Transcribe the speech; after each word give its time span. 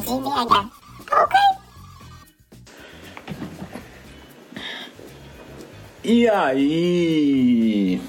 BH. 0.00 0.70
Ok? 1.12 1.38
E 6.02 6.28
aí? 6.28 8.00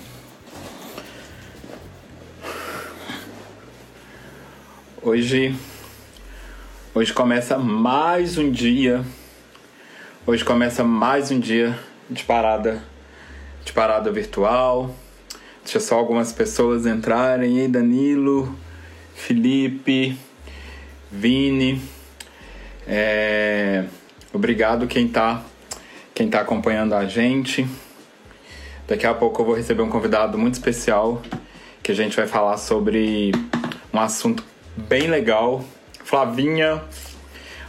Hoje, 5.02 5.56
hoje 6.94 7.14
começa 7.14 7.58
mais 7.58 8.38
um 8.38 8.50
dia. 8.50 9.04
Hoje 10.26 10.46
começa 10.46 10.84
mais 10.84 11.30
um 11.30 11.40
dia 11.40 11.78
de 12.10 12.24
parada, 12.24 12.82
de 13.66 13.74
parada 13.74 14.12
virtual. 14.12 14.96
Deixa 15.62 15.82
só 15.82 15.96
algumas 15.96 16.32
pessoas 16.32 16.86
entrarem 16.86 17.60
aí, 17.60 17.68
Danilo, 17.68 18.56
Felipe, 19.18 20.18
Vini. 21.12 21.82
É, 22.88 23.84
obrigado 24.32 24.88
quem 24.88 25.08
tá, 25.08 25.44
quem 26.14 26.30
tá 26.30 26.40
acompanhando 26.40 26.94
a 26.94 27.06
gente. 27.06 27.68
Daqui 28.88 29.06
a 29.06 29.14
pouco 29.14 29.42
eu 29.42 29.46
vou 29.46 29.56
receber 29.56 29.82
um 29.82 29.90
convidado 29.90 30.38
muito 30.38 30.54
especial 30.54 31.22
que 31.84 31.92
a 31.92 31.96
gente 31.96 32.16
vai 32.16 32.28
falar 32.28 32.58
sobre 32.58 33.32
um 33.92 34.00
assunto 34.00 34.46
bem 34.78 35.08
legal. 35.08 35.66
Flavinha, 36.06 36.82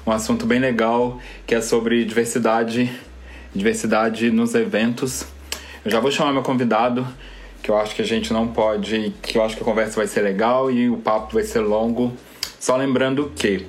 um 0.07 0.13
assunto 0.13 0.47
bem 0.47 0.61
legal 0.61 1.19
que 1.45 1.57
é 1.57 1.61
sobre 1.61 2.05
diversidade, 2.05 2.93
diversidade 3.53 4.31
nos 4.31 4.55
eventos. 4.55 5.27
Eu 5.85 5.91
já 5.91 5.99
vou 5.99 6.13
chamar 6.13 6.33
meu 6.33 6.43
convidado, 6.43 7.05
que 7.69 7.73
eu 7.73 7.77
acho 7.77 7.95
que 7.95 8.01
a 8.01 8.07
gente 8.07 8.33
não 8.33 8.49
pode, 8.49 9.13
que 9.21 9.37
eu 9.37 9.45
acho 9.45 9.55
que 9.55 9.61
a 9.61 9.65
conversa 9.65 9.97
vai 9.97 10.07
ser 10.07 10.23
legal 10.23 10.71
e 10.71 10.89
o 10.89 10.97
papo 10.97 11.35
vai 11.35 11.43
ser 11.43 11.61
longo. 11.61 12.15
Só 12.59 12.75
lembrando 12.75 13.31
que 13.37 13.67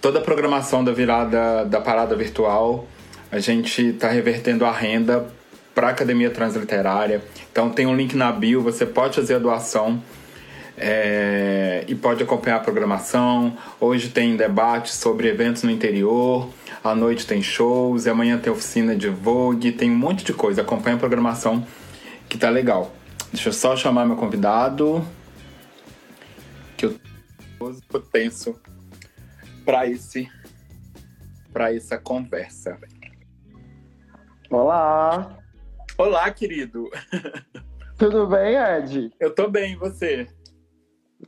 toda 0.00 0.20
a 0.20 0.22
programação 0.22 0.84
da 0.84 0.92
virada 0.92 1.64
da 1.64 1.80
parada 1.80 2.14
virtual, 2.14 2.86
a 3.32 3.40
gente 3.40 3.88
está 3.88 4.08
revertendo 4.08 4.64
a 4.64 4.70
renda 4.70 5.26
para 5.74 5.88
a 5.88 5.90
Academia 5.90 6.30
Transliterária. 6.30 7.20
Então 7.50 7.68
tem 7.68 7.84
um 7.84 7.96
link 7.96 8.14
na 8.14 8.30
bio, 8.30 8.62
você 8.62 8.86
pode 8.86 9.16
fazer 9.16 9.34
a 9.34 9.38
doação 9.40 10.00
é, 10.78 11.82
e 11.88 11.96
pode 11.96 12.22
acompanhar 12.22 12.58
a 12.58 12.60
programação. 12.60 13.56
Hoje 13.80 14.10
tem 14.10 14.36
debate 14.36 14.94
sobre 14.94 15.26
eventos 15.26 15.64
no 15.64 15.70
interior, 15.72 16.48
à 16.84 16.94
noite 16.94 17.26
tem 17.26 17.42
shows, 17.42 18.06
e 18.06 18.08
amanhã 18.08 18.38
tem 18.38 18.52
oficina 18.52 18.94
de 18.94 19.08
Vogue, 19.08 19.72
tem 19.72 19.90
um 19.90 19.98
monte 19.98 20.22
de 20.24 20.32
coisa. 20.32 20.62
Acompanha 20.62 20.94
a 20.94 20.98
programação 21.00 21.66
que 22.28 22.38
tá 22.38 22.48
legal. 22.48 23.01
Deixa 23.32 23.48
eu 23.48 23.52
só 23.54 23.74
chamar 23.74 24.04
meu 24.04 24.14
convidado, 24.14 25.02
que 26.76 26.84
eu 26.84 27.00
tô 27.88 27.98
tenso 27.98 28.60
para 29.64 29.86
esse 29.86 30.30
para 31.50 31.74
essa 31.74 31.98
conversa. 31.98 32.78
Olá! 34.50 35.38
Olá, 35.96 36.30
querido! 36.30 36.90
Tudo 37.96 38.26
bem, 38.26 38.56
Ed? 38.56 39.10
Eu 39.18 39.34
tô 39.34 39.48
bem, 39.48 39.72
e 39.72 39.76
você? 39.76 40.26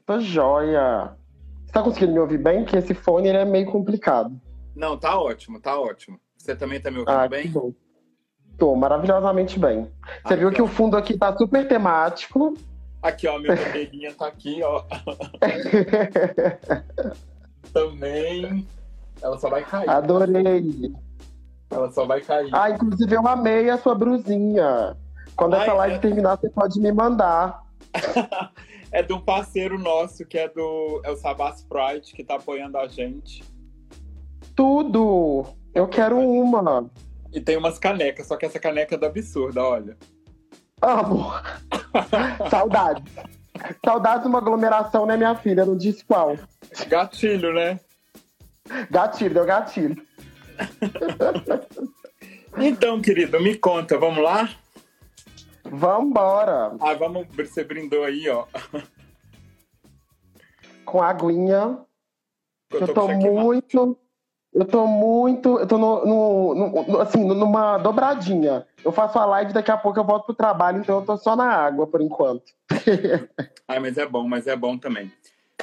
Tô 0.05 0.21
joia. 0.21 1.17
Você 1.65 1.73
tá 1.73 1.83
conseguindo 1.83 2.13
me 2.13 2.19
ouvir 2.19 2.39
bem? 2.39 2.65
Porque 2.65 2.77
esse 2.77 2.93
fone 2.93 3.29
ele 3.29 3.39
é 3.39 3.45
meio 3.47 3.67
complicado. 3.67 4.39
Não, 4.77 4.99
tá 4.99 5.19
ótimo, 5.19 5.59
tá 5.59 5.79
ótimo. 5.81 6.21
Você 6.37 6.55
também 6.55 6.81
tá 6.81 6.91
me 6.91 6.99
ouvindo 6.99 7.15
ah, 7.15 7.29
bem? 7.29 7.45
Que 7.45 7.49
bom. 7.49 7.73
Tô 8.59 8.75
maravilhosamente 8.75 9.59
bem. 9.59 9.91
Você 10.25 10.35
Ah, 10.35 10.37
viu 10.37 10.53
que 10.53 10.63
o 10.63 10.67
fundo 10.67 10.97
aqui 10.97 11.19
tá 11.19 11.37
super 11.37 11.67
temático. 11.67 12.55
Aqui, 13.03 13.27
ó, 13.27 13.39
minha 13.39 13.55
bandeirinha 13.55 14.15
tá 14.15 14.27
aqui, 14.27 14.63
ó. 14.63 14.83
também. 17.73 18.67
Ela 19.21 19.39
só 19.39 19.51
vai 19.51 19.65
cair. 19.65 19.91
Adorei. 19.91 20.93
Ela 21.71 21.91
só 21.91 22.07
vai 22.07 22.21
cair. 22.21 22.51
Ah, 22.53 22.71
inclusive 22.71 23.15
eu 23.15 23.27
amei 23.27 23.69
a 23.69 23.79
sua 23.79 23.95
brusinha. 23.95 24.97
Quando 25.37 25.57
essa 25.57 25.73
Ai, 25.73 25.79
live 25.79 25.95
é. 25.97 25.99
terminar, 25.99 26.37
você 26.37 26.49
pode 26.49 26.81
me 26.81 26.93
mandar. 26.93 27.63
É 28.95 29.03
de 29.03 29.13
um 29.13 29.21
parceiro 29.21 29.77
nosso, 29.77 30.25
que 30.25 30.39
é 30.39 30.49
do. 30.49 31.01
É 31.03 31.11
o 31.11 31.17
Sabas 31.17 31.65
Pride, 31.65 32.13
que 32.15 32.23
tá 32.23 32.37
apoiando 32.37 32.79
a 32.79 32.87
gente. 32.87 33.43
Tudo! 34.55 35.45
Eu 35.75 35.89
quero 35.89 36.17
uma. 36.17 36.89
E 37.35 37.41
tem 37.41 37.57
umas 37.57 37.79
canecas, 37.81 38.29
só 38.29 38.37
que 38.37 38.47
essa 38.47 38.61
caneca 38.61 38.95
é 38.95 38.99
do 38.99 39.07
absurda, 39.07 39.63
olha. 39.63 39.97
Amo. 40.81 41.33
Saudades. 42.49 43.13
Saudades 43.85 44.23
de 44.23 44.29
uma 44.29 44.39
aglomeração, 44.39 45.05
né, 45.05 45.17
minha 45.17 45.35
filha? 45.35 45.67
Não 45.67 45.77
disse 45.77 46.05
qual. 46.05 46.37
Gatilho, 46.89 47.53
né? 47.53 47.81
Gatilho, 48.89 49.35
deu 49.35 49.45
gatilho. 49.45 50.01
Então, 52.57 53.03
querido, 53.03 53.41
me 53.41 53.57
conta, 53.57 53.99
vamos 53.99 54.23
lá? 54.23 54.49
Vambora. 55.65 56.77
Ah, 56.81 56.95
vamos. 56.95 57.27
Você 57.35 57.65
brindou 57.65 58.05
aí, 58.05 58.29
ó. 58.29 58.47
Com 60.85 61.03
aguinha. 61.03 61.79
Eu 62.71 62.87
tô 62.87 62.95
com 62.95 63.09
checkmate. 63.09 63.29
muito. 63.29 63.99
Eu 64.55 64.65
tô 64.65 64.87
muito. 64.87 65.59
Eu 65.59 65.67
tô 65.67 65.77
no, 65.77 66.05
no- 66.07 66.85
no- 66.87 67.01
assim, 67.01 67.25
numa 67.25 67.77
dobradinha. 67.79 68.65
Eu 68.85 68.93
faço 68.93 69.19
a 69.19 69.27
live, 69.27 69.53
daqui 69.53 69.71
a 69.71 69.77
pouco 69.77 69.99
eu 69.99 70.05
volto 70.05 70.27
pro 70.27 70.35
trabalho, 70.35 70.79
então 70.79 71.01
eu 71.01 71.05
tô 71.05 71.17
só 71.17 71.35
na 71.35 71.47
água 71.51 71.87
por 71.87 72.01
enquanto. 72.01 72.53
Ai, 73.67 73.81
mas 73.81 73.99
é 73.99 74.07
bom, 74.07 74.29
mas 74.29 74.47
é 74.47 74.55
bom 74.55 74.79
também. 74.79 75.11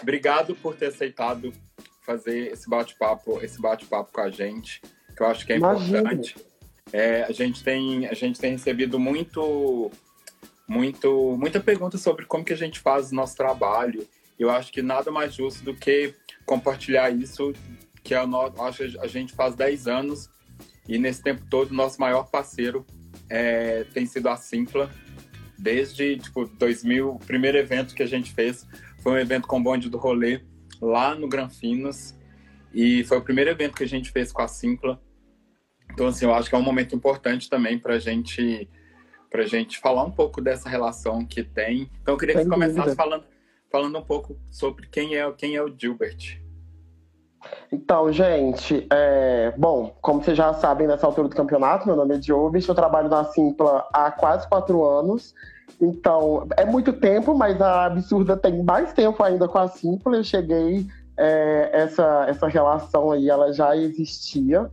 Obrigado 0.02 0.56
por 0.56 0.76
ter 0.76 0.88
aceitado 0.88 1.54
fazer 2.06 2.52
esse 2.52 2.70
bate-papo, 2.70 3.40
esse 3.42 3.62
bate-papo 3.62 4.12
com 4.12 4.22
a 4.22 4.30
gente, 4.30 4.82
que 5.16 5.22
eu 5.24 5.28
acho 5.28 5.46
que 5.46 5.54
é 5.54 5.58
Imagina. 5.58 6.00
importante. 6.00 6.36
É, 6.92 7.24
a 7.24 7.32
gente 7.32 7.64
tem, 7.64 8.08
a 8.08 8.14
gente 8.14 8.40
tem 8.42 8.52
recebido 8.54 9.00
muito, 9.00 9.90
muito, 10.68 11.38
muita 11.40 11.60
pergunta 11.60 11.98
sobre 11.98 12.26
como 12.26 12.44
que 12.44 12.52
a 12.54 12.58
gente 12.58 12.80
faz 12.80 13.12
o 13.12 13.16
nosso 13.16 13.38
trabalho. 13.38 14.06
Eu 14.38 14.50
acho 14.50 14.72
que 14.72 14.82
nada 14.82 15.12
mais 15.12 15.34
justo 15.34 15.64
do 15.64 15.74
que 15.74 16.14
compartilhar 16.46 17.10
isso, 17.12 17.54
que 18.04 18.14
é 18.14 18.22
o 18.22 18.28
nosso, 18.28 18.62
acho 18.62 18.78
que 18.90 19.00
a 19.00 19.08
gente 19.08 19.34
faz 19.34 19.56
10 19.56 19.88
anos 19.88 20.30
e 20.88 20.98
nesse 20.98 21.22
tempo 21.22 21.44
todo 21.50 21.74
nosso 21.74 22.00
maior 22.00 22.30
parceiro 22.30 22.86
é, 23.30 23.86
tem 23.94 24.06
sido 24.06 24.28
a 24.28 24.36
Simpla. 24.36 24.90
Desde 25.58 26.18
tipo 26.18 26.46
2000, 26.46 27.10
o 27.10 27.20
primeiro 27.20 27.58
evento 27.58 27.94
que 27.94 28.02
a 28.02 28.08
gente 28.08 28.34
fez 28.34 28.68
foi 29.02 29.14
um 29.14 29.18
evento 29.18 29.48
com 29.48 29.62
bonde 29.62 29.90
do 29.90 29.98
rolê 29.98 30.42
lá 30.82 31.14
no 31.14 31.28
Granfinos 31.28 32.16
e 32.74 33.04
foi 33.04 33.20
o 33.20 33.22
primeiro 33.22 33.52
evento 33.52 33.76
que 33.76 33.84
a 33.84 33.88
gente 33.88 34.12
fez 34.12 34.32
com 34.32 34.42
a 34.42 34.48
Simpla. 34.48 35.00
Então 35.94 36.08
assim, 36.08 36.26
eu 36.26 36.34
acho 36.34 36.50
que 36.50 36.56
é 36.56 36.58
um 36.58 36.64
momento 36.64 36.96
importante 36.96 37.50
também 37.50 37.78
para 37.78 38.00
gente 38.00 38.68
para 39.30 39.46
gente 39.46 39.80
falar 39.80 40.04
um 40.04 40.12
pouco 40.12 40.42
dessa 40.42 40.68
relação 40.68 41.26
que 41.26 41.42
tem. 41.42 41.90
Então 42.02 42.16
eu 42.16 42.18
queria 42.18 42.36
que 42.36 42.44
você 42.44 42.50
começasse 42.50 42.96
falando 42.96 43.24
falando 43.72 43.98
um 43.98 44.04
pouco 44.04 44.38
sobre 44.52 44.88
quem 44.88 45.16
é 45.16 45.32
quem 45.32 45.56
é 45.56 45.64
o 45.64 45.74
Gilbert. 45.74 46.42
Então, 47.72 48.12
gente, 48.12 48.86
é, 48.92 49.54
bom, 49.58 49.94
como 50.02 50.24
vocês 50.24 50.38
já 50.38 50.54
sabem 50.54 50.88
nessa 50.88 51.06
altura 51.06 51.28
do 51.28 51.36
campeonato, 51.36 51.88
meu 51.88 51.96
nome 51.96 52.16
é 52.16 52.18
Jobis, 52.18 52.68
eu 52.68 52.76
trabalho 52.76 53.10
na 53.10 53.24
Simpla 53.26 53.86
há 53.94 54.12
quase 54.12 54.48
quatro 54.48 54.86
anos. 54.86 55.34
Então, 55.80 56.48
é 56.58 56.66
muito 56.66 56.94
tempo, 56.94 57.34
mas 57.34 57.60
a 57.62 57.86
Absurda 57.86 58.38
tem 58.38 58.64
mais 58.64 58.94
tempo 58.94 59.24
ainda 59.24 59.48
com 59.48 59.58
a 59.58 59.68
Simpla. 59.68 60.16
Eu 60.16 60.24
cheguei, 60.24 60.86
é, 61.18 61.70
essa, 61.74 62.26
essa 62.28 62.48
relação 62.48 63.12
aí, 63.12 63.30
ela 63.30 63.52
já 63.52 63.76
existia. 63.76 64.70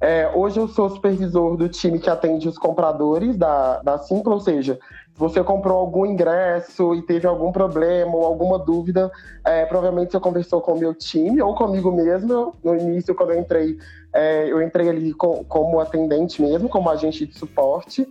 É, 0.00 0.30
hoje 0.34 0.60
eu 0.60 0.68
sou 0.68 0.90
supervisor 0.90 1.56
do 1.56 1.68
time 1.68 1.98
que 1.98 2.10
atende 2.10 2.46
os 2.46 2.58
compradores 2.58 3.36
da, 3.36 3.80
da 3.80 3.98
Simpla, 3.98 4.34
ou 4.34 4.40
seja, 4.40 4.74
se 4.74 5.03
você 5.16 5.42
comprou 5.44 5.78
algum 5.78 6.04
ingresso 6.04 6.94
e 6.94 7.02
teve 7.02 7.26
algum 7.26 7.52
problema 7.52 8.14
ou 8.14 8.24
alguma 8.24 8.58
dúvida, 8.58 9.10
é, 9.44 9.64
provavelmente 9.64 10.10
você 10.12 10.18
conversou 10.20 10.60
com 10.60 10.72
o 10.72 10.78
meu 10.78 10.92
time 10.94 11.40
ou 11.40 11.54
comigo 11.54 11.92
mesmo. 11.92 12.54
No 12.64 12.74
início, 12.76 13.14
quando 13.14 13.30
eu 13.32 13.38
entrei, 13.38 13.78
é, 14.12 14.50
eu 14.50 14.60
entrei 14.60 14.88
ali 14.88 15.14
co- 15.14 15.44
como 15.48 15.78
atendente 15.78 16.42
mesmo, 16.42 16.68
como 16.68 16.90
agente 16.90 17.26
de 17.26 17.38
suporte. 17.38 18.08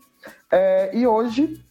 É, 0.52 0.96
e 0.96 1.06
hoje, 1.06 1.62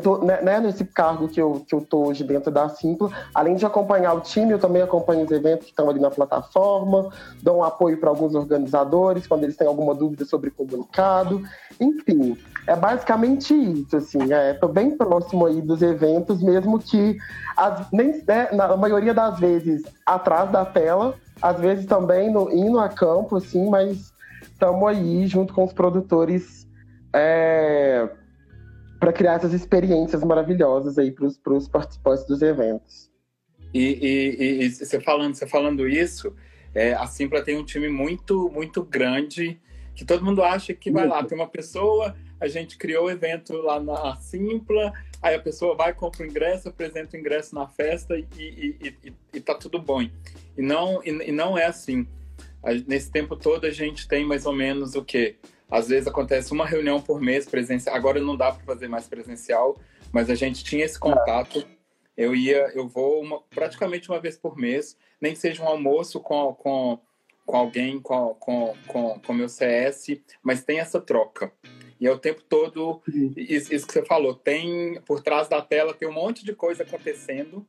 tô, 0.00 0.18
né, 0.18 0.40
né, 0.42 0.60
nesse 0.60 0.84
cargo 0.84 1.28
que 1.28 1.40
eu, 1.40 1.64
que 1.68 1.74
eu 1.74 1.80
tô 1.80 2.06
hoje 2.08 2.24
dentro 2.24 2.50
da 2.50 2.68
Simpla, 2.68 3.10
além 3.34 3.54
de 3.54 3.64
acompanhar 3.66 4.14
o 4.14 4.20
time, 4.20 4.52
eu 4.52 4.58
também 4.58 4.82
acompanho 4.82 5.24
os 5.24 5.30
eventos 5.30 5.66
que 5.66 5.70
estão 5.72 5.88
ali 5.88 6.00
na 6.00 6.10
plataforma, 6.10 7.10
dou 7.42 7.58
um 7.58 7.64
apoio 7.64 7.98
para 7.98 8.08
alguns 8.10 8.34
organizadores 8.34 9.26
quando 9.26 9.44
eles 9.44 9.56
têm 9.56 9.66
alguma 9.66 9.94
dúvida 9.94 10.24
sobre 10.24 10.50
comunicado. 10.50 11.42
Enfim, 11.80 12.36
é 12.66 12.74
basicamente 12.74 13.54
isso, 13.54 13.96
assim, 13.96 14.32
é, 14.32 14.54
tô 14.54 14.68
bem 14.68 14.96
próximo 14.96 15.46
aí 15.46 15.60
dos 15.60 15.82
eventos, 15.82 16.42
mesmo 16.42 16.78
que 16.78 17.16
as- 17.56 17.90
nem, 17.92 18.22
né, 18.26 18.48
na 18.52 18.76
maioria 18.76 19.12
das 19.14 19.38
vezes 19.38 19.82
atrás 20.06 20.50
da 20.50 20.64
tela, 20.64 21.14
às 21.42 21.60
vezes 21.60 21.86
também 21.86 22.32
no, 22.32 22.50
indo 22.50 22.80
a 22.80 22.88
campo, 22.88 23.36
assim, 23.36 23.68
mas 23.68 24.12
estamos 24.42 24.88
aí 24.88 25.26
junto 25.26 25.52
com 25.52 25.64
os 25.64 25.72
produtores 25.72 26.64
para 29.04 29.12
criar 29.12 29.34
essas 29.34 29.52
experiências 29.52 30.24
maravilhosas 30.24 30.96
aí 30.96 31.10
para 31.10 31.26
os 31.26 31.68
participantes 31.68 32.24
dos 32.24 32.40
eventos. 32.40 33.12
E, 33.74 33.98
e, 34.00 34.64
e, 34.64 34.70
você 34.70 34.98
falando, 34.98 35.34
você 35.34 35.46
falando 35.46 35.86
isso, 35.86 36.34
é, 36.74 36.94
a 36.94 37.06
Simpla 37.06 37.42
tem 37.42 37.58
um 37.58 37.64
time 37.66 37.90
muito, 37.90 38.48
muito 38.48 38.82
grande 38.82 39.60
que 39.94 40.06
todo 40.06 40.24
mundo 40.24 40.42
acha 40.42 40.72
que 40.72 40.90
vai 40.90 41.06
lá, 41.06 41.22
tem 41.22 41.36
uma 41.36 41.46
pessoa, 41.46 42.16
a 42.40 42.48
gente 42.48 42.78
criou 42.78 43.04
o 43.04 43.10
evento 43.10 43.52
lá 43.58 43.78
na 43.78 44.16
Simpla, 44.16 44.90
aí 45.20 45.34
a 45.34 45.40
pessoa 45.40 45.76
vai, 45.76 45.92
compra 45.92 46.22
o 46.22 46.26
ingresso, 46.26 46.70
apresenta 46.70 47.14
o 47.14 47.20
ingresso 47.20 47.54
na 47.54 47.68
festa 47.68 48.16
e, 48.16 48.26
e, 48.38 48.96
e, 49.04 49.12
e 49.34 49.40
tá 49.40 49.54
tudo 49.54 49.78
bom. 49.78 50.00
E 50.00 50.10
não, 50.56 51.02
e, 51.04 51.10
e 51.28 51.30
não 51.30 51.58
é 51.58 51.66
assim. 51.66 52.08
Nesse 52.86 53.10
tempo 53.10 53.36
todo 53.36 53.66
a 53.66 53.70
gente 53.70 54.08
tem 54.08 54.24
mais 54.24 54.46
ou 54.46 54.54
menos 54.54 54.94
o 54.94 55.04
quê? 55.04 55.36
Às 55.70 55.88
vezes 55.88 56.06
acontece 56.06 56.52
uma 56.52 56.66
reunião 56.66 57.00
por 57.00 57.20
mês 57.20 57.46
presencial. 57.46 57.94
Agora 57.94 58.20
não 58.20 58.36
dá 58.36 58.52
para 58.52 58.64
fazer 58.64 58.88
mais 58.88 59.06
presencial, 59.06 59.76
mas 60.12 60.30
a 60.30 60.34
gente 60.34 60.62
tinha 60.62 60.84
esse 60.84 60.98
contato. 60.98 61.66
Eu 62.16 62.34
ia, 62.34 62.70
eu 62.74 62.86
vou 62.86 63.20
uma, 63.22 63.40
praticamente 63.50 64.08
uma 64.08 64.20
vez 64.20 64.36
por 64.36 64.56
mês, 64.56 64.96
nem 65.20 65.32
que 65.32 65.38
seja 65.38 65.62
um 65.62 65.68
almoço 65.68 66.20
com, 66.20 66.54
com, 66.54 66.98
com 67.44 67.56
alguém, 67.56 68.00
com, 68.00 68.34
com, 68.34 68.74
com, 68.86 69.18
com 69.18 69.32
meu 69.32 69.48
CS, 69.48 70.20
mas 70.42 70.62
tem 70.62 70.78
essa 70.78 71.00
troca. 71.00 71.50
E 72.00 72.06
é 72.06 72.12
o 72.12 72.18
tempo 72.18 72.42
todo, 72.42 73.00
isso, 73.36 73.74
isso, 73.74 73.86
que 73.86 73.92
você 73.92 74.04
falou, 74.04 74.34
tem 74.34 75.00
por 75.06 75.22
trás 75.22 75.48
da 75.48 75.62
tela 75.62 75.94
tem 75.94 76.08
um 76.08 76.12
monte 76.12 76.44
de 76.44 76.54
coisa 76.54 76.82
acontecendo 76.82 77.66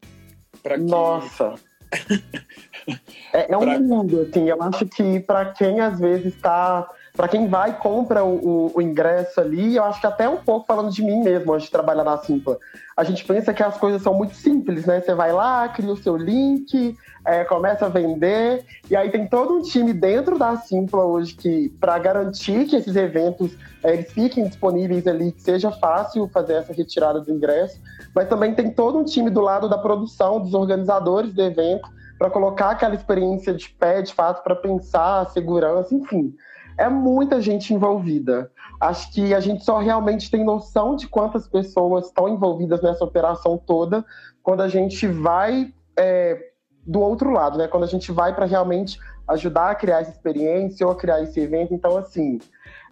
para 0.62 0.76
que... 0.76 0.84
Nossa! 0.84 1.56
é, 3.32 3.52
é 3.52 3.58
um 3.58 3.62
pra... 3.62 3.80
mundo, 3.80 4.22
assim, 4.22 4.50
eu 4.50 4.62
acho 4.62 4.86
que 4.88 5.20
para 5.22 5.54
quem 5.54 5.80
às 5.80 6.00
vezes 6.00 6.36
está 6.36 6.90
para 7.16 7.30
quem 7.30 7.48
vai 7.48 7.78
compra 7.78 8.24
o, 8.24 8.36
o, 8.36 8.72
o, 8.76 8.82
ingresso 8.82 9.40
ali, 9.40 9.78
eu 9.78 9.84
acho 9.86 10.02
que 10.02 10.08
até 10.08 10.28
um 10.28 10.38
pouco 10.38 10.66
falando 10.66 10.92
de 10.92 11.02
mim 11.02 11.24
mesmo 11.24 11.54
antes 11.54 11.66
de 11.66 11.72
trabalhar 11.72 12.04
na 12.04 12.18
Simpla. 12.18 12.58
A 12.96 13.04
gente 13.04 13.24
pensa 13.24 13.54
que 13.54 13.64
as 13.64 13.78
coisas 13.78 14.02
são 14.02 14.14
muito 14.14 14.36
simples, 14.36 14.86
né? 14.86 15.00
Você 15.00 15.14
vai 15.14 15.32
lá, 15.32 15.68
cria 15.70 15.92
o 15.92 15.98
seu 15.98 16.18
link, 16.18 16.98
é, 17.26 17.46
começa 17.46 17.86
a 17.86 17.90
vender, 17.90 18.66
e 18.90 18.96
aí 18.96 19.10
tem 19.10 19.28
todo 19.28 19.54
um 19.54 19.62
time 19.62 19.94
dentro 19.94 20.38
da 20.38 20.58
Simpla 20.58 21.06
hoje 21.06 21.36
que, 21.36 21.70
para 21.80 21.98
garantir 21.98 22.66
que 22.66 22.76
esses 22.76 22.96
eventos 22.96 23.58
é, 23.82 23.94
eles 23.94 24.12
fiquem 24.12 24.46
disponíveis 24.46 25.08
ali, 25.08 25.32
que 25.32 25.42
seja 25.42 25.72
fácil 25.72 26.30
fazer 26.34 26.54
essa 26.54 26.74
retirada 26.74 27.22
do 27.22 27.32
ingresso, 27.32 27.80
mas 28.14 28.28
também 28.28 28.54
tem 28.54 28.70
todo 28.72 28.98
um 28.98 29.06
time 29.06 29.30
do 29.30 29.40
lado 29.40 29.70
da 29.70 29.78
produção, 29.78 30.42
dos 30.42 30.54
organizadores 30.54 31.34
do 31.34 31.42
evento, 31.42 31.88
para 32.18 32.30
colocar 32.30 32.72
aquela 32.72 32.96
experiência 32.96 33.54
de 33.54 33.70
pé, 33.70 34.02
de 34.02 34.14
fato, 34.14 34.44
para 34.44 34.56
pensar 34.56 35.22
a 35.22 35.26
segurança, 35.26 35.96
enfim 35.96 36.34
é 36.78 36.90
muita 36.90 37.42
gente 37.42 37.74
envolvida. 37.74 38.52
Acho 38.80 39.12
que 39.12 39.34
a 39.34 39.40
gente 39.40 39.64
só 39.64 39.80
realmente 39.80 40.30
tem 40.30 40.44
noção 40.44 40.96
de 40.96 41.08
quantas 41.08 41.48
pessoas 41.48 42.08
estão 42.08 42.28
envolvidas 42.28 42.82
nessa 42.82 43.04
operação 43.04 43.58
toda 43.58 44.06
quando 44.44 44.62
a 44.62 44.68
gente 44.68 45.08
vai 45.08 45.74
é, 45.98 46.52
do 46.86 47.00
outro 47.00 47.32
lado, 47.32 47.58
né? 47.58 47.68
Quando 47.68 47.84
a 47.84 47.88
gente 47.88 48.12
vai 48.12 48.36
para 48.36 48.46
realmente 48.46 49.00
ajudar 49.28 49.72
a 49.72 49.76
criar 49.76 50.02
essa 50.02 50.12
experiência 50.12 50.86
ou 50.86 50.92
a 50.92 50.96
criar 50.96 51.22
esse 51.22 51.40
evento. 51.40 51.74
Então, 51.74 51.98
assim, 51.98 52.40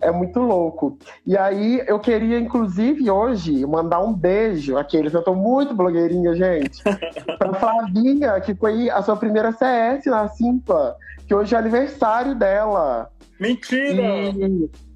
é 0.01 0.11
muito 0.11 0.39
louco. 0.39 0.97
E 1.25 1.37
aí, 1.37 1.83
eu 1.85 1.99
queria, 1.99 2.39
inclusive, 2.39 3.09
hoje, 3.09 3.65
mandar 3.65 3.99
um 3.99 4.13
beijo, 4.13 4.77
aqueles, 4.77 5.13
eu 5.13 5.21
tô 5.21 5.35
muito 5.35 5.75
blogueirinha, 5.75 6.33
gente, 6.33 6.81
pra 7.37 7.53
Flavinha, 7.53 8.39
que 8.41 8.55
foi 8.55 8.89
a 8.89 9.01
sua 9.01 9.15
primeira 9.15 9.51
CS 9.51 10.05
na 10.05 10.27
Simpa, 10.27 10.97
que 11.27 11.33
hoje 11.33 11.55
é 11.55 11.57
aniversário 11.57 12.35
dela. 12.35 13.11
Mentira! 13.39 14.31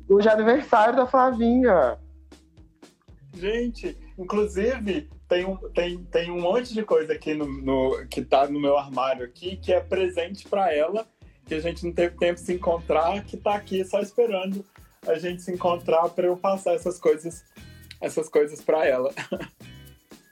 E 0.10 0.14
hoje 0.14 0.28
é 0.28 0.32
aniversário 0.32 0.96
da 0.96 1.06
Flavinha. 1.06 1.98
Gente, 3.34 3.98
inclusive, 4.18 5.10
tem 5.28 5.46
um, 5.46 5.58
tem, 5.74 6.04
tem 6.06 6.32
um 6.32 6.42
monte 6.42 6.74
de 6.74 6.84
coisa 6.84 7.14
aqui 7.14 7.34
no, 7.34 7.46
no 7.46 8.08
que 8.08 8.22
tá 8.22 8.48
no 8.48 8.60
meu 8.60 8.78
armário 8.78 9.26
aqui, 9.26 9.58
que 9.58 9.74
é 9.74 9.80
presente 9.80 10.48
para 10.48 10.74
ela, 10.74 11.06
que 11.46 11.54
a 11.54 11.60
gente 11.60 11.86
não 11.86 11.94
teve 11.94 12.18
tempo 12.18 12.36
de 12.36 12.46
se 12.46 12.54
encontrar, 12.54 13.24
que 13.24 13.38
tá 13.38 13.56
aqui 13.56 13.84
só 13.84 14.00
esperando 14.00 14.66
a 15.06 15.16
gente 15.16 15.42
se 15.42 15.52
encontrar 15.52 16.10
para 16.10 16.28
eu 16.28 16.36
passar 16.36 16.74
essas 16.74 17.00
coisas 17.00 17.44
essas 18.00 18.30
coisas 18.30 18.62
para 18.62 18.86
ela. 18.86 19.12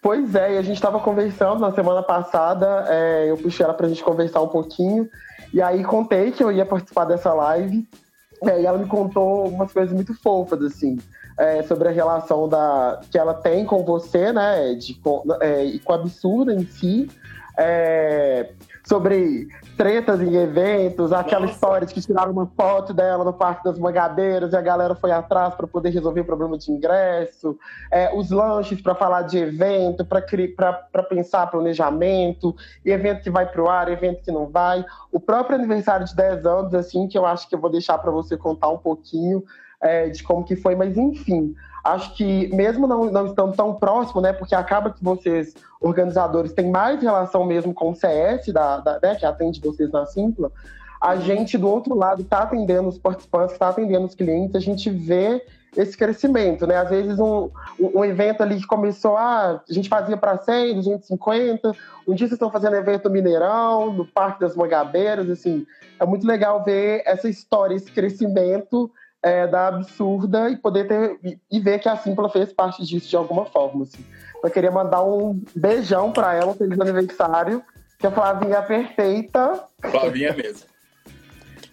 Pois 0.01 0.35
é, 0.35 0.53
e 0.53 0.57
a 0.59 0.61
gente 0.61 0.75
estava 0.75 0.99
conversando 0.99 1.59
na 1.59 1.71
semana 1.71 2.03
passada, 2.03 2.85
é, 2.87 3.27
eu 3.27 3.35
puxei 3.37 3.63
ela 3.63 3.73
para 3.73 3.87
a 3.87 3.89
gente 3.89 4.03
conversar 4.03 4.39
um 4.39 4.47
pouquinho, 4.47 5.09
e 5.53 5.61
aí 5.61 5.83
contei 5.83 6.31
que 6.31 6.43
eu 6.43 6.51
ia 6.51 6.65
participar 6.65 7.05
dessa 7.05 7.33
live, 7.33 7.87
é, 8.43 8.61
e 8.61 8.65
ela 8.65 8.77
me 8.77 8.87
contou 8.87 9.47
umas 9.47 9.71
coisas 9.71 9.93
muito 9.93 10.13
fofas, 10.21 10.61
assim, 10.61 10.97
é, 11.37 11.63
sobre 11.63 11.87
a 11.87 11.91
relação 11.91 12.47
da, 12.47 13.01
que 13.09 13.17
ela 13.17 13.33
tem 13.33 13.65
com 13.65 13.83
você, 13.83 14.31
né, 14.31 14.73
de, 14.75 14.93
com, 14.95 15.23
é, 15.41 15.63
e 15.63 15.79
com 15.79 15.93
a 15.93 15.95
absurda 15.95 16.53
em 16.53 16.65
si, 16.65 17.09
é, 17.57 18.51
sobre 18.87 19.47
tretas 19.75 20.21
em 20.21 20.35
eventos, 20.35 21.11
aquela 21.11 21.41
Nossa. 21.41 21.53
história 21.53 21.87
de 21.87 21.93
que 21.93 22.01
tiraram 22.01 22.31
uma 22.31 22.45
foto 22.45 22.93
dela 22.93 23.23
no 23.23 23.33
Parque 23.33 23.63
das 23.63 23.79
Mangadeiras 23.79 24.53
e 24.53 24.55
a 24.55 24.61
galera 24.61 24.93
foi 24.95 25.11
atrás 25.11 25.55
para 25.55 25.67
poder 25.67 25.89
resolver 25.89 26.21
o 26.21 26.25
problema 26.25 26.57
de 26.57 26.71
ingresso, 26.71 27.57
é, 27.91 28.15
os 28.15 28.29
lanches 28.29 28.79
para 28.81 28.93
falar 28.93 29.23
de 29.23 29.39
evento, 29.39 30.05
para 30.05 31.03
pensar 31.03 31.47
planejamento, 31.47 32.55
evento 32.85 33.23
que 33.23 33.29
vai 33.29 33.47
para 33.47 33.63
o 33.63 33.67
ar, 33.67 33.91
evento 33.91 34.23
que 34.23 34.31
não 34.31 34.47
vai. 34.47 34.85
O 35.11 35.19
próprio 35.19 35.57
aniversário 35.57 36.05
de 36.05 36.15
10 36.15 36.45
anos, 36.45 36.73
assim, 36.73 37.07
que 37.07 37.17
eu 37.17 37.25
acho 37.25 37.49
que 37.49 37.55
eu 37.55 37.59
vou 37.59 37.71
deixar 37.71 37.97
para 37.97 38.11
você 38.11 38.37
contar 38.37 38.69
um 38.69 38.77
pouquinho 38.77 39.43
é, 39.81 40.09
de 40.09 40.23
como 40.23 40.45
que 40.45 40.55
foi, 40.55 40.75
mas 40.75 40.95
enfim 40.95 41.55
acho 41.85 42.15
que 42.15 42.47
mesmo 42.53 42.87
não, 42.87 43.05
não 43.05 43.27
estando 43.27 43.55
tão 43.55 43.75
próximo, 43.75 44.19
né, 44.19 44.33
porque 44.33 44.55
acaba 44.55 44.89
que 44.89 45.03
vocês, 45.03 45.53
organizadores, 45.79 46.51
têm 46.51 46.71
mais 46.71 46.99
relação 46.99 47.45
mesmo 47.45 47.75
com 47.75 47.91
o 47.91 47.95
CS, 47.95 48.47
da, 48.47 48.79
da 48.79 48.99
né, 49.01 49.15
que 49.15 49.25
atende 49.25 49.61
vocês 49.61 49.91
na 49.91 50.03
Simpla, 50.07 50.51
a 50.99 51.15
gente 51.17 51.59
do 51.59 51.69
outro 51.69 51.93
lado 51.93 52.23
está 52.23 52.39
atendendo 52.39 52.89
os 52.89 52.97
participantes, 52.97 53.53
está 53.53 53.69
atendendo 53.69 54.07
os 54.07 54.15
clientes, 54.15 54.55
a 54.55 54.59
gente 54.59 54.89
vê 54.89 55.45
esse 55.77 55.95
crescimento, 55.95 56.65
né? 56.65 56.77
Às 56.77 56.89
vezes 56.89 57.19
um, 57.19 57.49
um 57.77 58.03
evento 58.03 58.41
ali 58.41 58.55
que 58.55 58.65
começou, 58.65 59.17
ah, 59.17 59.61
a 59.69 59.73
gente 59.73 59.89
fazia 59.89 60.15
para 60.15 60.37
100, 60.37 60.75
250, 60.75 61.75
um 62.07 62.15
dia 62.15 62.27
vocês 62.27 62.31
estão 62.31 62.49
fazendo 62.49 62.77
evento 62.77 63.09
no 63.09 63.13
Mineirão, 63.13 63.93
no 63.93 64.05
Parque 64.05 64.39
das 64.39 64.55
Mangabeiras, 64.55 65.29
assim, 65.29 65.67
é 65.99 66.05
muito 66.05 66.25
legal 66.25 66.63
ver 66.63 67.03
essa 67.05 67.27
história, 67.27 67.75
esse 67.75 67.91
crescimento 67.91 68.89
é, 69.25 69.47
da 69.47 69.69
absurda 69.69 70.51
e 70.51 70.55
poder 70.55 70.87
ter 70.87 71.39
e 71.51 71.59
ver 71.59 71.79
que 71.79 71.89
a 71.89 71.97
Simpla 71.97 72.29
fez 72.29 72.53
parte 72.53 72.85
disso 72.85 73.09
de 73.09 73.15
alguma 73.15 73.47
forma. 73.47 73.81
Assim. 73.81 74.05
Eu 74.43 74.51
queria 74.51 74.69
mandar 74.69 75.03
um 75.03 75.41
beijão 75.55 76.11
para 76.11 76.35
ela, 76.35 76.53
feliz 76.53 76.79
aniversário, 76.79 77.63
que 77.97 78.05
a 78.05 78.11
Flavinha 78.11 78.57
é 78.57 78.61
perfeita. 78.61 79.63
Flavinha 79.81 80.31
mesmo. 80.31 80.67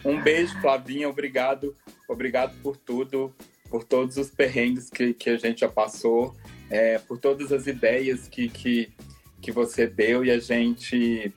Um 0.03 0.19
beijo, 0.19 0.59
Flavinha, 0.63 1.11
obrigado. 1.11 1.77
Obrigado 2.09 2.55
por 2.63 2.75
tudo, 2.79 3.31
por 3.69 3.85
todos 3.85 4.17
os 4.17 4.31
perrengues 4.31 4.89
que, 4.89 5.13
que 5.13 5.29
a 5.29 5.37
gente 5.37 5.61
já 5.61 5.69
passou, 5.69 6.35
é, 6.71 6.99
por 7.01 7.19
todas 7.19 7.53
as 7.53 7.67
ideias 7.67 8.29
que, 8.29 8.49
que, 8.49 8.91
que 9.43 9.53
você 9.53 9.87
deu 9.87 10.25
e 10.25 10.31
a 10.31 10.39
gente 10.39 11.31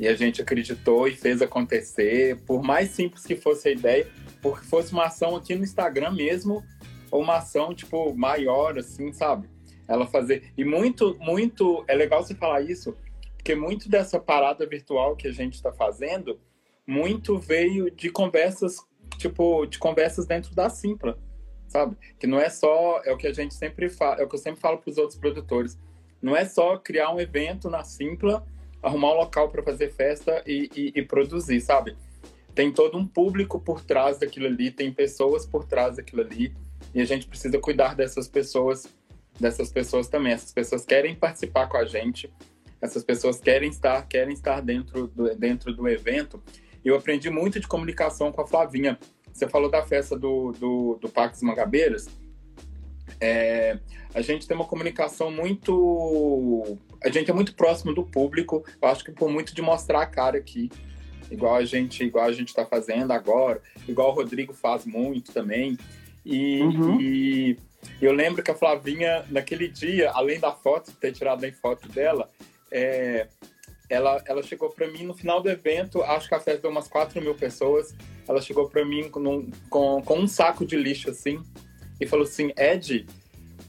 e 0.00 0.06
a 0.06 0.14
gente 0.14 0.40
acreditou 0.40 1.08
e 1.08 1.14
fez 1.14 1.42
acontecer. 1.42 2.38
Por 2.46 2.62
mais 2.62 2.90
simples 2.90 3.26
que 3.26 3.36
fosse 3.36 3.68
a 3.68 3.72
ideia, 3.72 4.06
porque 4.42 4.66
fosse 4.66 4.92
uma 4.92 5.06
ação 5.06 5.36
aqui 5.36 5.54
no 5.54 5.64
Instagram 5.64 6.12
mesmo, 6.12 6.64
ou 7.10 7.22
uma 7.22 7.36
ação, 7.36 7.74
tipo, 7.74 8.14
maior, 8.14 8.78
assim, 8.78 9.12
sabe? 9.12 9.48
Ela 9.86 10.06
fazer. 10.06 10.52
E 10.56 10.64
muito, 10.64 11.16
muito. 11.18 11.84
É 11.88 11.94
legal 11.94 12.22
você 12.22 12.34
falar 12.34 12.60
isso, 12.60 12.96
porque 13.36 13.54
muito 13.54 13.88
dessa 13.88 14.20
parada 14.20 14.66
virtual 14.66 15.16
que 15.16 15.26
a 15.26 15.32
gente 15.32 15.54
está 15.54 15.72
fazendo, 15.72 16.38
muito 16.86 17.38
veio 17.38 17.90
de 17.90 18.10
conversas, 18.10 18.76
tipo, 19.16 19.66
de 19.66 19.78
conversas 19.78 20.26
dentro 20.26 20.54
da 20.54 20.68
Simpla, 20.68 21.18
sabe? 21.66 21.96
Que 22.18 22.26
não 22.26 22.38
é 22.38 22.50
só. 22.50 23.00
É 23.04 23.12
o 23.12 23.16
que 23.16 23.26
a 23.26 23.32
gente 23.32 23.54
sempre 23.54 23.88
fala, 23.88 24.20
é 24.20 24.24
o 24.24 24.28
que 24.28 24.34
eu 24.34 24.40
sempre 24.40 24.60
falo 24.60 24.78
para 24.78 24.90
os 24.90 24.98
outros 24.98 25.18
produtores. 25.18 25.78
Não 26.20 26.36
é 26.36 26.44
só 26.44 26.76
criar 26.76 27.14
um 27.14 27.20
evento 27.20 27.70
na 27.70 27.84
Simpla, 27.84 28.44
arrumar 28.82 29.12
um 29.12 29.16
local 29.16 29.48
para 29.48 29.62
fazer 29.62 29.92
festa 29.92 30.42
e, 30.46 30.68
e, 30.74 30.92
e 31.00 31.02
produzir, 31.02 31.60
sabe? 31.60 31.96
Tem 32.58 32.72
todo 32.72 32.98
um 32.98 33.06
público 33.06 33.60
por 33.60 33.84
trás 33.84 34.18
daquilo 34.18 34.46
ali, 34.46 34.72
tem 34.72 34.92
pessoas 34.92 35.46
por 35.46 35.64
trás 35.64 35.94
daquilo 35.94 36.22
ali, 36.22 36.52
e 36.92 37.00
a 37.00 37.04
gente 37.04 37.28
precisa 37.28 37.56
cuidar 37.60 37.94
dessas 37.94 38.26
pessoas, 38.26 38.84
dessas 39.38 39.70
pessoas 39.70 40.08
também. 40.08 40.32
Essas 40.32 40.52
pessoas 40.52 40.84
querem 40.84 41.14
participar 41.14 41.68
com 41.68 41.76
a 41.76 41.84
gente, 41.84 42.28
essas 42.80 43.04
pessoas 43.04 43.38
querem 43.38 43.70
estar, 43.70 44.08
querem 44.08 44.34
estar 44.34 44.60
dentro 44.60 45.06
do, 45.06 45.32
dentro 45.36 45.72
do 45.72 45.86
evento. 45.86 46.42
Eu 46.84 46.96
aprendi 46.96 47.30
muito 47.30 47.60
de 47.60 47.68
comunicação 47.68 48.32
com 48.32 48.40
a 48.40 48.46
Flavinha. 48.48 48.98
Você 49.32 49.46
falou 49.46 49.70
da 49.70 49.84
festa 49.84 50.18
do, 50.18 50.50
do, 50.50 50.98
do 51.00 51.08
dos 51.08 51.42
Mangabeiras. 51.42 52.08
É, 53.20 53.78
a 54.12 54.20
gente 54.20 54.48
tem 54.48 54.56
uma 54.56 54.66
comunicação 54.66 55.30
muito. 55.30 56.76
A 57.04 57.08
gente 57.08 57.30
é 57.30 57.34
muito 57.34 57.54
próximo 57.54 57.94
do 57.94 58.02
público. 58.02 58.64
Eu 58.82 58.88
acho 58.88 59.04
que 59.04 59.12
por 59.12 59.30
muito 59.30 59.54
de 59.54 59.62
mostrar 59.62 60.02
a 60.02 60.06
cara 60.06 60.36
aqui 60.36 60.68
igual 61.30 61.56
a 61.56 61.64
gente 61.64 62.04
igual 62.04 62.26
a 62.26 62.32
gente 62.32 62.48
está 62.48 62.64
fazendo 62.64 63.12
agora, 63.12 63.60
igual 63.86 64.10
o 64.10 64.14
Rodrigo 64.14 64.52
faz 64.52 64.84
muito 64.84 65.32
também. 65.32 65.76
E, 66.24 66.60
uhum. 66.60 67.00
e, 67.00 67.56
eu 68.00 68.12
lembro 68.12 68.42
que 68.42 68.50
a 68.50 68.54
Flavinha, 68.54 69.24
naquele 69.30 69.68
dia, 69.68 70.10
além 70.10 70.38
da 70.38 70.52
foto, 70.52 70.92
ter 70.92 71.12
tirado 71.12 71.44
a 71.44 71.52
foto 71.52 71.88
dela, 71.88 72.28
é, 72.70 73.28
ela, 73.88 74.22
ela 74.26 74.42
chegou 74.42 74.68
para 74.70 74.86
mim 74.88 75.04
no 75.04 75.14
final 75.14 75.40
do 75.40 75.48
evento, 75.48 76.02
acho 76.02 76.28
que 76.28 76.34
a 76.34 76.40
festa 76.40 76.60
deu 76.60 76.70
umas 76.70 76.88
4 76.88 77.20
mil 77.20 77.34
pessoas. 77.34 77.94
Ela 78.28 78.42
chegou 78.42 78.68
para 78.68 78.84
mim 78.84 79.08
com, 79.08 79.50
com, 79.70 80.02
com, 80.02 80.18
um 80.18 80.28
saco 80.28 80.66
de 80.66 80.76
lixo 80.76 81.10
assim 81.10 81.42
e 81.98 82.06
falou 82.06 82.26
assim: 82.26 82.52
Ed, 82.56 83.06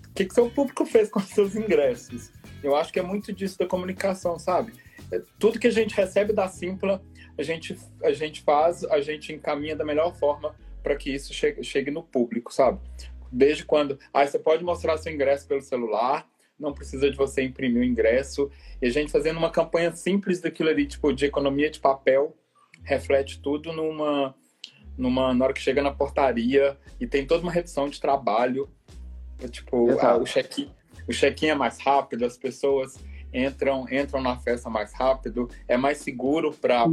o 0.10 0.14
que, 0.14 0.26
que 0.26 0.34
seu 0.34 0.50
público 0.50 0.86
fez 0.86 1.10
com 1.10 1.20
os 1.20 1.30
seus 1.30 1.56
ingressos? 1.56 2.32
Eu 2.62 2.76
acho 2.76 2.92
que 2.92 3.00
é 3.00 3.04
muito 3.04 3.32
disso 3.32 3.58
da 3.58 3.66
comunicação, 3.66 4.38
sabe? 4.38 4.74
É, 5.12 5.22
tudo 5.40 5.60
que 5.60 5.68
a 5.68 5.72
gente 5.72 5.96
recebe 5.96 6.34
da 6.34 6.50
Simpla, 6.50 7.02
a 7.40 7.44
gente, 7.44 7.78
a 8.04 8.12
gente 8.12 8.42
faz, 8.42 8.84
a 8.84 9.00
gente 9.00 9.34
encaminha 9.34 9.76
da 9.76 9.86
melhor 9.86 10.14
forma 10.14 10.54
para 10.84 10.96
que 10.96 11.10
isso 11.10 11.34
chegue, 11.34 11.64
chegue 11.64 11.90
no 11.90 12.04
público, 12.04 12.54
sabe? 12.54 12.80
Desde 13.32 13.64
quando. 13.64 13.98
Ah, 14.14 14.26
você 14.26 14.38
pode 14.38 14.64
mostrar 14.64 14.98
seu 14.98 15.14
ingresso 15.14 15.48
pelo 15.48 15.62
celular, 15.62 16.28
não 16.60 16.74
precisa 16.74 17.10
de 17.10 17.16
você 17.16 17.42
imprimir 17.42 17.82
o 17.82 17.86
ingresso. 17.86 18.52
E 18.82 18.88
a 18.88 18.90
gente 18.90 19.12
fazendo 19.12 19.38
uma 19.38 19.50
campanha 19.50 19.96
simples 19.96 20.42
daquilo 20.42 20.70
ali, 20.70 20.86
tipo, 20.86 21.14
de 21.14 21.26
economia 21.26 21.70
de 21.70 21.80
papel, 21.80 22.36
reflete 22.84 23.42
tudo 23.42 23.72
numa, 23.72 24.36
numa 24.98 25.34
na 25.34 25.46
hora 25.46 25.54
que 25.54 25.62
chega 25.62 25.82
na 25.82 25.92
portaria 25.92 26.78
e 27.00 27.08
tem 27.08 27.26
toda 27.26 27.44
uma 27.44 27.52
redução 27.52 27.88
de 27.88 28.02
trabalho. 28.02 28.70
Tipo, 29.50 29.98
a, 30.00 30.18
o 30.18 30.26
check-in 30.26 30.70
o 31.10 31.12
check 31.12 31.42
é 31.44 31.56
mais 31.56 31.80
rápido, 31.80 32.24
as 32.24 32.38
pessoas 32.38 32.96
entram 33.34 33.86
entram 33.92 34.22
na 34.22 34.38
festa 34.38 34.70
mais 34.70 34.94
rápido, 34.94 35.50
é 35.68 35.78
mais 35.78 36.00
seguro 36.00 36.52
para 36.54 36.86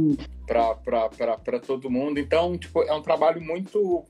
para 0.45 1.59
todo 1.59 1.89
mundo. 1.89 2.19
Então, 2.19 2.57
tipo, 2.57 2.83
é 2.83 2.93
um 2.93 3.01
trabalho 3.01 3.41
muito 3.41 4.05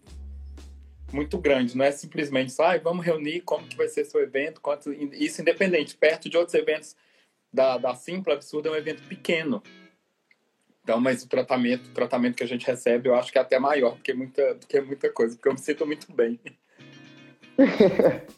muito 1.12 1.38
grande, 1.38 1.78
não 1.78 1.86
é 1.86 1.92
simplesmente 1.92 2.52
só, 2.52 2.66
ah, 2.66 2.78
vamos 2.78 3.06
reunir 3.06 3.40
como 3.42 3.66
que 3.66 3.78
vai 3.78 3.88
ser 3.88 4.04
seu 4.04 4.22
evento, 4.22 4.60
quanto 4.60 4.92
isso 4.92 5.42
independente, 5.42 5.96
perto 5.96 6.30
de 6.30 6.36
outros 6.36 6.54
eventos 6.54 6.98
da, 7.52 7.78
da 7.78 7.96
Simpla 7.96 8.34
Absurda 8.34 8.68
é 8.70 8.72
um 8.74 8.76
evento 8.76 9.02
pequeno. 9.04 9.64
Então, 10.84 11.00
mas 11.00 11.24
o 11.24 11.28
tratamento, 11.28 11.90
o 11.90 11.94
tratamento 11.94 12.36
que 12.36 12.44
a 12.44 12.48
gente 12.48 12.66
recebe, 12.66 13.10
eu 13.10 13.16
acho 13.16 13.32
que 13.32 13.38
é 13.38 13.42
até 13.42 13.60
maior 13.60 13.96
do 13.96 14.02
que 14.02 14.14
muita, 14.14 14.54
do 14.56 14.68
que 14.68 14.80
muita 14.80 15.10
coisa, 15.10 15.36
porque 15.36 15.50
eu 15.50 15.54
me 15.54 15.60
sinto 15.60 15.86
muito 15.86 16.12
bem. 16.14 16.40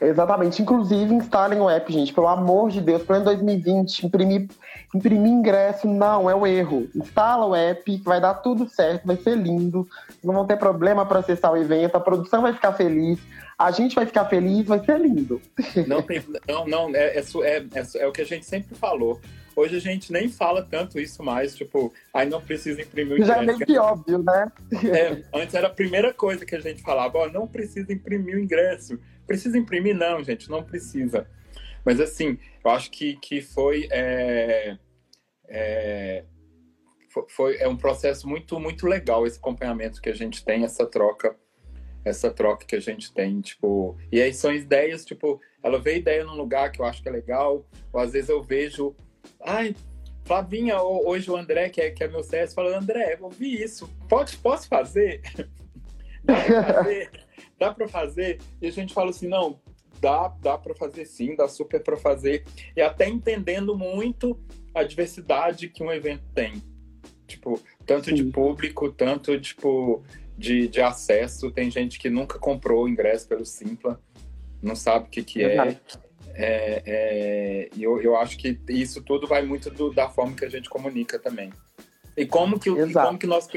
Exatamente. 0.00 0.62
Inclusive, 0.62 1.14
instalem 1.14 1.60
o 1.60 1.68
app, 1.68 1.92
gente. 1.92 2.12
Pelo 2.12 2.28
amor 2.28 2.70
de 2.70 2.80
Deus, 2.80 3.02
plano 3.02 3.24
2020, 3.26 4.06
imprimir, 4.06 4.48
imprimir 4.94 5.30
ingresso 5.30 5.86
não 5.86 6.28
é 6.30 6.34
o 6.34 6.46
erro. 6.46 6.88
Instala 6.94 7.46
o 7.46 7.54
app, 7.54 8.02
vai 8.04 8.20
dar 8.20 8.34
tudo 8.34 8.68
certo, 8.68 9.06
vai 9.06 9.16
ser 9.16 9.36
lindo. 9.36 9.86
Não 10.24 10.34
vão 10.34 10.46
ter 10.46 10.56
problema 10.56 11.04
para 11.04 11.20
acessar 11.20 11.52
o 11.52 11.56
evento, 11.56 11.96
a 11.96 12.00
produção 12.00 12.42
vai 12.42 12.52
ficar 12.52 12.72
feliz, 12.72 13.18
a 13.58 13.70
gente 13.70 13.94
vai 13.94 14.06
ficar 14.06 14.24
feliz, 14.24 14.66
vai 14.66 14.82
ser 14.84 14.98
lindo. 14.98 15.40
Não, 15.86 16.02
tem, 16.02 16.22
não, 16.48 16.66
não 16.66 16.96
é, 16.96 17.18
é, 17.18 17.20
é, 17.20 17.84
é, 17.96 18.06
o 18.06 18.12
que 18.12 18.22
a 18.22 18.26
gente 18.26 18.46
sempre 18.46 18.74
falou. 18.74 19.20
Hoje 19.54 19.76
a 19.76 19.80
gente 19.80 20.12
nem 20.12 20.28
fala 20.28 20.62
tanto 20.62 20.98
isso 20.98 21.22
mais, 21.22 21.54
tipo, 21.54 21.92
aí 22.14 22.28
não 22.28 22.40
precisa 22.40 22.80
imprimir 22.80 23.12
o 23.12 23.16
ingresso. 23.16 23.32
Já 23.32 23.42
é 23.42 23.44
meio 23.44 23.58
que 23.58 23.78
óbvio, 23.78 24.18
né? 24.22 24.50
É, 24.84 25.22
antes 25.34 25.54
era 25.54 25.66
a 25.66 25.70
primeira 25.70 26.14
coisa 26.14 26.46
que 26.46 26.54
a 26.54 26.60
gente 26.60 26.80
falava, 26.80 27.18
ó, 27.18 27.28
não 27.28 27.46
precisa 27.46 27.92
imprimir 27.92 28.36
o 28.36 28.38
ingresso. 28.38 28.98
Precisa 29.30 29.56
imprimir? 29.56 29.94
Não, 29.94 30.24
gente, 30.24 30.50
não 30.50 30.60
precisa. 30.60 31.24
Mas 31.84 32.00
assim, 32.00 32.36
eu 32.64 32.70
acho 32.72 32.90
que, 32.90 33.14
que 33.14 33.40
foi, 33.40 33.86
é, 33.92 34.76
é, 35.46 36.24
foi 37.28 37.56
é 37.58 37.68
um 37.68 37.76
processo 37.76 38.28
muito 38.28 38.58
muito 38.58 38.88
legal 38.88 39.24
esse 39.24 39.38
acompanhamento 39.38 40.02
que 40.02 40.08
a 40.08 40.14
gente 40.16 40.44
tem, 40.44 40.64
essa 40.64 40.84
troca, 40.84 41.36
essa 42.04 42.28
troca 42.32 42.66
que 42.66 42.74
a 42.74 42.80
gente 42.80 43.14
tem, 43.14 43.40
tipo, 43.40 43.96
e 44.10 44.20
aí 44.20 44.34
são 44.34 44.52
ideias, 44.52 45.04
tipo, 45.04 45.40
ela 45.62 45.78
vê 45.78 45.98
ideia 45.98 46.24
num 46.24 46.34
lugar 46.34 46.72
que 46.72 46.80
eu 46.80 46.84
acho 46.84 47.00
que 47.00 47.08
é 47.08 47.12
legal, 47.12 47.64
ou 47.92 48.00
às 48.00 48.10
vezes 48.10 48.30
eu 48.30 48.42
vejo 48.42 48.96
Ai, 49.44 49.76
Flavinha, 50.24 50.82
hoje 50.82 51.30
o 51.30 51.36
André, 51.36 51.68
que 51.68 51.80
é, 51.80 51.92
que 51.92 52.02
é 52.02 52.08
meu 52.08 52.24
CS, 52.24 52.52
falando, 52.52 52.82
André, 52.82 53.16
eu 53.20 53.30
vi 53.30 53.62
isso, 53.62 53.88
pode, 54.08 54.36
posso 54.38 54.66
fazer? 54.66 55.22
dá 56.24 56.34
fazer? 56.34 57.10
Dá 57.60 57.74
pra 57.74 57.86
fazer? 57.86 58.40
E 58.62 58.66
a 58.66 58.72
gente 58.72 58.94
fala 58.94 59.10
assim, 59.10 59.28
não, 59.28 59.60
dá, 60.00 60.28
dá 60.40 60.56
para 60.56 60.74
fazer 60.74 61.04
sim, 61.04 61.36
dá 61.36 61.46
super 61.46 61.82
para 61.82 61.98
fazer. 61.98 62.44
E 62.74 62.80
até 62.80 63.06
entendendo 63.06 63.76
muito 63.76 64.40
a 64.74 64.82
diversidade 64.82 65.68
que 65.68 65.82
um 65.82 65.92
evento 65.92 66.24
tem. 66.34 66.62
Tipo, 67.26 67.60
tanto 67.84 68.06
sim. 68.06 68.14
de 68.14 68.24
público, 68.24 68.90
tanto, 68.90 69.38
tipo, 69.38 70.02
de, 70.38 70.68
de 70.68 70.80
acesso. 70.80 71.50
Tem 71.50 71.70
gente 71.70 71.98
que 71.98 72.08
nunca 72.08 72.38
comprou 72.38 72.84
o 72.84 72.88
ingresso 72.88 73.28
pelo 73.28 73.44
Simpla, 73.44 74.00
não 74.62 74.74
sabe 74.74 75.06
o 75.06 75.10
que, 75.10 75.22
que 75.22 75.44
é. 75.44 75.76
É, 76.32 76.82
é, 76.86 77.68
eu, 77.78 78.00
eu 78.00 78.16
acho 78.16 78.38
que 78.38 78.58
isso 78.68 79.02
tudo 79.02 79.26
vai 79.26 79.42
muito 79.42 79.68
do, 79.68 79.92
da 79.92 80.08
forma 80.08 80.34
que 80.34 80.44
a 80.44 80.48
gente 80.48 80.70
comunica 80.70 81.18
também. 81.18 81.52
E 82.16 82.24
como 82.24 82.58
que, 82.58 82.70
e 82.70 82.92
como 82.92 83.18
que, 83.18 83.26
nosso, 83.26 83.50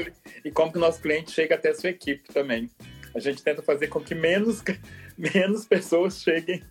e 0.44 0.50
como 0.50 0.70
que 0.70 0.78
o 0.78 0.80
nosso 0.80 1.00
cliente 1.00 1.30
chega 1.30 1.54
até 1.54 1.70
a 1.70 1.74
sua 1.74 1.90
equipe 1.90 2.32
também. 2.32 2.68
A 3.14 3.20
gente 3.20 3.42
tenta 3.42 3.62
fazer 3.62 3.88
com 3.88 4.00
que 4.00 4.14
menos, 4.14 4.62
menos 5.16 5.64
pessoas 5.64 6.20
cheguem, 6.20 6.62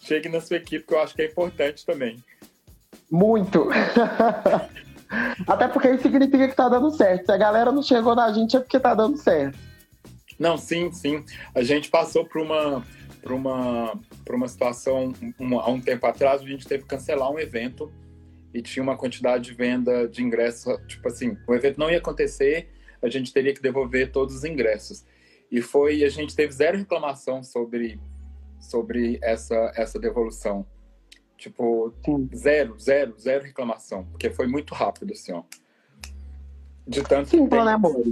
cheguem 0.00 0.30
na 0.30 0.40
sua 0.40 0.56
equipe, 0.56 0.86
que 0.86 0.94
eu 0.94 1.00
acho 1.00 1.14
que 1.14 1.22
é 1.22 1.26
importante 1.26 1.84
também. 1.84 2.22
Muito! 3.10 3.68
Até 5.46 5.68
porque 5.68 5.90
isso 5.90 6.02
significa 6.02 6.48
que 6.48 6.56
tá 6.56 6.68
dando 6.68 6.90
certo. 6.90 7.26
Se 7.26 7.32
a 7.32 7.36
galera 7.36 7.70
não 7.70 7.82
chegou 7.82 8.14
na 8.14 8.32
gente 8.32 8.56
é 8.56 8.60
porque 8.60 8.80
tá 8.80 8.94
dando 8.94 9.16
certo. 9.16 9.58
Não, 10.38 10.56
sim, 10.56 10.90
sim. 10.92 11.24
A 11.54 11.62
gente 11.62 11.88
passou 11.88 12.24
por 12.24 12.40
uma 12.40 12.84
para 13.24 13.34
uma, 13.34 13.98
uma 14.28 14.48
situação 14.48 15.14
uma, 15.38 15.62
há 15.62 15.70
um 15.70 15.80
tempo 15.80 16.06
atrás, 16.06 16.42
a 16.42 16.44
gente 16.44 16.68
teve 16.68 16.82
que 16.82 16.90
cancelar 16.90 17.30
um 17.30 17.38
evento 17.38 17.90
e 18.52 18.60
tinha 18.60 18.82
uma 18.82 18.98
quantidade 18.98 19.44
de 19.44 19.54
venda 19.54 20.06
de 20.06 20.22
ingressos, 20.22 20.78
tipo 20.86 21.08
assim, 21.08 21.36
o 21.48 21.54
evento 21.54 21.80
não 21.80 21.90
ia 21.90 21.96
acontecer, 21.96 22.68
a 23.00 23.08
gente 23.08 23.32
teria 23.32 23.54
que 23.54 23.62
devolver 23.62 24.12
todos 24.12 24.36
os 24.36 24.44
ingressos. 24.44 25.06
E 25.50 25.60
foi, 25.62 26.04
a 26.04 26.08
gente 26.08 26.34
teve 26.34 26.52
zero 26.52 26.78
reclamação 26.78 27.42
sobre, 27.42 28.00
sobre 28.60 29.18
essa, 29.22 29.72
essa 29.76 29.98
devolução. 29.98 30.66
Tipo, 31.36 31.92
Sim. 32.04 32.28
zero, 32.34 32.78
zero, 32.78 33.18
zero 33.18 33.44
reclamação, 33.44 34.04
porque 34.06 34.30
foi 34.30 34.46
muito 34.46 34.74
rápido, 34.74 35.12
assim, 35.12 35.32
ó. 35.32 35.42
De 36.86 37.02
tanto 37.02 37.30
Sim, 37.30 37.44
que 37.44 37.50
tem, 37.50 37.64
né, 37.64 37.72
amor? 37.72 38.02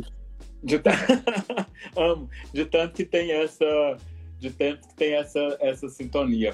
De, 0.63 0.81
amo. 1.97 2.29
De 2.53 2.65
tanto 2.65 2.95
que 2.95 3.05
tem 3.05 3.33
essa 3.33 3.97
de 4.43 4.51
tanto 4.51 4.89
que 4.89 4.95
tem 4.95 5.15
essa, 5.15 5.57
essa 5.61 5.89
sintonia. 5.89 6.53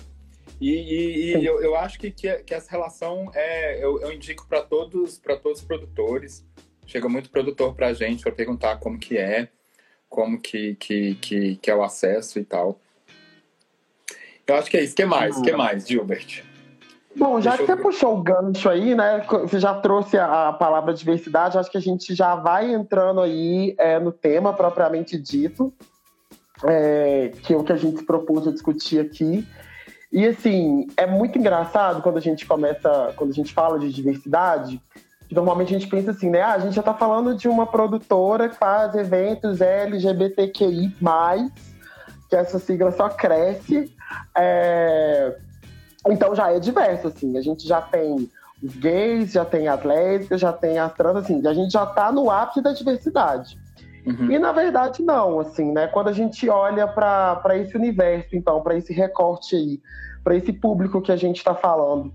E, 0.60 0.70
e, 0.70 1.36
e 1.38 1.46
eu, 1.46 1.62
eu 1.62 1.74
acho 1.74 1.98
que, 1.98 2.10
que, 2.10 2.32
que, 2.40 2.54
essa 2.54 2.70
relação 2.70 3.30
é, 3.34 3.82
eu, 3.82 4.00
eu 4.00 4.12
indico 4.12 4.46
para 4.46 4.62
todos, 4.62 5.18
para 5.18 5.36
todos 5.36 5.60
os 5.60 5.66
produtores. 5.66 6.46
Chega 6.86 7.08
muito 7.08 7.30
produtor 7.30 7.74
para 7.74 7.88
a 7.88 7.92
gente 7.94 8.22
para 8.22 8.32
perguntar 8.32 8.76
como 8.76 8.98
que 8.98 9.16
é, 9.16 9.48
como 10.08 10.40
que, 10.40 10.74
que, 10.76 11.14
que, 11.16 11.56
que, 11.56 11.70
é 11.70 11.74
o 11.74 11.82
acesso 11.82 12.38
e 12.38 12.44
tal. 12.44 12.78
Eu 14.46 14.56
acho 14.56 14.70
que 14.70 14.76
é 14.76 14.82
isso. 14.82 14.94
que 14.94 15.04
mais? 15.04 15.36
O 15.36 15.42
que 15.42 15.52
mais, 15.52 15.86
Gilbert? 15.86 16.42
Bom, 17.16 17.40
já 17.40 17.50
Deixa 17.50 17.64
que 17.64 17.72
eu... 17.72 17.76
você 17.76 17.82
puxou 17.82 18.18
o 18.18 18.22
gancho 18.22 18.68
aí, 18.68 18.94
né? 18.94 19.26
Você 19.28 19.58
já 19.58 19.74
trouxe 19.74 20.16
a, 20.16 20.52
palavra 20.52 20.94
diversidade, 20.94 21.58
acho 21.58 21.70
que 21.70 21.78
a 21.78 21.80
gente 21.80 22.14
já 22.14 22.34
vai 22.36 22.72
entrando 22.72 23.20
aí 23.20 23.74
é, 23.78 23.98
no 23.98 24.12
tema 24.12 24.52
propriamente 24.52 25.18
dito 25.18 25.72
é, 26.64 27.32
que 27.42 27.52
é 27.52 27.56
o 27.56 27.62
que 27.62 27.72
a 27.72 27.76
gente 27.76 27.98
se 27.98 28.04
propôs 28.04 28.46
a 28.46 28.52
discutir 28.52 29.00
aqui. 29.00 29.46
E 30.10 30.26
assim, 30.26 30.86
é 30.96 31.06
muito 31.06 31.38
engraçado 31.38 32.02
quando 32.02 32.16
a 32.16 32.20
gente 32.20 32.46
começa, 32.46 33.12
quando 33.16 33.30
a 33.30 33.34
gente 33.34 33.52
fala 33.52 33.78
de 33.78 33.92
diversidade, 33.92 34.80
que 35.28 35.34
normalmente 35.34 35.74
a 35.74 35.78
gente 35.78 35.90
pensa 35.90 36.10
assim, 36.10 36.30
né? 36.30 36.40
Ah, 36.40 36.54
a 36.54 36.58
gente 36.58 36.74
já 36.74 36.80
está 36.80 36.94
falando 36.94 37.34
de 37.34 37.48
uma 37.48 37.66
produtora 37.66 38.48
que 38.48 38.56
faz 38.56 38.94
eventos 38.94 39.60
LGBTQI, 39.60 40.94
que 42.28 42.36
essa 42.36 42.58
sigla 42.58 42.90
só 42.92 43.10
cresce. 43.10 43.94
É... 44.34 45.36
Então 46.08 46.34
já 46.34 46.50
é 46.50 46.58
diverso, 46.58 47.08
assim. 47.08 47.36
A 47.36 47.42
gente 47.42 47.68
já 47.68 47.82
tem 47.82 48.30
os 48.62 48.74
gays, 48.76 49.32
já 49.32 49.44
tem 49.44 49.68
as 49.68 49.84
lésbicas, 49.84 50.40
já 50.40 50.52
tem 50.52 50.78
as 50.78 50.92
trans, 50.94 51.16
assim, 51.16 51.46
a 51.46 51.52
gente 51.52 51.72
já 51.72 51.84
está 51.84 52.10
no 52.10 52.30
ápice 52.30 52.62
da 52.62 52.72
diversidade. 52.72 53.58
Uhum. 54.06 54.30
E 54.30 54.38
na 54.38 54.52
verdade 54.52 55.02
não, 55.02 55.40
assim, 55.40 55.70
né? 55.72 55.86
Quando 55.88 56.08
a 56.08 56.12
gente 56.12 56.48
olha 56.48 56.88
para 56.88 57.58
esse 57.58 57.76
universo, 57.76 58.34
então, 58.34 58.62
para 58.62 58.76
esse 58.76 58.94
recorte 58.94 59.54
aí, 59.54 59.80
para 60.24 60.34
esse 60.34 60.52
público 60.52 61.02
que 61.02 61.12
a 61.12 61.16
gente 61.16 61.36
está 61.36 61.54
falando, 61.54 62.12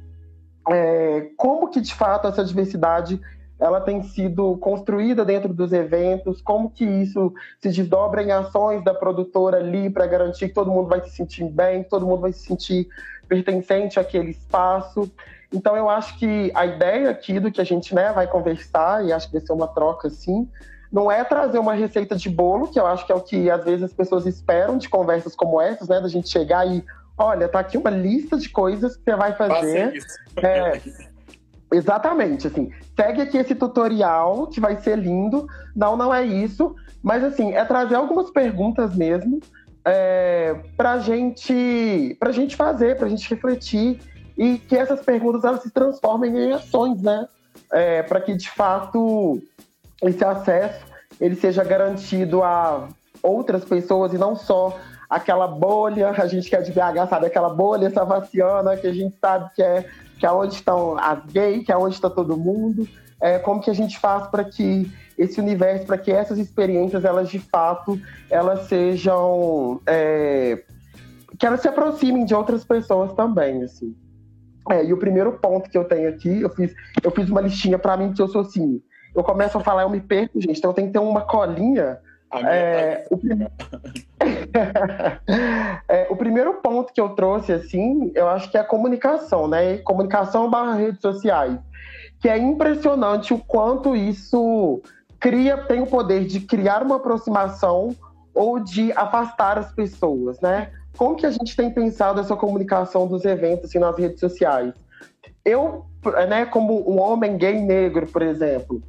é, 0.70 1.29
como 1.38 1.70
que 1.70 1.82
de 1.82 1.93
fato 1.93 2.27
essa 2.27 2.43
diversidade 2.43 3.20
ela 3.60 3.79
tem 3.79 4.03
sido 4.03 4.58
construída 4.58 5.24
dentro 5.24 5.53
dos 5.53 5.72
eventos, 5.72 6.41
como 6.41 6.70
que 6.70 6.84
isso 6.84 7.34
se 7.62 7.70
desdobra 7.70 8.22
em 8.22 8.32
ações 8.32 8.84
da 8.84 8.93
produtora 8.93 9.58
ali 9.58 9.89
para 9.89 10.05
garantir 10.05 10.50
que 10.50 10.53
todo 10.53 10.72
mundo 10.72 10.89
vai 10.89 11.01
se 11.01 11.12
sentir 11.12 11.46
bem, 11.46 11.84
que 11.84 11.89
todo 11.89 12.05
mundo 12.05 12.22
vai 12.22 12.34
se 12.34 12.39
sentir 12.39 12.88
pertencente 13.27 14.00
àquele 14.00 14.32
espaço. 14.32 15.10
Então 15.51 15.77
eu 15.77 15.89
acho 15.89 16.17
que 16.17 16.51
a 16.55 16.65
ideia 16.65 17.10
aqui 17.10 17.39
do 17.39 17.51
que 17.51 17.62
a 17.62 17.63
gente 17.63 17.96
né, 17.96 18.12
vai 18.12 18.27
conversar, 18.27 19.05
e 19.05 19.13
acho 19.13 19.27
que 19.27 19.38
vai 19.38 19.46
ser 19.46 19.53
uma 19.53 19.67
troca 19.67 20.08
assim, 20.08 20.50
não 20.91 21.12
é 21.12 21.24
trazer 21.24 21.58
uma 21.58 21.74
receita 21.74 22.15
de 22.15 22.29
bolo, 22.29 22.67
que 22.67 22.79
eu 22.79 22.86
acho 22.86 23.05
que 23.05 23.12
é 23.12 23.15
o 23.15 23.22
que 23.22 23.50
às 23.50 23.63
vezes 23.63 23.84
as 23.84 23.93
pessoas 23.93 24.25
esperam 24.25 24.77
de 24.77 24.89
conversas 24.89 25.36
como 25.36 25.60
essas, 25.62 25.88
né? 25.88 26.00
Da 26.00 26.08
gente 26.08 26.29
chegar 26.29 26.67
e, 26.67 26.84
olha, 27.17 27.48
tá 27.48 27.60
aqui 27.60 27.77
uma 27.77 27.89
lista 27.89 28.38
de 28.38 28.50
coisas 28.50 28.96
que 28.96 29.03
você 29.03 29.15
vai 29.15 29.34
fazer. 29.36 29.93
É, 30.38 30.82
Exatamente, 31.74 32.46
assim, 32.46 32.72
segue 32.96 33.22
aqui 33.22 33.36
esse 33.36 33.55
tutorial 33.55 34.46
que 34.46 34.60
vai 34.60 34.79
ser 34.79 34.96
lindo. 34.96 35.48
Não, 35.75 35.98
não 35.98 36.13
é 36.13 36.24
isso, 36.24 36.75
mas 37.01 37.24
assim, 37.24 37.53
é 37.53 37.65
trazer 37.65 37.96
algumas 37.96 38.29
perguntas 38.29 38.96
mesmo 38.96 39.39
é, 39.84 40.55
para 40.77 41.00
gente, 41.00 42.17
a 42.22 42.32
gente 42.32 42.55
fazer, 42.55 42.96
para 42.96 43.08
a 43.08 43.10
gente 43.10 43.27
refletir 43.29 44.00
e 44.38 44.58
que 44.58 44.75
essas 44.75 45.01
perguntas 45.01 45.43
elas 45.43 45.63
se 45.63 45.72
transformem 45.72 46.38
em 46.38 46.51
ações, 46.53 47.01
né? 47.01 47.27
É, 47.72 48.03
para 48.03 48.22
que 48.22 48.36
de 48.36 48.50
fato 48.50 49.41
esse 50.01 50.24
acesso 50.24 50.86
ele 51.20 51.36
seja 51.36 51.63
garantido 51.63 52.43
a 52.43 52.88
outras 53.22 53.65
pessoas 53.65 54.13
e 54.13 54.17
não 54.17 54.36
só 54.36 54.77
aquela 55.15 55.48
bolha, 55.48 56.10
a 56.10 56.27
gente 56.27 56.50
que 56.50 56.55
é 56.55 56.62
de 56.62 56.72
BH 56.72 57.08
sabe 57.10 57.27
aquela 57.27 57.50
bolha 57.50 57.89
savaciana 57.89 58.75
que 58.75 58.88
a 58.88 58.93
gente 58.93 59.15
sabe 59.20 59.50
que 59.55 59.62
é 59.62 59.86
que 60.20 60.25
é 60.25 60.32
onde 60.32 60.55
estão 60.55 60.98
as 60.98 61.20
gays, 61.25 61.65
que 61.65 61.72
é 61.72 61.77
onde 61.77 61.96
está 61.96 62.10
todo 62.10 62.38
mundo, 62.38 62.88
é, 63.22 63.39
como 63.39 63.60
que 63.60 63.70
a 63.70 63.74
gente 63.74 64.00
faz 64.00 64.25
para 64.27 64.43
que 64.43 64.89
esse 65.17 65.39
universo, 65.39 65.86
para 65.86 65.98
que 65.98 66.12
essas 66.12 66.38
experiências, 66.39 67.03
elas 67.03 67.29
de 67.29 67.39
fato, 67.39 68.00
elas 68.29 68.67
sejam, 68.67 69.82
é, 69.86 70.63
que 71.38 71.46
elas 71.46 71.62
se 71.62 71.67
aproximem 71.67 72.24
de 72.25 72.34
outras 72.34 72.63
pessoas 72.63 73.12
também, 73.13 73.63
assim. 73.63 73.93
É, 74.72 74.86
e 74.86 74.93
o 74.93 74.98
primeiro 74.98 75.34
ponto 75.34 75.70
que 75.70 75.77
eu 75.77 75.84
tenho 75.84 76.08
aqui, 76.08 76.41
eu 76.41 76.50
fiz, 76.50 76.74
eu 77.03 77.12
fiz 77.12 77.29
uma 77.29 77.41
listinha 77.41 77.77
para 77.77 77.98
mim 77.98 78.13
que 78.13 78.22
eu 78.22 78.29
sou 78.29 78.41
assim, 78.41 78.82
eu 79.13 79.24
começo 79.24 79.58
a 79.58 79.62
falar, 79.62 79.82
eu 79.82 79.89
me 79.89 80.00
perco, 80.00 80.39
gente, 80.39 80.58
então 80.58 80.72
eu 80.72 80.75
tenho 80.75 80.88
que 80.88 80.93
ter 80.93 81.00
uma 81.00 81.22
colinha 81.22 82.00
é, 82.40 83.08
o, 83.10 83.18
prim... 83.18 83.48
é, 85.88 86.08
o, 86.10 86.16
primeiro 86.16 86.54
ponto 86.56 86.94
que 86.94 87.02
eu 87.02 87.10
trouxe, 87.10 87.52
assim, 87.52 88.12
eu 88.16 88.28
acho 88.28 88.50
que 88.50 88.58
é 88.58 88.62
a 88.62 88.66
comunicação, 88.66 89.48
né? 89.48 89.78
Comunicação 89.78 90.50
barra 90.50 90.75
redes 90.75 91.02
sociais. 91.02 91.58
Que 92.20 92.30
é 92.30 92.38
impressionante 92.38 93.34
o 93.34 93.38
quanto 93.38 93.96
isso 93.96 94.82
cria, 95.20 95.58
tem 95.58 95.82
o 95.82 95.88
poder 95.88 96.25
de 96.25 96.40
criar 96.42 96.84
uma 96.84 96.98
aproximação 96.98 97.96
ou 98.34 98.60
de 98.60 98.92
afastar 98.94 99.58
as 99.58 99.72
pessoas, 99.72 100.40
né? 100.42 100.72
Como 100.98 101.16
que 101.16 101.25
a 101.25 101.32
gente 101.32 101.56
tem 101.56 101.72
pensado 101.72 102.20
essa 102.20 102.36
comunicação 102.36 103.08
dos 103.08 103.25
eventos 103.25 103.66
assim, 103.66 103.80
nas 103.80 103.98
redes 103.98 104.20
sociais? 104.20 104.74
Eu, 105.44 105.86
né, 106.28 106.46
como 106.46 106.90
um 106.90 107.00
homem 107.00 107.38
gay 107.38 107.60
negro, 107.60 108.08
por 108.08 108.22
exemplo, 108.22 108.82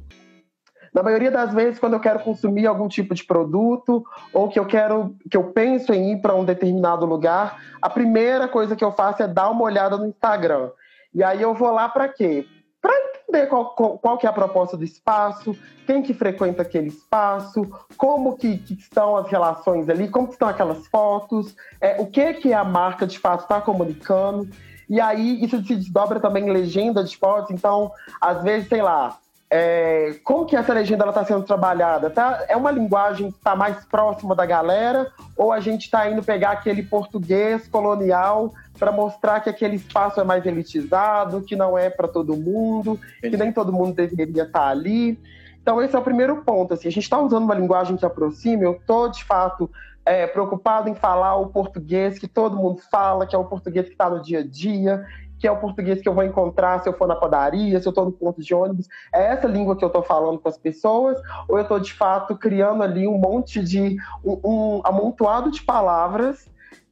na 0.95 1.03
maioria 1.03 1.29
das 1.29 1.53
vezes, 1.53 1.77
quando 1.77 1.91
eu 1.91 1.99
quero 1.99 2.21
consumir 2.21 2.65
algum 2.65 2.87
tipo 2.87 3.13
de 3.13 3.25
produto 3.25 4.05
ou 4.31 4.47
que 4.47 4.57
eu 4.57 4.65
quero, 4.65 5.13
que 5.29 5.35
eu 5.35 5.51
penso 5.51 5.93
em 5.93 6.13
ir 6.13 6.21
para 6.21 6.33
um 6.33 6.45
determinado 6.45 7.05
lugar, 7.05 7.61
a 7.81 7.89
primeira 7.89 8.47
coisa 8.47 8.77
que 8.77 8.83
eu 8.83 8.93
faço 8.93 9.21
é 9.21 9.27
dar 9.27 9.49
uma 9.49 9.63
olhada 9.63 9.97
no 9.97 10.07
Instagram. 10.07 10.69
E 11.13 11.21
aí 11.21 11.41
eu 11.41 11.53
vou 11.53 11.69
lá 11.69 11.89
para 11.89 12.07
quê? 12.07 12.47
Para 12.81 12.93
entender 12.93 13.47
qual, 13.47 13.75
qual, 13.75 13.97
qual, 13.97 14.17
que 14.17 14.25
é 14.25 14.29
a 14.29 14.33
proposta 14.33 14.77
do 14.77 14.85
espaço, 14.85 15.53
quem 15.85 16.01
que 16.01 16.13
frequenta 16.13 16.61
aquele 16.61 16.87
espaço, 16.87 17.69
como 17.97 18.37
que, 18.37 18.57
que 18.59 18.75
estão 18.75 19.17
as 19.17 19.27
relações 19.27 19.89
ali, 19.89 20.07
como 20.07 20.29
estão 20.29 20.47
aquelas 20.47 20.87
fotos, 20.87 21.57
é, 21.81 21.99
o 21.99 22.07
que 22.07 22.35
que 22.35 22.53
a 22.53 22.63
marca 22.63 23.05
de 23.05 23.19
fato 23.19 23.41
está 23.41 23.59
comunicando. 23.59 24.47
E 24.89 25.01
aí 25.01 25.43
isso 25.43 25.61
se 25.61 25.75
desdobra 25.75 26.21
também 26.21 26.45
em 26.45 26.51
legenda 26.51 27.03
de 27.03 27.17
fotos. 27.17 27.51
Então, 27.51 27.91
às 28.21 28.41
vezes, 28.43 28.69
sei 28.69 28.81
lá, 28.81 29.19
é, 29.57 30.19
como 30.21 30.45
que 30.45 30.53
essa 30.53 30.73
legenda 30.73 31.07
está 31.07 31.23
sendo 31.23 31.43
trabalhada? 31.43 32.09
Tá, 32.09 32.43
é 32.49 32.57
uma 32.57 32.71
linguagem 32.71 33.31
que 33.31 33.37
está 33.37 33.55
mais 33.55 33.85
próxima 33.85 34.35
da 34.35 34.45
galera 34.45 35.09
ou 35.37 35.53
a 35.53 35.61
gente 35.61 35.83
está 35.83 36.11
indo 36.11 36.21
pegar 36.21 36.51
aquele 36.51 36.83
português 36.83 37.65
colonial 37.65 38.51
para 38.77 38.91
mostrar 38.91 39.39
que 39.39 39.49
aquele 39.49 39.77
espaço 39.77 40.19
é 40.19 40.25
mais 40.25 40.45
elitizado, 40.45 41.41
que 41.41 41.55
não 41.55 41.77
é 41.77 41.89
para 41.89 42.05
todo 42.05 42.35
mundo, 42.35 42.99
que 43.21 43.37
nem 43.37 43.53
todo 43.53 43.71
mundo 43.71 43.93
deveria 43.93 44.43
estar 44.43 44.59
tá 44.59 44.67
ali. 44.67 45.17
Então 45.61 45.81
esse 45.81 45.95
é 45.95 45.99
o 45.99 46.03
primeiro 46.03 46.43
ponto. 46.43 46.73
Assim, 46.73 46.89
a 46.89 46.91
gente 46.91 47.03
está 47.03 47.17
usando 47.17 47.45
uma 47.45 47.55
linguagem 47.55 47.95
que 47.95 48.05
aproxima. 48.05 48.63
Eu 48.63 48.73
estou 48.73 49.07
de 49.07 49.23
fato 49.23 49.71
é, 50.05 50.27
preocupado 50.27 50.89
em 50.89 50.95
falar 50.95 51.37
o 51.37 51.47
português 51.47 52.19
que 52.19 52.27
todo 52.27 52.57
mundo 52.57 52.81
fala, 52.91 53.25
que 53.25 53.33
é 53.33 53.39
o 53.39 53.45
português 53.45 53.85
que 53.85 53.93
está 53.93 54.09
no 54.09 54.21
dia 54.21 54.39
a 54.39 54.43
dia 54.45 55.05
que 55.39 55.47
é 55.47 55.51
o 55.51 55.57
português 55.57 56.01
que 56.01 56.07
eu 56.07 56.13
vou 56.13 56.23
encontrar 56.23 56.79
se 56.81 56.89
eu 56.89 56.93
for 56.93 57.07
na 57.07 57.15
padaria, 57.15 57.79
se 57.79 57.87
eu 57.87 57.91
estou 57.91 58.05
no 58.05 58.11
ponto 58.11 58.41
de 58.41 58.53
ônibus. 58.53 58.87
É 59.13 59.33
essa 59.33 59.47
língua 59.47 59.75
que 59.75 59.83
eu 59.83 59.87
estou 59.87 60.03
falando 60.03 60.39
com 60.39 60.47
as 60.47 60.57
pessoas? 60.57 61.17
Ou 61.47 61.57
eu 61.57 61.63
estou, 61.63 61.79
de 61.79 61.93
fato, 61.93 62.35
criando 62.35 62.83
ali 62.83 63.07
um 63.07 63.17
monte 63.17 63.61
de. 63.61 63.97
um, 64.23 64.39
um 64.43 64.81
amontoado 64.83 65.51
de 65.51 65.61
palavras 65.61 66.49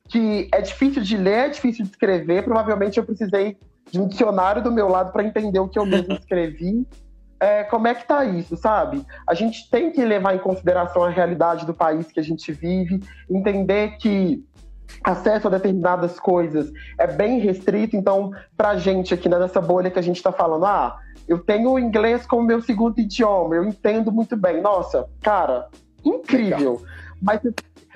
que 0.07 0.47
é 0.53 0.61
difícil 0.61 1.01
de 1.01 1.17
ler, 1.17 1.45
é 1.45 1.49
difícil 1.49 1.85
de 1.85 1.91
escrever. 1.91 2.43
Provavelmente 2.43 2.97
eu 2.97 3.03
precisei 3.03 3.57
de 3.89 3.99
um 3.99 4.07
dicionário 4.07 4.61
do 4.61 4.71
meu 4.71 4.87
lado 4.87 5.11
para 5.11 5.23
entender 5.23 5.59
o 5.59 5.67
que 5.67 5.79
eu 5.79 5.85
mesmo 5.85 6.13
escrevi. 6.13 6.85
É, 7.39 7.63
como 7.63 7.87
é 7.87 7.93
que 7.93 8.07
tá 8.07 8.23
isso, 8.23 8.55
sabe? 8.55 9.05
A 9.27 9.33
gente 9.33 9.69
tem 9.69 9.91
que 9.91 10.03
levar 10.03 10.33
em 10.33 10.39
consideração 10.39 11.03
a 11.03 11.09
realidade 11.09 11.65
do 11.65 11.73
país 11.73 12.11
que 12.11 12.19
a 12.19 12.23
gente 12.23 12.51
vive, 12.53 13.03
entender 13.29 13.97
que 13.97 14.43
acesso 15.03 15.47
a 15.47 15.51
determinadas 15.51 16.19
coisas 16.19 16.71
é 16.97 17.07
bem 17.07 17.39
restrito. 17.39 17.95
Então, 17.95 18.31
para 18.55 18.77
gente 18.77 19.13
aqui 19.13 19.27
nessa 19.27 19.61
bolha 19.61 19.91
que 19.91 19.99
a 19.99 20.03
gente 20.03 20.17
está 20.17 20.31
falando, 20.31 20.65
ah, 20.65 20.97
eu 21.27 21.39
tenho 21.39 21.71
o 21.71 21.79
inglês 21.79 22.25
como 22.25 22.43
meu 22.43 22.61
segundo 22.61 22.99
idioma, 22.99 23.55
eu 23.55 23.65
entendo 23.65 24.11
muito 24.11 24.35
bem. 24.35 24.61
Nossa, 24.61 25.07
cara, 25.21 25.67
incrível. 26.03 26.81
Mas, 27.21 27.41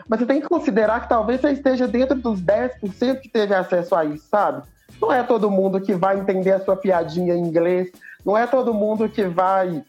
mas 0.08 0.20
você 0.20 0.26
tem 0.26 0.42
que 0.42 0.48
considerar 0.48 1.02
que 1.02 1.10
talvez 1.10 1.42
você 1.42 1.52
esteja 1.52 1.88
dentro 1.88 2.16
dos 2.16 2.42
10% 2.42 3.20
que 3.20 3.30
teve 3.30 3.54
acesso 3.54 3.96
a 3.96 4.06
isso, 4.06 4.28
sabe? 4.30 4.64
Não 5.02 5.12
é 5.12 5.22
todo 5.22 5.52
mundo 5.52 5.82
que 5.82 5.94
vai 5.94 6.18
entender 6.18 6.52
a 6.52 6.60
sua 6.60 6.76
piadinha 6.76 7.36
em 7.36 7.42
inglês, 7.42 7.92
não 8.26 8.38
é 8.38 8.48
todo 8.48 8.74
mundo 8.74 9.08
que 9.10 9.26
vai 9.26 9.84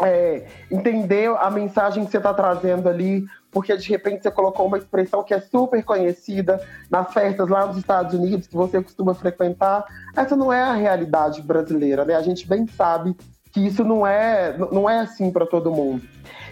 é, 0.00 0.46
entender 0.70 1.30
a 1.38 1.50
mensagem 1.50 2.04
que 2.04 2.10
você 2.10 2.18
está 2.18 2.34
trazendo 2.34 2.88
ali, 2.88 3.24
porque 3.50 3.76
de 3.76 3.88
repente 3.88 4.22
você 4.22 4.30
colocou 4.30 4.66
uma 4.66 4.78
expressão 4.78 5.22
que 5.22 5.32
é 5.32 5.40
super 5.40 5.82
conhecida 5.82 6.60
nas 6.90 7.12
festas 7.12 7.48
lá 7.48 7.66
nos 7.66 7.78
Estados 7.78 8.14
Unidos, 8.14 8.46
que 8.46 8.56
você 8.56 8.82
costuma 8.82 9.14
frequentar. 9.14 9.84
Essa 10.14 10.36
não 10.36 10.52
é 10.52 10.62
a 10.62 10.74
realidade 10.74 11.40
brasileira, 11.40 12.04
né? 12.04 12.14
A 12.14 12.22
gente 12.22 12.46
bem 12.46 12.66
sabe 12.66 13.16
que 13.52 13.66
isso 13.66 13.82
não 13.82 14.06
é, 14.06 14.54
não 14.70 14.88
é 14.88 15.00
assim 15.00 15.30
para 15.30 15.46
todo 15.46 15.70
mundo. 15.70 16.02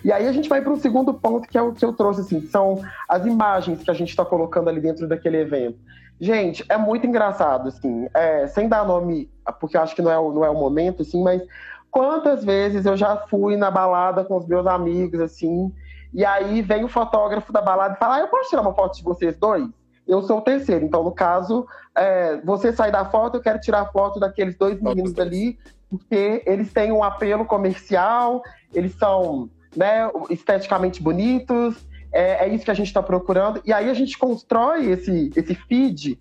E 0.03 0.11
aí 0.11 0.27
a 0.27 0.33
gente 0.33 0.49
vai 0.49 0.63
para 0.63 0.73
um 0.73 0.79
segundo 0.79 1.13
ponto 1.13 1.47
que 1.47 1.59
é 1.59 1.63
o 1.63 1.73
que 1.73 1.85
eu 1.85 1.93
trouxe, 1.93 2.23
assim, 2.23 2.47
são 2.47 2.81
as 3.09 3.27
imagens 3.27 3.83
que 3.83 3.91
a 3.91 3.95
gente 3.95 4.09
está 4.09 4.25
colocando 4.25 4.69
ali 4.69 4.81
dentro 4.81 5.07
daquele 5.07 5.39
evento. 5.39 5.79
Gente, 6.21 6.65
é 6.69 6.79
muito 6.79 7.07
engraçado, 7.07 7.69
assim, 7.69 8.07
é, 8.15 8.47
sem 8.47 8.69
dar 8.69 8.87
nome, 8.87 9.31
porque 9.61 9.77
eu 9.77 9.83
acho 9.83 9.95
que 9.95 10.01
não 10.01 10.11
é, 10.11 10.19
o, 10.19 10.33
não 10.33 10.45
é 10.45 10.49
o 10.49 10.55
momento, 10.55 11.03
assim, 11.03 11.23
mas 11.23 11.43
quantas 11.95 12.45
vezes 12.45 12.85
eu 12.85 12.97
já 12.97 13.17
fui 13.17 13.57
na 13.57 13.71
balada 13.71 14.25
com 14.25 14.37
os 14.37 14.47
meus 14.49 14.67
amigos, 14.67 15.21
assim, 15.21 15.73
e 16.13 16.25
aí 16.25 16.61
vem 16.61 16.83
o 16.83 16.89
fotógrafo 16.89 17.53
da 17.53 17.63
balada 17.63 17.95
e 17.95 17.99
fala: 17.99 18.17
ah, 18.17 18.21
eu 18.21 18.27
posso 18.27 18.51
tirar 18.51 18.63
uma 18.63 18.75
foto 18.75 18.97
de 18.97 19.05
vocês 19.05 19.37
dois? 19.37 19.69
Eu 20.07 20.21
sou 20.23 20.39
o 20.39 20.43
terceiro. 20.43 20.85
Então, 20.85 21.05
no 21.05 21.13
caso, 21.13 21.67
é, 21.97 22.37
você 22.39 22.73
sai 22.73 22.91
da 22.91 23.05
foto, 23.05 23.37
eu 23.37 23.41
quero 23.41 23.61
tirar 23.61 23.93
foto 23.93 24.19
daqueles 24.19 24.57
dois 24.57 24.79
meninos 24.83 25.17
ali, 25.19 25.57
porque 25.89 26.43
eles 26.45 26.73
têm 26.73 26.91
um 26.91 27.03
apelo 27.03 27.45
comercial, 27.47 28.43
eles 28.75 28.93
são 28.97 29.49
né, 29.75 30.11
esteticamente 30.29 31.01
bonitos, 31.01 31.87
é, 32.13 32.45
é 32.45 32.49
isso 32.49 32.65
que 32.65 32.71
a 32.73 32.75
gente 32.75 32.89
está 32.89 33.03
procurando. 33.03 33.63
E 33.65 33.73
aí 33.73 33.89
a 33.89 33.95
gente 33.95 34.19
constrói 34.19 34.91
esse, 34.91 35.31
esse 35.35 35.55
feed 35.55 36.21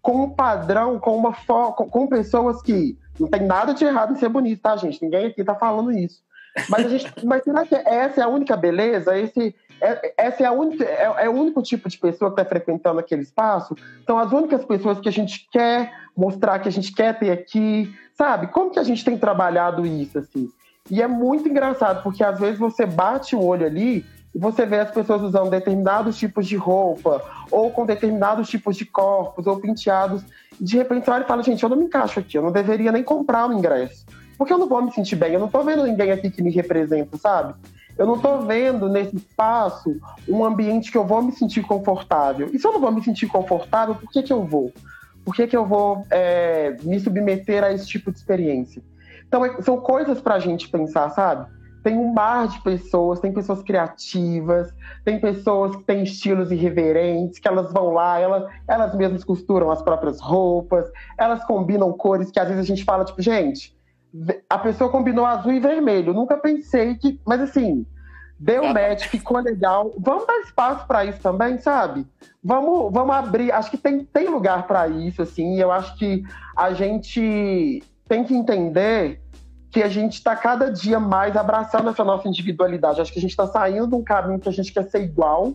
com 0.00 0.24
um 0.24 0.30
padrão, 0.30 0.98
com 0.98 1.14
uma 1.14 1.34
com 1.74 2.06
pessoas 2.08 2.62
que 2.62 2.98
não 3.20 3.28
tem 3.28 3.42
nada 3.42 3.74
de 3.74 3.84
errado 3.84 4.12
em 4.12 4.16
ser 4.16 4.28
bonito, 4.28 4.60
tá, 4.60 4.76
gente? 4.76 5.02
Ninguém 5.02 5.26
aqui 5.26 5.44
tá 5.44 5.54
falando 5.54 5.92
isso. 5.92 6.22
Mas, 6.68 6.86
a 6.86 6.88
gente, 6.88 7.12
mas 7.24 7.44
será 7.44 7.64
que 7.64 7.74
essa 7.74 8.20
é 8.20 8.24
a 8.24 8.28
única 8.28 8.56
beleza? 8.56 9.16
Esse, 9.16 9.54
é, 9.80 10.14
essa 10.16 10.42
é, 10.42 10.46
a 10.46 10.52
única, 10.52 10.84
é, 10.84 11.24
é, 11.24 11.28
o 11.28 11.32
único 11.32 11.62
tipo 11.62 11.88
de 11.88 11.98
pessoa 11.98 12.30
que 12.30 12.40
está 12.40 12.48
frequentando 12.48 12.98
aquele 12.98 13.22
espaço? 13.22 13.76
São 14.06 14.18
as 14.18 14.32
únicas 14.32 14.64
pessoas 14.64 14.98
que 14.98 15.08
a 15.08 15.12
gente 15.12 15.48
quer 15.52 15.92
mostrar, 16.16 16.58
que 16.58 16.68
a 16.68 16.72
gente 16.72 16.92
quer 16.92 17.18
ter 17.18 17.30
aqui, 17.30 17.94
sabe? 18.14 18.48
Como 18.48 18.70
que 18.70 18.78
a 18.78 18.84
gente 18.84 19.04
tem 19.04 19.16
trabalhado 19.16 19.86
isso, 19.86 20.18
assim? 20.18 20.50
E 20.90 21.00
é 21.00 21.06
muito 21.06 21.48
engraçado, 21.48 22.02
porque 22.02 22.24
às 22.24 22.40
vezes 22.40 22.58
você 22.58 22.84
bate 22.84 23.36
o 23.36 23.44
olho 23.44 23.66
ali 23.66 24.04
você 24.38 24.64
vê 24.64 24.78
as 24.78 24.90
pessoas 24.90 25.22
usando 25.22 25.50
determinados 25.50 26.16
tipos 26.16 26.46
de 26.46 26.56
roupa, 26.56 27.22
ou 27.50 27.70
com 27.70 27.84
determinados 27.84 28.48
tipos 28.48 28.76
de 28.76 28.84
corpos, 28.84 29.46
ou 29.46 29.58
penteados. 29.58 30.22
E 30.60 30.64
de 30.64 30.76
repente 30.76 31.04
você 31.04 31.10
olha 31.10 31.24
e 31.24 31.26
fala, 31.26 31.42
gente, 31.42 31.62
eu 31.62 31.68
não 31.68 31.76
me 31.76 31.84
encaixo 31.84 32.20
aqui, 32.20 32.38
eu 32.38 32.42
não 32.42 32.52
deveria 32.52 32.92
nem 32.92 33.02
comprar 33.02 33.48
o 33.48 33.52
ingresso 33.52 34.04
porque 34.40 34.54
eu 34.54 34.58
não 34.58 34.66
vou 34.66 34.80
me 34.80 34.90
sentir 34.90 35.16
bem. 35.16 35.34
Eu 35.34 35.38
não 35.38 35.48
tô 35.48 35.62
vendo 35.62 35.84
ninguém 35.84 36.10
aqui 36.12 36.30
que 36.30 36.40
me 36.40 36.50
representa, 36.50 37.18
sabe? 37.18 37.52
Eu 37.98 38.06
não 38.06 38.18
tô 38.18 38.38
vendo 38.38 38.88
nesse 38.88 39.14
espaço 39.14 39.94
um 40.26 40.42
ambiente 40.42 40.90
que 40.90 40.96
eu 40.96 41.04
vou 41.04 41.20
me 41.20 41.30
sentir 41.30 41.60
confortável. 41.60 42.48
E 42.50 42.58
se 42.58 42.66
eu 42.66 42.72
não 42.72 42.80
vou 42.80 42.90
me 42.90 43.04
sentir 43.04 43.26
confortável, 43.26 43.94
por 43.96 44.10
que, 44.10 44.22
que 44.22 44.32
eu 44.32 44.42
vou? 44.42 44.72
Por 45.26 45.34
que, 45.34 45.46
que 45.46 45.54
eu 45.54 45.66
vou 45.66 46.06
é, 46.10 46.74
me 46.82 46.98
submeter 46.98 47.62
a 47.62 47.70
esse 47.70 47.86
tipo 47.86 48.10
de 48.10 48.16
experiência? 48.16 48.82
Então, 49.28 49.44
é, 49.44 49.60
são 49.60 49.76
coisas 49.78 50.22
para 50.22 50.36
a 50.36 50.40
gente 50.40 50.70
pensar, 50.70 51.10
sabe? 51.10 51.46
Tem 51.82 51.96
um 51.96 52.12
mar 52.12 52.48
de 52.48 52.60
pessoas, 52.62 53.20
tem 53.20 53.32
pessoas 53.32 53.62
criativas, 53.62 54.72
tem 55.04 55.18
pessoas 55.18 55.74
que 55.76 55.82
têm 55.84 56.02
estilos 56.02 56.50
irreverentes, 56.52 57.38
que 57.38 57.48
elas 57.48 57.72
vão 57.72 57.90
lá, 57.90 58.18
elas, 58.18 58.50
elas 58.68 58.94
mesmas 58.94 59.24
costuram 59.24 59.70
as 59.70 59.80
próprias 59.80 60.20
roupas, 60.20 60.90
elas 61.18 61.44
combinam 61.44 61.92
cores 61.92 62.30
que 62.30 62.38
às 62.38 62.48
vezes 62.48 62.62
a 62.62 62.66
gente 62.66 62.84
fala, 62.84 63.04
tipo, 63.04 63.22
gente, 63.22 63.74
a 64.48 64.58
pessoa 64.58 64.90
combinou 64.90 65.24
azul 65.24 65.52
e 65.52 65.60
vermelho. 65.60 66.12
Nunca 66.12 66.36
pensei 66.36 66.94
que. 66.96 67.20
Mas 67.24 67.40
assim, 67.40 67.86
deu 68.38 68.64
match, 68.72 69.06
ficou 69.06 69.38
legal. 69.38 69.92
Vamos 69.98 70.26
dar 70.26 70.38
espaço 70.40 70.86
para 70.86 71.04
isso 71.04 71.20
também, 71.20 71.58
sabe? 71.58 72.06
Vamos, 72.42 72.92
vamos 72.92 73.14
abrir. 73.14 73.52
Acho 73.52 73.70
que 73.70 73.78
tem, 73.78 74.04
tem 74.04 74.28
lugar 74.28 74.66
para 74.66 74.88
isso, 74.88 75.22
assim. 75.22 75.60
Eu 75.60 75.70
acho 75.70 75.96
que 75.96 76.24
a 76.56 76.72
gente 76.72 77.82
tem 78.08 78.24
que 78.24 78.34
entender 78.34 79.20
que 79.70 79.82
a 79.82 79.88
gente 79.88 80.14
está 80.14 80.34
cada 80.34 80.70
dia 80.70 80.98
mais 80.98 81.36
abraçando 81.36 81.90
essa 81.90 82.04
nossa 82.04 82.26
individualidade. 82.28 83.00
Acho 83.00 83.12
que 83.12 83.18
a 83.18 83.22
gente 83.22 83.30
está 83.30 83.46
saindo 83.46 83.86
de 83.86 83.94
um 83.94 84.02
caminho 84.02 84.40
que 84.40 84.48
a 84.48 84.52
gente 84.52 84.72
quer 84.72 84.84
ser 84.84 85.02
igual 85.02 85.54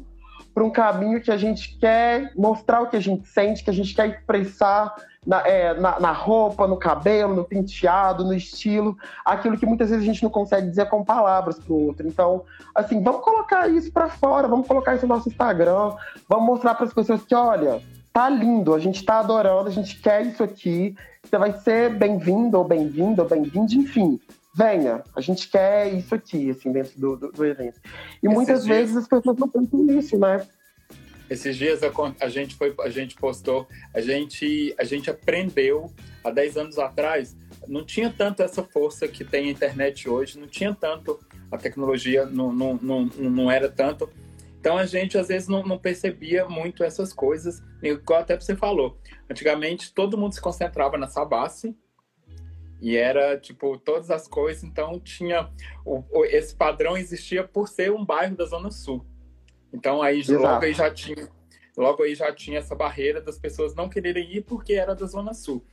para 0.54 0.64
um 0.64 0.70
caminho 0.70 1.22
que 1.22 1.30
a 1.30 1.36
gente 1.36 1.78
quer 1.78 2.32
mostrar 2.34 2.82
o 2.82 2.88
que 2.88 2.96
a 2.96 3.02
gente 3.02 3.28
sente, 3.28 3.62
que 3.62 3.70
a 3.70 3.74
gente 3.74 3.94
quer 3.94 4.08
expressar 4.08 4.96
na, 5.28 5.46
é, 5.46 5.74
na, 5.74 6.00
na, 6.00 6.12
roupa, 6.14 6.66
no 6.66 6.78
cabelo, 6.78 7.36
no 7.36 7.44
penteado, 7.44 8.24
no 8.24 8.34
estilo, 8.34 8.96
aquilo 9.26 9.58
que 9.58 9.66
muitas 9.66 9.90
vezes 9.90 10.04
a 10.04 10.06
gente 10.06 10.24
não 10.24 10.30
consegue 10.30 10.70
dizer 10.70 10.88
com 10.88 11.04
palavras 11.04 11.60
para 11.60 11.74
o 11.74 11.88
outro. 11.88 12.08
Então, 12.08 12.44
assim, 12.74 13.04
vamos 13.04 13.22
colocar 13.22 13.68
isso 13.68 13.92
para 13.92 14.08
fora, 14.08 14.48
vamos 14.48 14.66
colocar 14.66 14.96
isso 14.96 15.06
no 15.06 15.16
nosso 15.16 15.28
Instagram, 15.28 15.94
vamos 16.30 16.46
mostrar 16.46 16.76
para 16.76 16.86
as 16.86 16.94
pessoas 16.94 17.24
que, 17.24 17.36
olha, 17.36 17.82
tá 18.14 18.30
lindo, 18.30 18.74
a 18.74 18.80
gente 18.80 19.04
tá 19.04 19.20
adorando, 19.20 19.68
a 19.68 19.72
gente 19.74 20.00
quer 20.00 20.26
isso 20.26 20.42
aqui, 20.42 20.96
você 21.36 21.38
vai 21.38 21.60
ser 21.60 21.90
bem-vindo 21.94 22.58
ou 22.58 22.64
bem-vindo 22.64 23.22
ou 23.22 23.28
bem-vindo, 23.28 23.74
enfim 23.74 24.20
venha, 24.58 25.04
a 25.14 25.20
gente 25.20 25.50
quer 25.50 25.94
isso 25.94 26.16
aqui, 26.16 26.50
assim, 26.50 26.72
dentro 26.72 26.98
do, 26.98 27.18
do, 27.18 27.32
do 27.34 27.46
evento. 27.46 27.78
E 28.24 28.26
Esses 28.26 28.34
muitas 28.34 28.64
dias... 28.64 28.78
vezes 28.78 28.96
as 28.96 29.06
pessoas 29.06 29.38
não 29.38 29.50
pensam 29.50 29.84
nisso, 29.84 30.18
né? 30.18 30.48
Esses 31.30 31.58
dias 31.58 31.84
a, 31.84 31.92
a, 32.22 32.30
gente 32.30 32.56
foi, 32.56 32.74
a 32.80 32.90
gente 32.90 33.16
postou, 33.16 33.68
a 33.94 34.00
gente, 34.00 34.74
a 34.80 34.86
gente 34.86 35.10
aprendeu 35.10 35.92
há 36.24 36.32
10 36.32 36.56
anos 36.56 36.80
atrás, 36.80 37.36
não 37.68 37.84
tinha 37.84 38.10
tanto 38.10 38.42
essa 38.42 38.64
força 38.64 39.06
que 39.06 39.26
tem 39.26 39.50
a 39.50 39.52
internet 39.52 40.08
hoje, 40.08 40.40
não 40.40 40.48
tinha 40.48 40.74
tanto, 40.74 41.20
a 41.52 41.58
tecnologia 41.58 42.26
não, 42.26 42.54
não, 42.54 42.80
não, 42.82 43.06
não 43.18 43.52
era 43.52 43.68
tanto. 43.68 44.10
Então 44.66 44.80
a 44.80 44.86
gente 44.88 45.16
às 45.16 45.28
vezes 45.28 45.48
não, 45.48 45.62
não 45.62 45.78
percebia 45.78 46.50
muito 46.50 46.84
essas 46.84 47.14
coisas, 47.14 47.62
igual 47.84 48.22
até 48.22 48.36
você 48.36 48.56
falou. 48.56 48.98
Antigamente 49.30 49.94
todo 49.94 50.18
mundo 50.18 50.34
se 50.34 50.42
concentrava 50.42 50.98
na 50.98 51.06
Sabassi, 51.06 51.78
e 52.82 52.98
era, 52.98 53.38
tipo, 53.38 53.78
todas 53.78 54.10
as 54.10 54.28
coisas. 54.28 54.64
Então, 54.64 55.00
tinha. 55.00 55.52
O, 55.86 56.04
o, 56.12 56.26
esse 56.26 56.56
padrão 56.56 56.98
existia 56.98 57.44
por 57.44 57.68
ser 57.68 57.92
um 57.92 58.04
bairro 58.04 58.36
da 58.36 58.46
Zona 58.46 58.72
Sul. 58.72 59.06
Então, 59.72 60.02
aí 60.02 60.22
Exato. 60.22 60.42
logo 60.42 60.66
aí 60.66 60.74
já 60.74 60.92
tinha. 60.92 61.30
Logo 61.78 62.02
aí 62.02 62.16
já 62.16 62.34
tinha 62.34 62.58
essa 62.58 62.74
barreira 62.74 63.22
das 63.22 63.38
pessoas 63.38 63.76
não 63.76 63.88
quererem 63.88 64.36
ir 64.36 64.42
porque 64.42 64.74
era 64.74 64.96
da 64.96 65.06
Zona 65.06 65.36
Sul. 65.36 65.64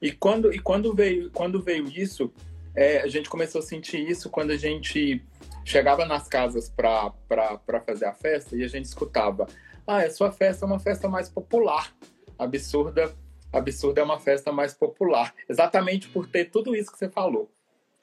E 0.00 0.10
quando, 0.10 0.52
e 0.54 0.58
quando, 0.58 0.94
veio, 0.94 1.30
quando 1.32 1.60
veio 1.60 1.86
isso, 1.86 2.32
é, 2.74 3.02
a 3.02 3.08
gente 3.08 3.28
começou 3.28 3.58
a 3.58 3.62
sentir 3.62 4.08
isso 4.08 4.30
quando 4.30 4.52
a 4.52 4.56
gente 4.56 5.22
chegava 5.68 6.04
nas 6.04 6.28
casas 6.28 6.68
para 6.68 7.80
fazer 7.86 8.06
a 8.06 8.14
festa 8.14 8.56
e 8.56 8.64
a 8.64 8.68
gente 8.68 8.86
escutava: 8.86 9.46
ah, 9.86 9.98
a 9.98 10.10
sua 10.10 10.32
festa 10.32 10.64
é 10.64 10.66
uma 10.66 10.78
festa 10.78 11.08
mais 11.08 11.28
popular, 11.28 11.92
absurda 12.38 13.14
Absurdo 13.52 13.98
é 13.98 14.02
uma 14.02 14.20
festa 14.20 14.52
mais 14.52 14.74
popular, 14.74 15.34
exatamente 15.48 16.08
por 16.08 16.26
ter 16.28 16.50
tudo 16.50 16.76
isso 16.76 16.92
que 16.92 16.98
você 16.98 17.08
falou, 17.08 17.50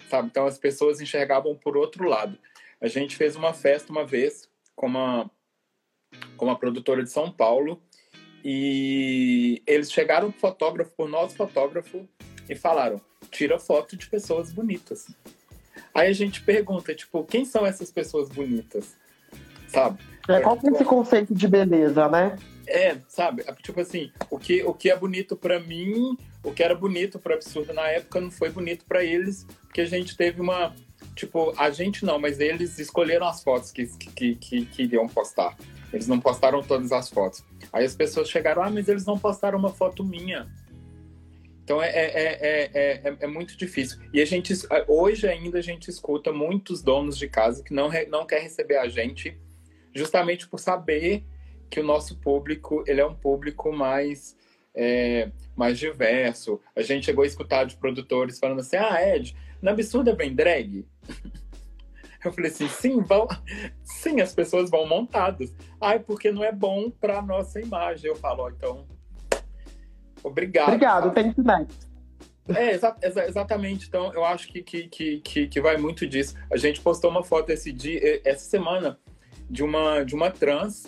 sabe? 0.10 0.28
Então 0.28 0.48
as 0.48 0.58
pessoas 0.58 1.00
enxergavam 1.00 1.56
por 1.56 1.78
outro 1.78 2.08
lado. 2.08 2.38
A 2.82 2.88
gente 2.88 3.16
fez 3.16 3.36
uma 3.36 3.54
festa 3.54 3.92
uma 3.92 4.04
vez 4.04 4.50
com 4.76 4.88
uma, 4.88 5.30
com 6.36 6.46
uma 6.46 6.58
produtora 6.58 7.04
de 7.04 7.12
São 7.12 7.32
Paulo 7.32 7.80
e 8.44 9.62
eles 9.68 9.92
chegaram 9.92 10.32
pro 10.32 10.40
fotógrafo, 10.40 10.92
pro 10.98 11.08
nosso 11.08 11.36
fotógrafo, 11.36 12.10
e 12.50 12.56
falaram: 12.56 13.00
tira 13.30 13.60
foto 13.60 13.96
de 13.96 14.08
pessoas 14.08 14.52
bonitas. 14.52 15.08
Aí 15.96 16.10
a 16.10 16.14
gente 16.14 16.42
pergunta, 16.42 16.94
tipo, 16.94 17.24
quem 17.24 17.46
são 17.46 17.66
essas 17.66 17.90
pessoas 17.90 18.28
bonitas? 18.28 18.98
Sabe? 19.70 19.98
É, 20.28 20.42
qual 20.42 20.60
é 20.62 20.70
esse 20.70 20.84
conceito 20.84 21.34
de 21.34 21.48
beleza, 21.48 22.10
né? 22.10 22.38
É, 22.68 22.98
sabe? 23.08 23.44
É, 23.48 23.54
tipo 23.54 23.80
assim, 23.80 24.12
o 24.30 24.38
que, 24.38 24.62
o 24.64 24.74
que 24.74 24.90
é 24.90 24.98
bonito 24.98 25.38
para 25.38 25.58
mim, 25.58 26.18
o 26.44 26.52
que 26.52 26.62
era 26.62 26.76
bonito 26.76 27.18
para 27.18 27.36
Absurdo 27.36 27.74
na 27.74 27.88
época 27.88 28.20
não 28.20 28.30
foi 28.30 28.50
bonito 28.50 28.84
para 28.86 29.04
eles, 29.04 29.46
porque 29.62 29.82
a 29.82 29.86
gente 29.86 30.18
teve 30.18 30.42
uma. 30.42 30.76
Tipo, 31.16 31.54
a 31.58 31.70
gente 31.70 32.04
não, 32.04 32.20
mas 32.20 32.42
eles 32.42 32.78
escolheram 32.78 33.28
as 33.28 33.42
fotos 33.42 33.72
que, 33.72 33.86
que, 33.86 34.36
que, 34.36 34.66
que 34.66 34.84
iriam 34.84 35.08
postar. 35.08 35.56
Eles 35.94 36.08
não 36.08 36.20
postaram 36.20 36.62
todas 36.62 36.92
as 36.92 37.10
fotos. 37.10 37.42
Aí 37.72 37.86
as 37.86 37.96
pessoas 37.96 38.30
chegaram, 38.30 38.64
ah, 38.64 38.70
mas 38.70 38.90
eles 38.90 39.06
não 39.06 39.18
postaram 39.18 39.58
uma 39.58 39.70
foto 39.70 40.04
minha. 40.04 40.48
Então 41.66 41.82
é, 41.82 41.90
é, 41.90 42.70
é, 42.74 43.18
é, 43.22 43.28
muito 43.28 43.58
difícil. 43.58 44.00
E 44.14 44.22
a 44.22 44.26
gente, 44.26 44.54
hoje 44.88 45.28
ainda 45.28 45.58
a 45.58 45.62
gente 45.64 45.90
escuta 45.90 46.32
muitos 46.32 46.84
donos 46.84 47.18
de 47.18 47.28
casa 47.28 47.64
que 47.64 47.74
não, 47.74 47.90
não 48.08 48.24
quer 48.24 48.40
receber 48.40 48.78
a 48.78 48.88
gente, 48.88 49.36
justamente 49.92 50.48
por 50.48 50.60
saber 50.60 51.26
que 51.68 51.80
o 51.80 51.84
nosso 51.84 52.20
público 52.20 52.84
ele 52.86 53.02
é 53.02 53.06
um 53.06 53.16
público 53.16 53.74
mais 53.74 54.38
é, 54.76 55.32
mais 55.56 55.80
diverso. 55.80 56.62
A 56.76 56.84
gente 56.84 57.06
chegou 57.06 57.24
a 57.24 57.28
escutar 57.28 57.66
de 57.66 57.76
produtores 57.78 58.38
falando 58.38 58.60
assim: 58.60 58.76
Ah, 58.76 59.02
Ed, 59.02 59.36
na 59.60 59.72
absurda 59.72 60.14
vem 60.16 60.36
drag? 60.36 60.86
Eu 62.24 62.32
falei 62.32 62.52
assim: 62.52 62.68
sim, 62.68 63.02
vão, 63.02 63.28
sim, 63.84 64.22
as 64.22 64.36
pessoas 64.36 64.70
vão 64.70 64.88
montadas. 64.88 65.52
Ai, 65.82 65.98
porque 65.98 66.32
não 66.32 66.44
é 66.44 66.52
bom 66.52 66.92
para 66.92 67.22
nossa 67.24 67.60
imagem. 67.60 68.10
Eu 68.10 68.16
falo, 68.16 68.44
oh, 68.44 68.50
então, 68.50 68.88
obrigado. 70.28 70.68
Obrigado, 70.68 71.14
tem 71.14 71.34
que 71.34 71.42
é, 72.48 72.74
exa 72.74 72.96
exa 73.02 73.26
exatamente. 73.26 73.88
Então, 73.88 74.14
eu 74.14 74.24
acho 74.24 74.48
que, 74.48 74.62
que, 74.62 74.88
que, 75.20 75.48
que, 75.48 75.62
vai 75.62 75.78
muito 75.78 76.06
disso. 76.06 76.36
A 76.52 76.58
gente 76.58 76.80
postou 76.80 77.10
uma 77.10 77.24
foto 77.24 77.50
esse 77.50 77.72
dia, 77.72 78.22
essa 78.24 78.46
semana 78.46 79.00
de 79.50 79.64
uma, 79.64 80.04
de 80.04 80.14
uma 80.14 80.30
trans 80.30 80.86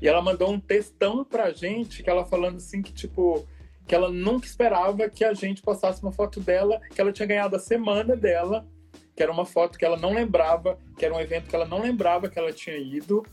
e 0.00 0.08
ela 0.08 0.22
mandou 0.22 0.50
um 0.50 0.60
textão 0.60 1.24
pra 1.24 1.50
gente, 1.50 2.02
que 2.02 2.08
ela 2.08 2.24
falando 2.24 2.56
assim 2.56 2.80
que, 2.80 2.92
tipo, 2.92 3.46
que 3.86 3.94
ela 3.94 4.10
nunca 4.10 4.46
esperava 4.46 5.08
que 5.08 5.24
a 5.24 5.34
gente 5.34 5.60
postasse 5.60 6.02
uma 6.02 6.12
foto 6.12 6.40
dela, 6.40 6.80
que 6.94 7.00
ela 7.00 7.12
tinha 7.12 7.26
ganhado 7.26 7.56
a 7.56 7.58
semana 7.58 8.16
dela, 8.16 8.66
que 9.14 9.22
era 9.22 9.32
uma 9.32 9.44
foto 9.44 9.76
que 9.76 9.84
ela 9.84 9.96
não 9.96 10.14
lembrava, 10.14 10.78
que 10.96 11.04
era 11.04 11.14
um 11.14 11.20
evento 11.20 11.48
que 11.48 11.56
ela 11.56 11.66
não 11.66 11.82
lembrava 11.82 12.28
que 12.28 12.38
ela 12.38 12.52
tinha 12.52 12.76
ido, 12.76 13.26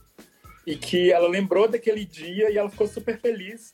e 0.65 0.75
que 0.75 1.11
ela 1.11 1.27
lembrou 1.27 1.67
daquele 1.67 2.03
dia 2.03 2.49
e 2.49 2.57
ela 2.57 2.69
ficou 2.69 2.87
super 2.87 3.19
feliz 3.19 3.71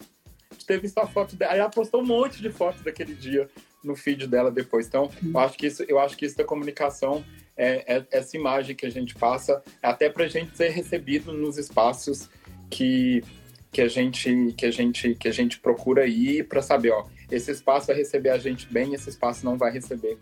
visto 0.78 0.98
a 1.00 1.08
foto 1.08 1.36
dela. 1.36 1.54
Aí 1.54 1.60
ela 1.60 1.70
postou 1.70 2.02
um 2.02 2.06
monte 2.06 2.42
de 2.42 2.50
fotos 2.50 2.82
daquele 2.82 3.14
dia 3.14 3.50
no 3.84 3.96
feed 3.96 4.28
dela 4.28 4.52
depois. 4.52 4.88
Então, 4.88 5.10
eu 5.24 5.40
acho 5.40 5.58
que 5.58 5.68
isso, 5.68 5.84
eu 5.88 6.00
acho 6.00 6.18
que 6.18 6.26
isso 6.26 6.38
da 6.38 6.44
comunicação 6.44 7.24
é, 7.58 7.98
é 7.98 8.06
essa 8.12 8.38
imagem 8.38 8.76
que 8.76 8.86
a 8.86 8.90
gente 8.90 9.16
passa, 9.16 9.62
até 9.82 10.10
para 10.10 10.26
a 10.26 10.28
gente 10.28 10.56
ser 10.56 10.70
recebido 10.70 11.34
nos 11.34 11.58
espaços 11.58 12.30
que 12.70 13.24
que 13.72 13.82
a 13.82 13.88
gente 13.88 14.54
que 14.58 14.66
a 14.66 14.72
gente 14.72 15.16
que 15.16 15.28
a 15.28 15.32
gente 15.32 15.60
procura 15.60 16.06
ir 16.06 16.48
para 16.48 16.62
saber, 16.62 16.92
ó, 16.92 17.06
esse 17.30 17.52
espaço 17.52 17.88
vai 17.88 17.96
receber 17.96 18.30
a 18.30 18.38
gente 18.38 18.68
bem, 18.72 18.94
esse 18.94 19.10
espaço 19.10 19.46
não 19.46 19.58
vai 19.58 19.72
receber, 19.72 20.18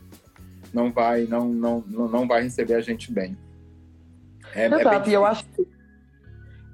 não 0.71 0.91
vai 0.91 1.23
não 1.23 1.49
não 1.49 1.81
não 1.87 2.27
vai 2.27 2.43
receber 2.43 2.75
a 2.75 2.81
gente 2.81 3.11
bem. 3.11 3.35
É, 4.53 4.65
é 4.65 4.67
Exato, 4.67 5.09
é 5.09 5.11
e 5.11 5.15
eu 5.15 5.25
acho 5.25 5.45
que 5.45 5.67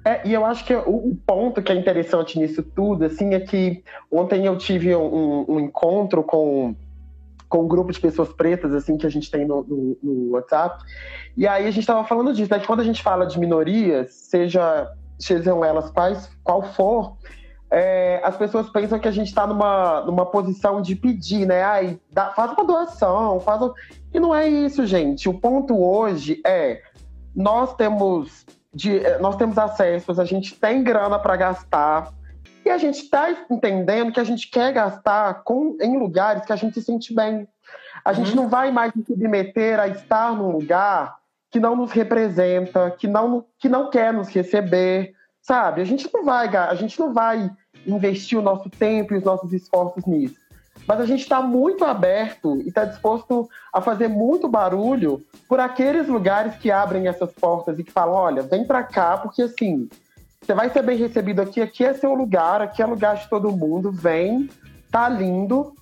é, 0.06 0.20
e 0.24 0.32
eu 0.32 0.46
acho 0.46 0.64
que 0.64 0.72
o, 0.72 1.10
o, 1.10 1.16
ponto 1.26 1.60
que 1.60 1.72
é 1.72 1.74
interessante 1.74 2.38
nisso 2.38 2.62
tudo, 2.62 3.04
assim, 3.04 3.34
é 3.34 3.40
que 3.40 3.82
ontem 4.08 4.46
eu 4.46 4.56
tive 4.56 4.94
um, 4.94 5.44
um 5.48 5.58
encontro 5.58 6.22
com, 6.22 6.76
com 7.48 7.64
um 7.64 7.66
grupo 7.66 7.92
de 7.92 7.98
pessoas 7.98 8.32
pretas, 8.32 8.72
assim, 8.72 8.96
que 8.96 9.04
a 9.04 9.10
gente 9.10 9.28
tem 9.28 9.44
no, 9.44 9.64
no, 9.64 9.98
no 10.00 10.30
WhatsApp, 10.30 10.80
e 11.36 11.44
aí 11.48 11.66
a 11.66 11.70
gente 11.70 11.80
estava 11.80 12.04
falando 12.04 12.32
disso, 12.32 12.52
né, 12.52 12.60
que 12.60 12.68
quando 12.68 12.80
a 12.80 12.84
gente 12.84 13.02
fala 13.02 13.26
de 13.26 13.36
minorias, 13.36 14.12
seja 14.12 14.88
sejam 15.18 15.64
elas 15.64 15.90
quais, 15.90 16.30
qual 16.44 16.62
for, 16.62 17.16
é, 17.68 18.20
as 18.22 18.36
pessoas 18.36 18.70
pensam 18.70 19.00
que 19.00 19.08
a 19.08 19.12
gente 19.12 19.28
está 19.28 19.44
numa, 19.44 20.02
numa 20.02 20.26
posição 20.26 20.80
de 20.80 20.94
pedir, 20.94 21.46
né? 21.46 21.62
Ai, 21.64 21.98
dá, 22.12 22.30
faz 22.30 22.52
uma 22.52 22.64
doação, 22.64 23.40
faz 23.40 23.60
um... 23.60 23.72
E 24.14 24.20
não 24.20 24.32
é 24.32 24.46
isso, 24.46 24.86
gente. 24.86 25.28
O 25.28 25.34
ponto 25.34 25.76
hoje 25.76 26.40
é 26.46 26.80
nós 27.34 27.74
temos, 27.74 28.46
de, 28.76 28.98
é, 28.98 29.18
nós 29.18 29.36
temos 29.36 29.56
acesso, 29.56 30.20
a 30.20 30.24
gente 30.26 30.54
tem 30.54 30.84
grana 30.84 31.18
para 31.18 31.34
gastar. 31.34 32.12
E 32.62 32.68
a 32.68 32.76
gente 32.76 33.02
está 33.02 33.30
entendendo 33.50 34.12
que 34.12 34.20
a 34.20 34.24
gente 34.24 34.50
quer 34.50 34.70
gastar 34.72 35.42
com, 35.44 35.78
em 35.80 35.98
lugares 35.98 36.44
que 36.44 36.52
a 36.52 36.56
gente 36.56 36.74
se 36.74 36.82
sente 36.82 37.14
bem. 37.14 37.48
A 38.04 38.10
uhum. 38.10 38.16
gente 38.16 38.36
não 38.36 38.48
vai 38.48 38.70
mais 38.70 38.92
se 38.92 39.02
submeter 39.04 39.80
a 39.80 39.88
estar 39.88 40.36
num 40.36 40.50
lugar 40.50 41.16
que 41.50 41.58
não 41.58 41.74
nos 41.74 41.90
representa, 41.90 42.90
que 42.90 43.08
não, 43.08 43.46
que 43.58 43.68
não 43.68 43.88
quer 43.88 44.12
nos 44.12 44.28
receber, 44.28 45.14
sabe? 45.40 45.80
A 45.80 45.84
gente 45.84 46.12
não 46.12 46.22
vai, 46.22 46.54
a 46.54 46.74
gente 46.74 47.00
não 47.00 47.14
vai 47.14 47.50
investir 47.86 48.38
o 48.38 48.42
nosso 48.42 48.68
tempo 48.68 49.14
e 49.14 49.16
os 49.16 49.24
nossos 49.24 49.54
esforços 49.54 50.04
nisso. 50.04 50.36
Mas 50.86 51.00
a 51.00 51.06
gente 51.06 51.22
está 51.22 51.40
muito 51.42 51.84
aberto 51.84 52.60
e 52.60 52.68
está 52.68 52.84
disposto 52.84 53.48
a 53.72 53.80
fazer 53.80 54.08
muito 54.08 54.46
barulho 54.46 55.20
por 55.48 55.58
aqueles 55.58 56.06
lugares 56.06 56.54
que 56.56 56.70
abrem 56.70 57.08
essas 57.08 57.32
portas 57.32 57.78
e 57.78 57.84
que 57.84 57.90
falam: 57.90 58.14
olha, 58.14 58.42
vem 58.42 58.64
para 58.64 58.82
cá, 58.84 59.16
porque 59.16 59.42
assim, 59.42 59.88
você 60.40 60.54
vai 60.54 60.70
ser 60.70 60.82
bem 60.82 60.96
recebido 60.96 61.42
aqui, 61.42 61.60
aqui 61.60 61.84
é 61.84 61.92
seu 61.92 62.14
lugar, 62.14 62.62
aqui 62.62 62.80
é 62.80 62.86
lugar 62.86 63.16
de 63.16 63.28
todo 63.28 63.50
mundo, 63.50 63.90
vem, 63.90 64.48
tá 64.90 65.08
lindo. 65.08 65.74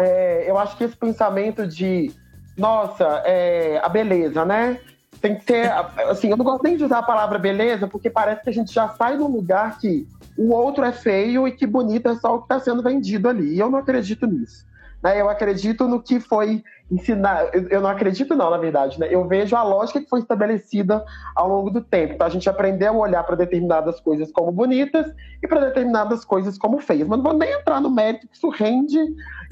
é, 0.00 0.48
eu 0.48 0.56
acho 0.56 0.76
que 0.76 0.84
esse 0.84 0.96
pensamento 0.96 1.66
de, 1.66 2.12
nossa, 2.56 3.22
é, 3.24 3.80
a 3.82 3.88
beleza, 3.88 4.44
né? 4.44 4.80
Tem 5.20 5.34
que 5.34 5.44
ser, 5.44 5.68
assim, 6.08 6.30
eu 6.30 6.36
não 6.36 6.44
gosto 6.44 6.62
nem 6.62 6.76
de 6.76 6.84
usar 6.84 6.98
a 6.98 7.02
palavra 7.02 7.40
beleza, 7.40 7.88
porque 7.88 8.08
parece 8.08 8.44
que 8.44 8.50
a 8.50 8.52
gente 8.52 8.72
já 8.72 8.88
sai 8.90 9.16
num 9.16 9.26
lugar 9.26 9.80
que 9.80 10.06
o 10.38 10.52
outro 10.52 10.84
é 10.84 10.92
feio 10.92 11.48
e 11.48 11.52
que 11.52 11.66
bonito 11.66 12.08
é 12.08 12.14
só 12.14 12.36
o 12.36 12.38
que 12.38 12.44
está 12.44 12.60
sendo 12.60 12.82
vendido 12.82 13.28
ali. 13.28 13.54
E 13.54 13.58
eu 13.58 13.68
não 13.68 13.78
acredito 13.78 14.24
nisso. 14.24 14.64
Né? 15.02 15.20
Eu 15.20 15.28
acredito 15.28 15.86
no 15.86 16.00
que 16.00 16.20
foi 16.20 16.62
ensinado. 16.90 17.50
Eu 17.70 17.80
não 17.80 17.90
acredito, 17.90 18.34
não, 18.34 18.50
na 18.50 18.56
verdade. 18.56 18.98
Né? 18.98 19.08
Eu 19.10 19.26
vejo 19.26 19.56
a 19.56 19.62
lógica 19.62 20.00
que 20.00 20.08
foi 20.08 20.20
estabelecida 20.20 21.04
ao 21.34 21.48
longo 21.48 21.70
do 21.70 21.80
tempo. 21.80 22.14
Então, 22.14 22.26
a 22.26 22.30
gente 22.30 22.48
aprendeu 22.48 22.94
a 22.94 22.98
olhar 22.98 23.24
para 23.24 23.36
determinadas 23.36 24.00
coisas 24.00 24.30
como 24.30 24.52
bonitas 24.52 25.12
e 25.42 25.48
para 25.48 25.66
determinadas 25.66 26.24
coisas 26.24 26.56
como 26.56 26.78
feias. 26.78 27.08
Mas 27.08 27.18
não 27.18 27.24
vou 27.24 27.34
nem 27.34 27.52
entrar 27.52 27.80
no 27.80 27.90
mérito, 27.90 28.28
que 28.28 28.36
isso 28.36 28.48
rende, 28.48 28.98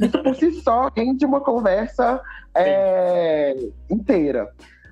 isso 0.00 0.22
por 0.22 0.34
si 0.36 0.52
só 0.62 0.90
rende 0.96 1.24
uma 1.24 1.40
conversa 1.40 2.20
é, 2.54 3.56
inteira. 3.90 4.50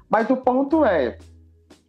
Mas 0.08 0.28
o 0.28 0.36
ponto 0.36 0.84
é, 0.84 1.18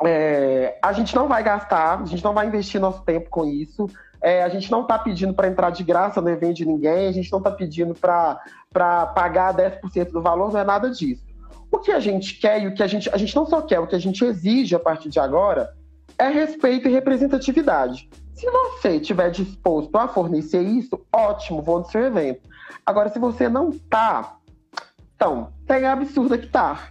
é, 0.07 0.77
a 0.81 0.93
gente 0.93 1.15
não 1.15 1.27
vai 1.27 1.43
gastar, 1.43 2.01
a 2.01 2.05
gente 2.05 2.23
não 2.23 2.33
vai 2.33 2.47
investir 2.47 2.79
nosso 2.79 3.03
tempo 3.03 3.29
com 3.29 3.45
isso. 3.45 3.87
É, 4.21 4.43
a 4.43 4.49
gente 4.49 4.71
não 4.71 4.81
está 4.81 4.97
pedindo 4.97 5.33
para 5.33 5.47
entrar 5.47 5.69
de 5.69 5.83
graça 5.83 6.19
no 6.19 6.29
evento 6.29 6.55
de 6.55 6.65
ninguém, 6.65 7.07
a 7.07 7.11
gente 7.11 7.31
não 7.31 7.39
está 7.39 7.51
pedindo 7.51 7.93
para 7.93 9.05
pagar 9.07 9.53
10% 9.53 10.11
do 10.11 10.21
valor, 10.21 10.51
não 10.51 10.59
é 10.59 10.63
nada 10.63 10.89
disso. 10.89 11.23
O 11.71 11.77
que 11.77 11.91
a 11.91 11.99
gente 11.99 12.39
quer 12.39 12.61
e 12.61 12.67
o 12.67 12.73
que 12.73 12.81
a 12.81 12.87
gente. 12.87 13.09
A 13.13 13.17
gente 13.17 13.35
não 13.35 13.45
só 13.45 13.61
quer, 13.61 13.79
o 13.79 13.87
que 13.87 13.95
a 13.95 13.99
gente 13.99 14.23
exige 14.23 14.75
a 14.75 14.79
partir 14.79 15.09
de 15.09 15.19
agora 15.19 15.69
é 16.17 16.29
respeito 16.29 16.87
e 16.87 16.91
representatividade. 16.91 18.09
Se 18.33 18.49
você 18.49 18.95
estiver 18.95 19.29
disposto 19.29 19.95
a 19.97 20.07
fornecer 20.07 20.61
isso, 20.61 20.99
ótimo, 21.13 21.61
vou 21.61 21.79
no 21.79 21.85
seu 21.85 22.01
evento. 22.01 22.49
Agora, 22.85 23.09
se 23.09 23.19
você 23.19 23.47
não 23.47 23.69
está, 23.69 24.37
então, 25.15 25.53
tem 25.65 25.85
absurda 25.85 26.37
que 26.37 26.47
tá. 26.47 26.89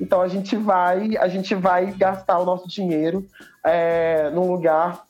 Então 0.00 0.20
a 0.20 0.28
gente 0.28 0.56
vai, 0.56 1.16
a 1.16 1.28
gente 1.28 1.54
vai 1.54 1.92
gastar 1.92 2.38
o 2.38 2.44
nosso 2.44 2.68
dinheiro 2.68 3.26
é, 3.64 4.30
num 4.30 4.50
lugar 4.50 5.06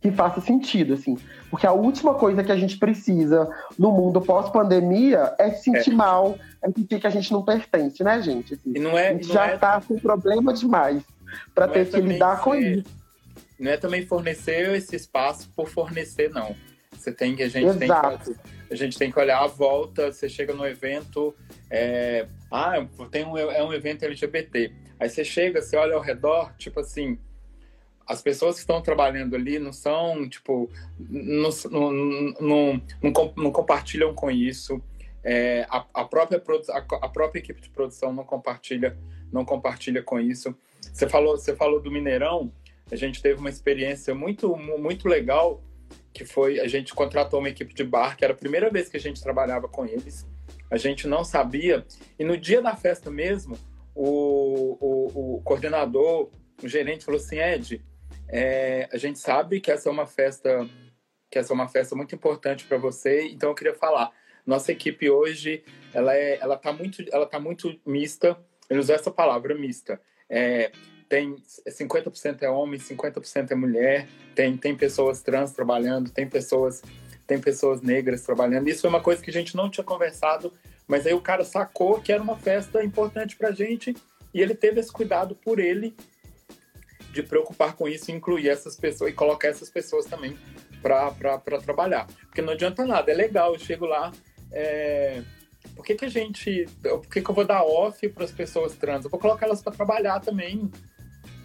que 0.00 0.10
faça 0.10 0.40
sentido, 0.40 0.94
assim. 0.94 1.16
Porque 1.48 1.66
a 1.66 1.72
última 1.72 2.14
coisa 2.14 2.42
que 2.42 2.50
a 2.50 2.56
gente 2.56 2.76
precisa 2.76 3.48
no 3.78 3.92
mundo 3.92 4.20
pós-pandemia 4.20 5.34
é 5.38 5.50
se 5.50 5.64
sentir 5.64 5.92
é. 5.92 5.94
mal, 5.94 6.36
é 6.60 6.70
sentir 6.72 6.98
que 6.98 7.06
a 7.06 7.10
gente 7.10 7.32
não 7.32 7.44
pertence, 7.44 8.02
né, 8.02 8.20
gente? 8.20 8.54
Assim, 8.54 8.72
e 8.74 8.80
não 8.80 8.98
é, 8.98 9.08
a 9.08 9.12
gente 9.12 9.28
já 9.28 9.54
está 9.54 9.76
é... 9.76 9.86
com 9.86 9.98
problema 9.98 10.52
demais 10.52 11.02
para 11.54 11.68
ter 11.68 11.80
é 11.80 11.84
que 11.84 12.00
lidar 12.00 12.38
ser, 12.38 12.42
com 12.42 12.54
isso. 12.56 12.84
Não 13.60 13.70
é 13.70 13.76
também 13.76 14.04
fornecer 14.04 14.74
esse 14.74 14.96
espaço 14.96 15.48
por 15.54 15.68
fornecer, 15.68 16.30
não. 16.30 16.54
Você 16.90 17.12
tem 17.12 17.36
que 17.36 17.44
a 17.44 17.48
gente 17.48 17.84
Exato. 17.84 18.24
tem 18.24 18.34
que, 18.34 18.72
a 18.72 18.76
gente 18.76 18.98
tem 18.98 19.10
que 19.10 19.18
olhar 19.18 19.42
a 19.42 19.46
volta. 19.46 20.12
Você 20.12 20.28
chega 20.28 20.52
no 20.52 20.66
evento, 20.66 21.34
é, 21.70 22.26
ah, 22.52 22.86
tem 23.10 23.24
um, 23.24 23.36
é 23.36 23.64
um 23.64 23.72
evento 23.72 24.04
LGBT. 24.04 24.72
Aí 25.00 25.08
você 25.08 25.24
chega, 25.24 25.62
você 25.62 25.76
olha 25.76 25.94
ao 25.94 26.02
redor, 26.02 26.54
tipo 26.56 26.80
assim, 26.80 27.18
as 28.06 28.20
pessoas 28.20 28.56
que 28.56 28.60
estão 28.60 28.82
trabalhando 28.82 29.34
ali 29.34 29.58
não 29.58 29.72
são, 29.72 30.28
tipo, 30.28 30.70
não, 30.98 31.48
não, 31.70 31.92
não, 32.40 32.82
não 33.36 33.50
compartilham 33.50 34.14
com 34.14 34.30
isso. 34.30 34.82
É, 35.24 35.66
a, 35.70 35.86
a, 35.94 36.04
própria, 36.04 36.42
a, 36.70 36.78
a, 36.78 37.08
própria 37.08 37.40
equipe 37.40 37.60
de 37.60 37.70
produção 37.70 38.12
não 38.12 38.24
compartilha, 38.24 38.98
não 39.32 39.44
compartilha 39.44 40.02
com 40.02 40.20
isso. 40.20 40.54
Você 40.92 41.08
falou, 41.08 41.38
você 41.38 41.56
falou 41.56 41.80
do 41.80 41.90
Mineirão, 41.90 42.52
a 42.90 42.96
gente 42.96 43.22
teve 43.22 43.40
uma 43.40 43.48
experiência 43.48 44.14
muito, 44.14 44.54
muito 44.56 45.08
legal, 45.08 45.62
que 46.12 46.24
foi, 46.24 46.60
a 46.60 46.68
gente 46.68 46.92
contratou 46.94 47.38
uma 47.38 47.48
equipe 47.48 47.72
de 47.72 47.84
bar, 47.84 48.16
que 48.16 48.24
era 48.24 48.34
a 48.34 48.36
primeira 48.36 48.68
vez 48.68 48.88
que 48.90 48.96
a 48.96 49.00
gente 49.00 49.22
trabalhava 49.22 49.68
com 49.68 49.86
eles, 49.86 50.26
a 50.72 50.78
gente 50.78 51.06
não 51.06 51.22
sabia, 51.22 51.84
e 52.18 52.24
no 52.24 52.34
dia 52.34 52.62
da 52.62 52.74
festa 52.74 53.10
mesmo, 53.10 53.58
o, 53.94 54.78
o, 54.80 55.36
o 55.36 55.42
coordenador, 55.42 56.30
o 56.62 56.66
gerente 56.66 57.04
falou 57.04 57.20
assim, 57.20 57.38
Ed, 57.38 57.84
é, 58.26 58.88
a 58.90 58.96
gente 58.96 59.18
sabe 59.18 59.60
que 59.60 59.70
essa 59.70 59.90
é 59.90 59.92
uma 59.92 60.06
festa 60.06 60.66
que 61.30 61.38
essa 61.38 61.52
é 61.52 61.54
uma 61.54 61.68
festa 61.68 61.94
muito 61.94 62.14
importante 62.14 62.64
para 62.64 62.76
você, 62.76 63.22
então 63.28 63.50
eu 63.50 63.54
queria 63.54 63.74
falar. 63.74 64.10
Nossa 64.46 64.72
equipe 64.72 65.08
hoje, 65.08 65.62
ela 65.94 66.14
é, 66.14 66.38
ela 66.38 66.58
tá 66.58 66.72
muito, 66.72 67.02
ela 67.10 67.24
tá 67.24 67.40
muito 67.40 67.78
mista. 67.86 68.36
Ele 68.68 68.80
usou 68.80 68.94
essa 68.94 69.10
palavra 69.10 69.54
mista. 69.54 69.98
É, 70.28 70.72
tem 71.08 71.36
50% 71.66 72.42
é 72.42 72.50
homem, 72.50 72.78
50% 72.78 73.50
é 73.50 73.54
mulher. 73.54 74.06
Tem 74.34 74.58
tem 74.58 74.76
pessoas 74.76 75.22
trans 75.22 75.52
trabalhando, 75.52 76.10
tem 76.10 76.28
pessoas 76.28 76.82
tem 77.26 77.40
pessoas 77.40 77.80
negras 77.80 78.22
trabalhando. 78.22 78.68
Isso 78.68 78.86
é 78.86 78.90
uma 78.90 79.00
coisa 79.00 79.22
que 79.22 79.30
a 79.30 79.32
gente 79.32 79.56
não 79.56 79.70
tinha 79.70 79.84
conversado, 79.84 80.52
mas 80.86 81.06
aí 81.06 81.14
o 81.14 81.20
cara 81.20 81.44
sacou 81.44 82.00
que 82.00 82.12
era 82.12 82.22
uma 82.22 82.36
festa 82.36 82.82
importante 82.84 83.36
para 83.36 83.52
gente 83.52 83.96
e 84.34 84.40
ele 84.40 84.54
teve 84.54 84.80
esse 84.80 84.92
cuidado 84.92 85.34
por 85.34 85.58
ele 85.58 85.94
de 87.12 87.22
preocupar 87.22 87.74
com 87.74 87.86
isso 87.86 88.10
incluir 88.10 88.48
essas 88.48 88.74
pessoas 88.74 89.10
e 89.10 89.14
colocar 89.14 89.48
essas 89.48 89.68
pessoas 89.68 90.06
também 90.06 90.36
para 90.80 91.60
trabalhar. 91.62 92.06
Porque 92.22 92.42
não 92.42 92.54
adianta 92.54 92.84
nada, 92.84 93.10
é 93.10 93.14
legal, 93.14 93.52
eu 93.52 93.58
chego 93.58 93.86
lá, 93.86 94.10
é... 94.50 95.22
por 95.76 95.84
que, 95.84 95.94
que 95.94 96.06
a 96.06 96.08
gente. 96.08 96.66
Por 96.82 97.06
que, 97.06 97.20
que 97.20 97.30
eu 97.30 97.34
vou 97.34 97.44
dar 97.44 97.62
off 97.62 98.08
para 98.08 98.24
as 98.24 98.32
pessoas 98.32 98.74
trans? 98.74 99.04
Eu 99.04 99.10
vou 99.10 99.20
colocar 99.20 99.46
elas 99.46 99.62
para 99.62 99.72
trabalhar 99.72 100.20
também, 100.20 100.70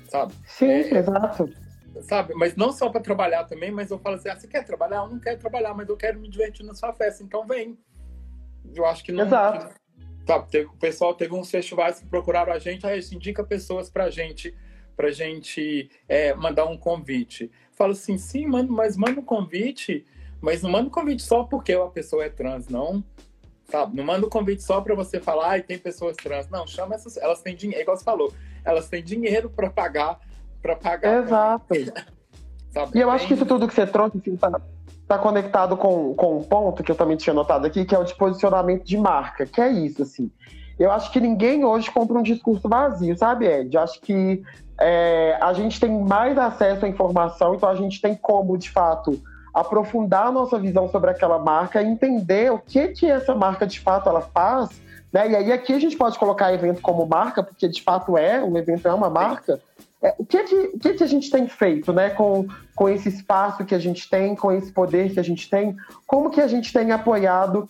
sabe? 0.10 0.34
Sim, 0.46 0.70
é... 0.70 0.98
exato. 0.98 1.67
Sabe? 2.02 2.34
Mas 2.34 2.56
não 2.56 2.72
só 2.72 2.90
para 2.90 3.02
trabalhar 3.02 3.44
também, 3.46 3.72
mas 3.72 3.92
eu 3.92 4.00
falo 4.00 4.16
assim: 4.16 4.30
ah, 4.30 4.36
você 4.36 4.48
quer 4.48 4.64
trabalhar? 4.64 4.98
Eu 4.98 5.10
não 5.10 5.20
quero 5.20 5.40
trabalhar, 5.40 5.74
mas 5.74 5.88
eu 5.90 5.98
quero 5.98 6.20
me 6.20 6.30
divertir 6.30 6.66
na 6.66 6.74
sua 6.74 6.94
festa, 6.94 7.24
então 7.24 7.46
vem. 7.46 7.78
Eu 8.76 8.86
acho 8.86 9.04
que 9.04 9.12
não. 9.12 9.26
Exato. 9.26 9.76
Sabe, 10.26 10.50
teve, 10.50 10.66
o 10.66 10.78
pessoal 10.78 11.14
teve 11.14 11.34
uns 11.34 11.50
festivais 11.50 12.00
que 12.00 12.06
procuraram 12.06 12.52
a 12.52 12.60
gente, 12.60 12.86
aí 12.86 13.00
indica 13.14 13.46
pessoas 13.46 13.90
para 13.90 14.06
a 14.06 14.10
gente 14.10 14.54
para 14.98 15.10
a 15.10 15.12
gente 15.12 15.92
é, 16.10 16.34
mandar 16.34 16.66
um 16.66 16.76
convite. 16.76 17.52
Falo 17.74 17.92
assim, 17.92 18.18
sim, 18.18 18.48
mando, 18.48 18.74
mas 18.74 18.98
manda 18.98 19.20
um 19.20 19.24
convite, 19.24 20.04
mas 20.42 20.64
não 20.64 20.72
manda 20.72 20.88
um 20.88 20.92
convite 20.92 21.22
só 21.22 21.44
porque 21.44 21.72
a 21.74 21.86
pessoa 21.86 22.26
é 22.26 22.30
trans, 22.30 22.68
não. 22.68 23.04
Sabe? 23.70 23.96
Não 23.96 24.04
manda 24.04 24.26
um 24.26 24.30
convite 24.30 24.64
só 24.64 24.82
para 24.82 24.96
você 24.96 25.20
falar, 25.20 25.56
ah, 25.56 25.62
tem 25.62 25.78
pessoas 25.78 26.18
trans. 26.18 26.50
Não, 26.50 26.66
chama 26.66 26.96
essas, 26.96 27.16
elas 27.16 27.42
têm 27.42 27.56
dinheiro, 27.56 27.80
é 27.80 27.84
igual 27.84 27.96
você 27.96 28.04
falou, 28.04 28.34
elas 28.66 28.90
têm 28.90 29.04
dinheiro 29.04 29.52
para 29.52 29.70
pagar, 29.70 30.20
para 30.62 30.76
pagar. 30.76 31.24
Exato. 31.24 31.74
Sabe? 32.74 32.98
E 32.98 33.02
eu 33.02 33.10
acho 33.10 33.28
que 33.28 33.34
isso 33.34 33.46
tudo 33.46 33.68
que 33.68 33.74
você 33.74 33.88
trouxe, 33.88 34.18
assim, 34.18 34.36
tá, 34.36 34.60
tá 35.08 35.18
conectado 35.18 35.78
com, 35.78 36.14
com 36.14 36.38
um 36.38 36.44
ponto 36.44 36.84
que 36.84 36.92
eu 36.92 36.96
também 36.96 37.18
tinha 37.18 37.34
notado 37.34 37.66
aqui, 37.66 37.86
que 37.86 37.96
é 37.96 38.00
o 38.00 38.04
de 38.04 38.16
posicionamento 38.16 38.84
de 38.84 38.98
marca, 38.98 39.46
que 39.46 39.62
é 39.62 39.72
isso, 39.72 40.04
assim. 40.04 40.30
Eu 40.78 40.92
acho 40.92 41.12
que 41.12 41.20
ninguém 41.20 41.66
hoje 41.66 41.90
compra 41.90 42.18
um 42.18 42.22
discurso 42.22 42.70
vazio, 42.70 43.18
sabe, 43.18 43.48
Ed? 43.48 43.76
Eu 43.76 43.82
acho 43.82 44.00
que 44.02 44.44
é, 44.80 45.38
a 45.42 45.54
gente 45.54 45.80
tem 45.80 45.90
mais 46.04 46.38
acesso 46.38 46.86
à 46.86 46.90
informação, 46.90 47.56
então 47.56 47.68
a 47.68 47.76
gente 47.76 48.00
tem 48.00 48.14
como, 48.16 48.58
de 48.58 48.70
fato, 48.70 49.20
aprofundar 49.54 50.28
a 50.28 50.32
nossa 50.32 50.60
visão 50.60 50.88
sobre 50.90 51.10
aquela 51.10 51.40
marca, 51.40 51.82
entender 51.82 52.52
o 52.52 52.60
que 52.60 52.90
que 52.90 53.10
essa 53.10 53.34
marca 53.34 53.66
de 53.66 53.80
fato 53.80 54.08
ela 54.08 54.22
faz, 54.22 54.70
né? 55.12 55.32
E 55.32 55.36
aí 55.36 55.52
aqui 55.52 55.74
a 55.74 55.80
gente 55.80 55.98
pode 55.98 56.20
colocar 56.20 56.54
evento 56.54 56.80
como 56.80 57.08
marca, 57.08 57.42
porque 57.42 57.68
de 57.68 57.82
fato 57.82 58.16
é, 58.16 58.44
um 58.44 58.56
evento 58.56 58.88
é 58.88 58.94
uma 58.94 59.10
marca. 59.10 59.60
É, 60.02 60.14
o 60.18 60.26
que 60.26 60.44
que, 60.44 60.56
o 60.56 60.80
que 60.80 60.94
que 60.94 61.04
a 61.04 61.08
gente 61.08 61.30
tem 61.30 61.48
feito, 61.48 61.92
né? 61.92 62.10
Com, 62.12 62.48
com 62.76 62.88
esse 62.88 63.10
espaço 63.10 63.66
que 63.66 63.74
a 63.74 63.80
gente 63.80 64.10
tem, 64.10 64.36
com 64.36 64.52
esse 64.52 64.72
poder 64.72 65.12
que 65.12 65.20
a 65.20 65.24
gente 65.24 65.50
tem, 65.50 65.76
como 66.06 66.30
que 66.30 66.42
a 66.42 66.48
gente 66.48 66.72
tem 66.72 66.92
apoiado 66.92 67.68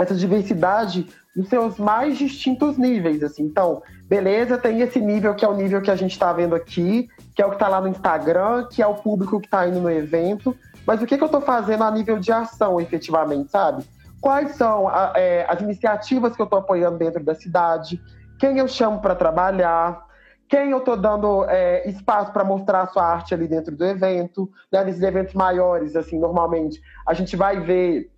essa 0.00 0.14
diversidade 0.14 1.06
nos 1.34 1.48
seus 1.48 1.78
mais 1.78 2.16
distintos 2.16 2.76
níveis, 2.76 3.22
assim. 3.22 3.42
Então, 3.42 3.82
beleza, 4.08 4.58
tem 4.58 4.80
esse 4.80 5.00
nível 5.00 5.34
que 5.34 5.44
é 5.44 5.48
o 5.48 5.54
nível 5.54 5.80
que 5.82 5.90
a 5.90 5.96
gente 5.96 6.12
está 6.12 6.32
vendo 6.32 6.54
aqui, 6.54 7.08
que 7.34 7.42
é 7.42 7.46
o 7.46 7.50
que 7.50 7.56
está 7.56 7.68
lá 7.68 7.80
no 7.80 7.88
Instagram, 7.88 8.66
que 8.70 8.82
é 8.82 8.86
o 8.86 8.94
público 8.94 9.40
que 9.40 9.46
está 9.46 9.66
indo 9.66 9.80
no 9.80 9.90
evento. 9.90 10.56
Mas 10.86 11.02
o 11.02 11.06
que, 11.06 11.16
que 11.16 11.22
eu 11.22 11.26
estou 11.26 11.40
fazendo 11.40 11.84
a 11.84 11.90
nível 11.90 12.18
de 12.18 12.32
ação, 12.32 12.80
efetivamente, 12.80 13.50
sabe? 13.50 13.84
Quais 14.20 14.56
são 14.56 14.88
a, 14.88 15.12
é, 15.16 15.46
as 15.48 15.60
iniciativas 15.60 16.34
que 16.34 16.42
eu 16.42 16.44
estou 16.44 16.58
apoiando 16.58 16.98
dentro 16.98 17.22
da 17.22 17.34
cidade? 17.34 18.00
Quem 18.38 18.58
eu 18.58 18.68
chamo 18.68 19.00
para 19.00 19.14
trabalhar? 19.14 20.09
Quem 20.50 20.72
eu 20.72 20.78
estou 20.78 20.96
dando 20.96 21.44
é, 21.48 21.88
espaço 21.88 22.32
para 22.32 22.42
mostrar 22.42 22.82
a 22.82 22.86
sua 22.88 23.04
arte 23.04 23.32
ali 23.32 23.46
dentro 23.46 23.76
do 23.76 23.84
evento? 23.84 24.50
Né? 24.70 24.82
Nesses 24.82 25.00
eventos 25.00 25.32
maiores, 25.32 25.94
assim, 25.94 26.18
normalmente 26.18 26.80
a 27.06 27.14
gente 27.14 27.36
vai 27.36 27.60
ver 27.60 28.10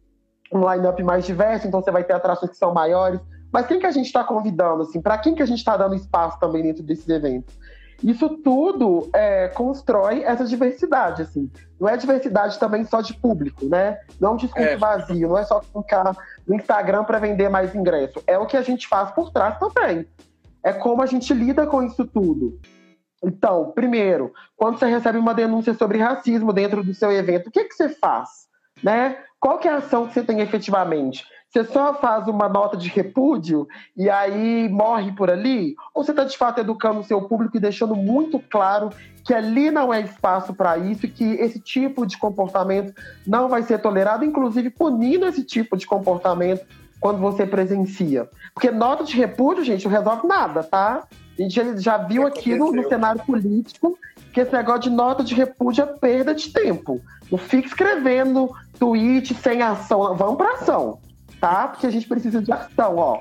um 0.51 0.61
line-up 0.73 1.03
mais 1.03 1.27
diverso, 1.27 1.69
então 1.69 1.83
você 1.83 1.91
vai 1.91 2.03
ter 2.03 2.15
atrações 2.15 2.51
que 2.51 2.57
são 2.57 2.73
maiores. 2.73 3.21
Mas 3.53 3.67
quem 3.67 3.79
que 3.79 3.85
a 3.85 3.91
gente 3.91 4.07
está 4.07 4.25
convidando, 4.25 4.83
assim? 4.83 4.99
Para 4.99 5.19
quem 5.19 5.35
que 5.35 5.43
a 5.43 5.47
gente 5.47 5.59
está 5.59 5.77
dando 5.77 5.95
espaço 5.95 6.41
também 6.41 6.63
dentro 6.63 6.83
desses 6.83 7.07
eventos? 7.07 7.55
Isso 8.03 8.31
tudo 8.39 9.11
é, 9.13 9.49
constrói 9.49 10.25
essa 10.25 10.47
diversidade, 10.47 11.21
assim. 11.21 11.51
Não 11.79 11.87
é 11.87 11.99
diversidade 11.99 12.59
também 12.59 12.83
só 12.85 13.03
de 13.03 13.13
público, 13.13 13.67
né? 13.67 13.99
Não 14.19 14.31
é 14.31 14.33
um 14.33 14.37
discurso 14.37 14.71
é. 14.71 14.77
vazio, 14.77 15.29
não 15.29 15.37
é 15.37 15.45
só 15.45 15.61
colocar 15.71 16.17
no 16.47 16.55
Instagram 16.55 17.05
para 17.05 17.19
vender 17.19 17.51
mais 17.51 17.75
ingresso. 17.75 18.23
É 18.27 18.39
o 18.39 18.47
que 18.47 18.57
a 18.57 18.63
gente 18.63 18.89
faz 18.89 19.11
por 19.11 19.31
trás 19.31 19.59
também. 19.59 20.09
É 20.65 20.73
como 20.73 21.03
a 21.03 21.07
gente 21.07 21.33
lida 21.35 21.67
com 21.67 21.83
isso 21.83 22.07
tudo. 22.07 22.61
Então, 23.23 23.71
primeiro, 23.73 24.33
quando 24.57 24.79
você 24.79 24.87
recebe 24.87 25.19
uma 25.19 25.35
denúncia 25.35 25.75
sobre 25.75 25.99
racismo 25.99 26.53
dentro 26.53 26.83
do 26.83 26.93
seu 26.93 27.13
evento, 27.13 27.49
o 27.49 27.51
que, 27.51 27.65
que 27.65 27.75
você 27.75 27.89
faz? 27.89 28.29
Né? 28.83 29.17
Qual 29.39 29.59
que 29.59 29.69
é 29.69 29.73
a 29.73 29.77
ação 29.77 30.07
que 30.07 30.15
você 30.15 30.23
tem 30.23 30.41
efetivamente? 30.41 31.25
Você 31.49 31.65
só 31.65 31.95
faz 31.95 32.27
uma 32.29 32.49
nota 32.49 32.79
de 32.79 32.89
repúdio 32.89 33.69
e 33.95 34.09
aí 34.09 34.69
morre 34.71 35.13
por 35.13 35.31
ali? 35.31 35.75
Ou 35.95 36.03
você 36.03 36.11
está 36.11 36.25
de 36.25 36.37
fato 36.37 36.61
educando 36.61 37.01
o 37.01 37.05
seu 37.05 37.21
público 37.29 37.57
e 37.57 37.61
deixando 37.61 37.95
muito 37.95 38.39
claro 38.39 38.89
que 39.23 39.35
ali 39.35 39.71
não 39.71 39.93
é 39.93 40.01
espaço 40.01 40.55
para 40.55 40.79
isso 40.79 41.05
e 41.05 41.11
que 41.11 41.25
esse 41.35 41.61
tipo 41.61 42.07
de 42.07 42.17
comportamento 42.17 42.95
não 43.27 43.49
vai 43.51 43.63
ser 43.63 43.79
tolerado, 43.79 44.25
inclusive 44.25 44.71
punindo 44.71 45.27
esse 45.27 45.45
tipo 45.45 45.77
de 45.77 45.87
comportamento 45.87 46.67
quando 47.03 47.19
você 47.19 47.45
presencia? 47.45 48.31
Porque 48.55 48.71
nota 48.71 49.03
de 49.03 49.17
repúdio, 49.17 49.65
gente, 49.65 49.85
não 49.85 49.91
resolve 49.91 50.25
nada, 50.27 50.63
tá? 50.63 51.03
A 51.37 51.43
gente 51.43 51.81
já 51.81 51.99
viu 51.99 52.25
aqui 52.25 52.55
no, 52.55 52.71
no 52.71 52.89
cenário 52.89 53.21
político 53.25 53.99
que 54.33 54.41
esse 54.41 54.53
negócio 54.53 54.83
de 54.83 54.91
nota 54.91 55.25
de 55.25 55.35
repúdio 55.35 55.83
é 55.83 55.87
perda 55.87 56.33
de 56.33 56.53
tempo. 56.53 57.01
Não 57.31 57.39
fique 57.39 57.67
escrevendo 57.67 58.51
tweet 58.79 59.35
sem 59.35 59.63
ação. 59.63 60.17
Vamos 60.17 60.37
para 60.37 60.55
ação, 60.55 61.01
tá? 61.41 61.67
Porque 61.67 61.89
a 61.89 61.91
gente 61.91 62.07
precisa 62.07 62.41
de 62.41 62.53
ação, 62.53 62.97
ó. 62.97 63.19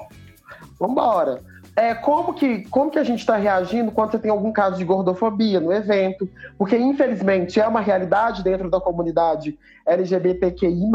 Vambora. 0.79 1.41
É, 1.75 1.95
como, 1.95 2.35
que, 2.35 2.63
como 2.65 2.91
que 2.91 2.99
a 2.99 3.03
gente 3.03 3.21
está 3.21 3.37
reagindo 3.37 3.91
quando 3.91 4.11
você 4.11 4.19
tem 4.19 4.29
algum 4.29 4.51
caso 4.51 4.77
de 4.77 4.85
gordofobia 4.85 5.59
no 5.59 5.73
evento? 5.73 6.29
Porque, 6.55 6.77
infelizmente, 6.77 7.59
é 7.59 7.67
uma 7.67 7.81
realidade 7.81 8.43
dentro 8.43 8.69
da 8.69 8.79
comunidade 8.79 9.57
LGBTQI, 9.87 10.91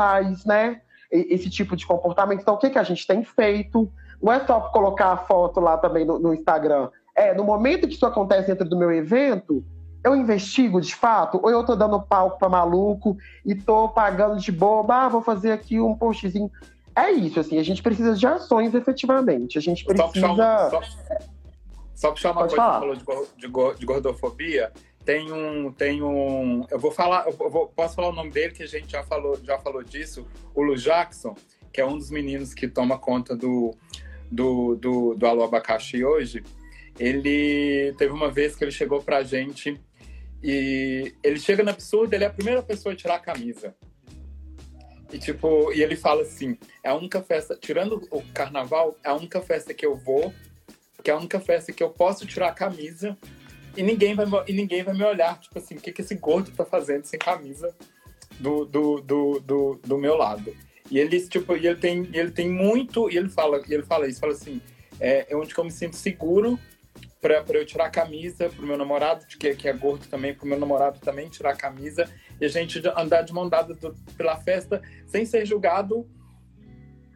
né? 0.47 0.81
Esse 1.11 1.49
tipo 1.51 1.77
de 1.77 1.87
comportamento. 1.87 2.41
Então, 2.41 2.55
o 2.55 2.59
que, 2.59 2.71
que 2.71 2.79
a 2.79 2.83
gente 2.83 3.07
tem 3.07 3.23
feito? 3.25 3.91
Não 4.23 4.33
é 4.33 4.45
só 4.45 4.61
colocar 4.61 5.13
a 5.13 5.17
foto 5.17 5.61
lá 5.61 5.77
também 5.77 6.05
no, 6.05 6.19
no 6.19 6.35
Instagram. 6.35 6.89
É, 7.15 7.35
no 7.35 7.45
momento 7.45 7.87
que 7.87 7.95
isso 7.95 8.07
acontece 8.07 8.49
dentro 8.49 8.69
do 8.69 8.77
meu 8.77 8.93
evento, 8.93 9.65
eu 10.05 10.15
investigo 10.15 10.81
de 10.81 10.95
fato, 10.95 11.41
ou 11.43 11.51
eu 11.51 11.65
tô 11.65 11.75
dando 11.75 12.01
palco 12.01 12.39
para 12.39 12.49
maluco 12.49 13.17
e 13.45 13.55
tô 13.55 13.89
pagando 13.89 14.39
de 14.39 14.53
boba, 14.53 14.95
ah, 14.95 15.09
vou 15.09 15.23
fazer 15.23 15.51
aqui 15.51 15.81
um 15.81 15.97
postzinho. 15.97 16.51
É 16.95 17.11
isso, 17.11 17.41
assim, 17.41 17.59
a 17.59 17.63
gente 17.63 17.83
precisa 17.83 18.15
de 18.15 18.27
ações 18.27 18.75
efetivamente. 18.75 19.59
A 19.59 19.61
gente 19.61 19.85
precisa. 19.85 20.07
Só 20.07 20.31
puxar, 20.31 20.71
só, 20.71 20.81
só 21.95 22.11
puxar 22.13 22.31
uma 22.31 22.41
Pode 22.43 22.55
coisa 22.55 22.71
falar. 22.71 22.97
que 22.97 23.05
falou 23.05 23.27
de, 23.37 23.75
de, 23.75 23.81
de, 23.81 23.87
gordofobia. 23.87 24.73
Tem 25.07 25.33
um. 25.33 25.73
Tem 25.73 26.03
um. 26.03 26.67
Eu 26.69 26.81
vou 26.81 26.91
falar, 26.91 27.27
eu 27.27 27.33
vou, 27.33 27.69
posso 27.69 27.95
falar 27.95 28.09
o 28.09 28.13
nome 28.13 28.33
dele, 28.33 28.53
que 28.53 28.65
a 28.65 28.67
gente 28.67 28.91
já 28.91 29.05
falou, 29.05 29.39
já 29.43 29.57
falou 29.57 29.83
disso, 29.85 30.27
o 30.53 30.61
Lu 30.61 30.77
Jackson, 30.77 31.37
que 31.73 31.81
é 31.81 31.87
um 31.87 31.97
dos 31.97 32.11
meninos 32.11 32.53
que 32.53 32.67
toma 32.67 32.99
conta 32.99 33.37
do, 33.37 33.73
do, 34.29 34.75
do, 34.75 35.15
do 35.15 35.27
Alô 35.27 35.45
Abacaxi 35.45 36.05
hoje. 36.05 36.43
Ele 36.99 37.95
teve 37.97 38.13
uma 38.13 38.33
vez 38.33 38.57
que 38.57 38.65
ele 38.65 38.73
chegou 38.73 39.01
pra 39.01 39.23
gente 39.23 39.81
e 40.43 41.15
ele 41.23 41.39
chega 41.39 41.63
no 41.63 41.71
absurdo, 41.71 42.13
ele 42.13 42.25
é 42.25 42.27
a 42.27 42.33
primeira 42.33 42.63
pessoa 42.63 42.93
a 42.93 42.97
tirar 42.97 43.15
a 43.15 43.21
camisa. 43.21 43.77
E 45.13 45.21
tipo, 45.21 45.73
e 45.73 45.85
ele 45.85 45.95
fala 45.95 46.23
assim: 46.23 46.59
é 46.83 46.89
a 46.89 46.97
única 46.97 47.23
festa, 47.23 47.57
tirando 47.57 48.03
o 48.11 48.21
carnaval, 48.35 48.97
é 49.05 49.09
a 49.09 49.15
única 49.15 49.41
festa 49.41 49.73
que 49.73 49.87
eu 49.87 49.97
vou, 49.97 50.35
que 51.01 51.13
é 51.13 51.15
a 51.15 51.17
única 51.17 51.39
festa 51.39 51.73
que 51.73 51.83
eu 51.83 51.91
posso 51.91 52.27
tirar 52.27 52.49
a 52.49 52.53
camisa 52.53 53.17
e 53.77 53.83
ninguém 53.83 54.15
vai, 54.15 54.27
e 54.47 54.53
ninguém 54.53 54.83
vai 54.83 54.95
me 54.95 55.05
olhar, 55.05 55.39
tipo 55.39 55.59
assim, 55.59 55.77
o 55.77 55.81
que, 55.81 55.93
que 55.93 56.01
esse 56.01 56.15
gordo 56.15 56.51
tá 56.51 56.65
fazendo 56.65 57.05
sem 57.05 57.19
camisa 57.19 57.75
do, 58.39 58.65
do, 58.65 59.01
do, 59.01 59.41
do, 59.41 59.81
do 59.85 59.99
meu 59.99 60.17
lado. 60.17 60.55
E 60.91 60.99
ele, 60.99 61.21
tipo, 61.29 61.57
e 61.57 61.67
ele 61.67 61.79
tem, 61.79 62.09
ele 62.13 62.31
tem 62.31 62.49
muito, 62.49 63.11
e 63.11 63.17
ele 63.17 63.29
fala, 63.29 63.63
e 63.69 63.75
ele 63.75 63.83
fala 63.83 64.07
isso, 64.07 64.21
fala 64.21 64.33
assim, 64.33 64.61
é, 65.01 65.27
é 65.33 65.37
onde 65.37 65.57
eu 65.57 65.65
me 65.65 65.71
sinto 65.71 65.97
seguro 65.97 66.59
para 67.21 67.59
eu 67.59 67.67
tirar 67.67 67.87
a 67.87 67.91
camisa 67.91 68.49
pro 68.49 68.67
meu 68.67 68.77
namorado, 68.77 69.27
que, 69.27 69.55
que 69.55 69.69
é 69.69 69.73
gordo 69.73 70.07
também, 70.07 70.33
pro 70.33 70.47
meu 70.47 70.59
namorado 70.59 71.01
também 71.01 71.29
tirar 71.29 71.51
a 71.51 71.57
camisa 71.57 72.09
e 72.41 72.45
a 72.45 72.49
gente 72.49 72.81
andar 72.97 73.23
de 73.23 73.33
mão 73.33 73.49
dada 73.49 73.75
do, 73.75 73.95
pela 74.17 74.37
festa 74.37 74.81
sem 75.07 75.27
ser 75.27 75.45
julgado, 75.45 76.09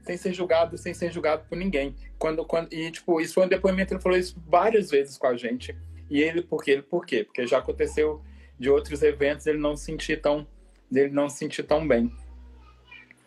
sem 0.03 0.17
ser 0.17 0.33
julgado, 0.33 0.77
sem 0.77 0.93
ser 0.95 1.13
julgado 1.13 1.45
por 1.49 1.57
ninguém. 1.57 1.95
Quando, 2.19 2.45
quando 2.45 2.73
e 2.73 2.91
tipo 2.91 3.21
isso 3.21 3.35
foi 3.35 3.45
um 3.45 3.49
depoimento 3.49 3.95
ele 3.95 4.01
falou 4.01 4.19
isso 4.19 4.35
várias 4.47 4.91
vezes 4.91 5.17
com 5.17 5.27
a 5.27 5.37
gente 5.37 5.77
e 6.11 6.21
ele 6.21 6.43
por 6.43 6.63
quê? 6.63 6.73
Ele 6.73 6.83
por 6.83 7.07
quê? 7.07 7.25
Porque 7.25 7.47
já 7.47 7.59
aconteceu 7.59 8.21
de 8.59 8.69
outros 8.69 9.03
eventos 9.03 9.47
ele 9.47 9.59
não 9.59 9.77
se 9.77 9.85
sentir 9.85 10.21
tão 10.21 10.47
ele 10.93 11.11
não 11.11 11.29
se 11.29 11.39
sentir 11.39 11.63
tão 11.63 11.87
bem. 11.87 12.13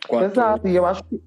Quanto... 0.06 0.32
Exato. 0.32 0.68
E 0.68 0.76
eu 0.76 0.84
acho 0.84 1.02
que 1.04 1.20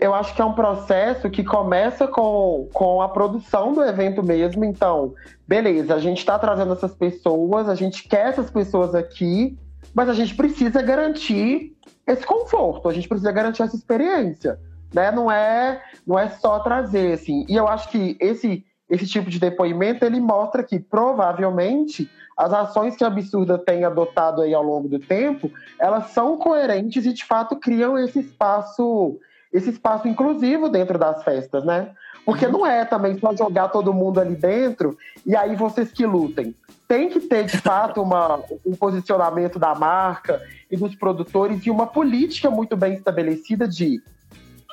eu 0.00 0.14
acho 0.14 0.34
que 0.34 0.40
é 0.40 0.44
um 0.44 0.54
processo 0.54 1.28
que 1.28 1.44
começa 1.44 2.08
com, 2.08 2.70
com 2.72 3.02
a 3.02 3.08
produção 3.08 3.74
do 3.74 3.84
evento 3.84 4.22
mesmo. 4.22 4.64
Então, 4.64 5.12
beleza, 5.46 5.94
a 5.94 5.98
gente 5.98 6.18
está 6.18 6.38
trazendo 6.38 6.72
essas 6.72 6.94
pessoas, 6.94 7.68
a 7.68 7.74
gente 7.74 8.08
quer 8.08 8.28
essas 8.28 8.50
pessoas 8.50 8.94
aqui, 8.94 9.58
mas 9.92 10.08
a 10.08 10.14
gente 10.14 10.34
precisa 10.34 10.80
garantir 10.80 11.76
esse 12.06 12.24
conforto, 12.24 12.88
a 12.88 12.94
gente 12.94 13.06
precisa 13.06 13.30
garantir 13.30 13.62
essa 13.62 13.76
experiência. 13.76 14.58
Né? 14.92 15.10
Não, 15.10 15.30
é, 15.30 15.82
não 16.06 16.18
é 16.18 16.30
só 16.30 16.60
trazer, 16.60 17.12
assim. 17.12 17.44
E 17.46 17.54
eu 17.54 17.68
acho 17.68 17.90
que 17.90 18.16
esse, 18.18 18.64
esse 18.88 19.06
tipo 19.06 19.30
de 19.30 19.38
depoimento 19.38 20.04
ele 20.04 20.20
mostra 20.20 20.62
que 20.62 20.78
provavelmente 20.78 22.10
as 22.36 22.52
ações 22.52 22.96
que 22.96 23.04
a 23.04 23.06
Absurda 23.06 23.58
tem 23.58 23.84
adotado 23.84 24.42
aí 24.42 24.52
ao 24.52 24.62
longo 24.62 24.88
do 24.88 24.98
tempo, 24.98 25.50
elas 25.78 26.10
são 26.10 26.36
coerentes 26.36 27.06
e 27.06 27.12
de 27.12 27.24
fato 27.24 27.56
criam 27.56 27.98
esse 27.98 28.20
espaço 28.20 29.18
esse 29.52 29.70
espaço 29.70 30.08
inclusivo 30.08 30.68
dentro 30.68 30.98
das 30.98 31.22
festas, 31.22 31.64
né? 31.64 31.92
Porque 32.26 32.48
não 32.48 32.66
é 32.66 32.84
também 32.84 33.16
só 33.20 33.36
jogar 33.36 33.68
todo 33.68 33.94
mundo 33.94 34.18
ali 34.18 34.34
dentro 34.34 34.98
e 35.24 35.36
aí 35.36 35.54
vocês 35.54 35.92
que 35.92 36.04
lutem. 36.04 36.52
Tem 36.88 37.08
que 37.08 37.20
ter, 37.20 37.44
de 37.44 37.58
fato, 37.58 38.02
uma, 38.02 38.42
um 38.66 38.74
posicionamento 38.74 39.56
da 39.56 39.72
marca 39.72 40.42
e 40.68 40.76
dos 40.76 40.96
produtores 40.96 41.64
e 41.64 41.70
uma 41.70 41.86
política 41.86 42.50
muito 42.50 42.76
bem 42.76 42.94
estabelecida 42.94 43.68
de 43.68 44.02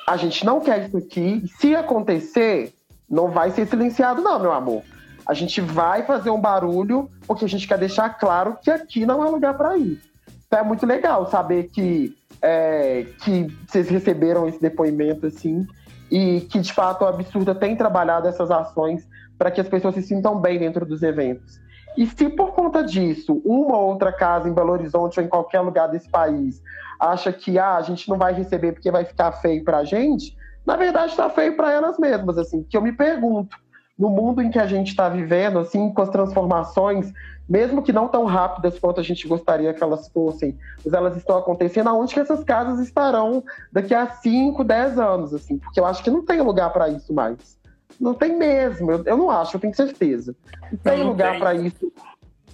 a 0.06 0.16
gente 0.16 0.44
não 0.44 0.60
quer 0.60 0.86
isso 0.86 0.96
aqui, 0.96 1.44
se 1.60 1.76
acontecer, 1.76 2.74
não 3.12 3.28
vai 3.28 3.50
ser 3.50 3.66
silenciado, 3.66 4.22
não, 4.22 4.40
meu 4.40 4.52
amor. 4.52 4.82
A 5.26 5.34
gente 5.34 5.60
vai 5.60 6.02
fazer 6.02 6.30
um 6.30 6.40
barulho 6.40 7.10
porque 7.26 7.44
a 7.44 7.48
gente 7.48 7.68
quer 7.68 7.78
deixar 7.78 8.08
claro 8.18 8.56
que 8.62 8.70
aqui 8.70 9.04
não 9.04 9.22
é 9.22 9.28
lugar 9.28 9.54
para 9.54 9.76
isso. 9.76 10.10
Então 10.46 10.58
é 10.58 10.62
muito 10.62 10.86
legal 10.86 11.30
saber 11.30 11.64
que 11.64 12.16
é, 12.40 13.06
que 13.22 13.46
vocês 13.66 13.88
receberam 13.88 14.48
esse 14.48 14.60
depoimento, 14.60 15.26
assim, 15.26 15.66
e 16.10 16.40
que 16.40 16.58
de 16.58 16.72
fato 16.72 17.02
o 17.02 17.06
Absurda 17.06 17.54
tem 17.54 17.76
trabalhado 17.76 18.26
essas 18.26 18.50
ações 18.50 19.06
para 19.38 19.50
que 19.50 19.60
as 19.60 19.68
pessoas 19.68 19.94
se 19.94 20.02
sintam 20.02 20.40
bem 20.40 20.58
dentro 20.58 20.84
dos 20.84 21.02
eventos. 21.02 21.60
E 21.96 22.06
se 22.06 22.28
por 22.30 22.52
conta 22.52 22.82
disso, 22.82 23.42
uma 23.44 23.76
ou 23.76 23.90
outra 23.90 24.10
casa 24.10 24.48
em 24.48 24.52
Belo 24.52 24.72
Horizonte 24.72 25.20
ou 25.20 25.26
em 25.26 25.28
qualquer 25.28 25.60
lugar 25.60 25.88
desse 25.88 26.08
país 26.08 26.62
acha 26.98 27.32
que 27.32 27.58
ah, 27.58 27.76
a 27.76 27.82
gente 27.82 28.08
não 28.08 28.16
vai 28.16 28.32
receber 28.32 28.72
porque 28.72 28.90
vai 28.90 29.04
ficar 29.04 29.32
feio 29.32 29.62
para 29.62 29.78
a 29.78 29.84
gente, 29.84 30.36
na 30.66 30.76
verdade 30.76 31.12
está 31.12 31.28
feio 31.30 31.56
para 31.56 31.72
elas 31.72 31.98
mesmas, 31.98 32.38
assim, 32.38 32.62
que 32.62 32.76
eu 32.76 32.82
me 32.82 32.92
pergunto, 32.92 33.56
no 33.98 34.08
mundo 34.08 34.40
em 34.40 34.50
que 34.50 34.58
a 34.58 34.66
gente 34.66 34.88
está 34.88 35.08
vivendo, 35.08 35.58
assim, 35.58 35.92
com 35.92 36.02
as 36.02 36.08
transformações 36.08 37.12
mesmo 37.48 37.82
que 37.82 37.92
não 37.92 38.08
tão 38.08 38.24
rápidas 38.24 38.78
quanto 38.78 39.00
a 39.00 39.02
gente 39.02 39.26
gostaria 39.26 39.74
que 39.74 39.82
elas 39.82 40.08
fossem, 40.08 40.56
mas 40.84 40.94
elas 40.94 41.16
estão 41.16 41.36
acontecendo, 41.36 41.88
aonde 41.88 42.14
que 42.14 42.20
essas 42.20 42.42
casas 42.44 42.80
estarão 42.80 43.44
daqui 43.70 43.94
a 43.94 44.06
5, 44.06 44.62
10 44.64 44.98
anos, 44.98 45.34
assim, 45.34 45.58
porque 45.58 45.78
eu 45.78 45.84
acho 45.84 46.02
que 46.02 46.10
não 46.10 46.24
tem 46.24 46.40
lugar 46.40 46.72
para 46.72 46.88
isso 46.88 47.12
mais. 47.12 47.60
Não 48.00 48.14
tem 48.14 48.36
mesmo, 48.36 48.90
eu, 48.90 49.04
eu, 49.04 49.16
não 49.16 49.30
acho, 49.30 49.56
eu 49.56 49.60
tenho 49.60 49.74
certeza. 49.74 50.34
Não 50.70 50.78
tem 50.78 50.98
não 51.00 51.08
lugar 51.08 51.38
para 51.38 51.54
isso. 51.54 51.92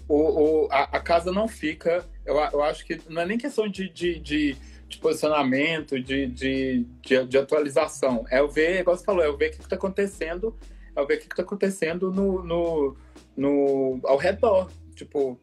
O, 0.08 0.16
o, 0.64 0.68
a, 0.70 0.82
a, 0.84 1.00
casa 1.00 1.30
não 1.30 1.46
fica, 1.46 2.04
eu, 2.26 2.36
eu 2.36 2.62
acho 2.62 2.84
que 2.84 3.00
não 3.08 3.22
é 3.22 3.26
nem 3.26 3.38
questão 3.38 3.68
de, 3.68 3.88
de, 3.88 4.18
de, 4.18 4.56
de 4.88 4.98
posicionamento, 4.98 6.00
de, 6.00 6.26
de, 6.26 6.86
de, 7.02 7.24
de, 7.26 7.38
atualização. 7.38 8.24
É 8.30 8.42
o 8.42 8.48
ver, 8.48 8.80
igual 8.80 8.96
você 8.96 9.04
falou, 9.04 9.22
é 9.22 9.28
o 9.28 9.36
ver 9.36 9.48
o 9.48 9.52
que 9.52 9.60
está 9.60 9.76
acontecendo, 9.76 10.56
é 10.96 11.00
o 11.00 11.06
ver 11.06 11.16
o 11.16 11.20
que 11.20 11.26
está 11.26 11.42
acontecendo 11.42 12.10
no, 12.10 12.42
no, 12.42 12.96
no, 13.36 14.00
ao 14.04 14.16
redor. 14.16 14.70
Tipo, 14.94 15.38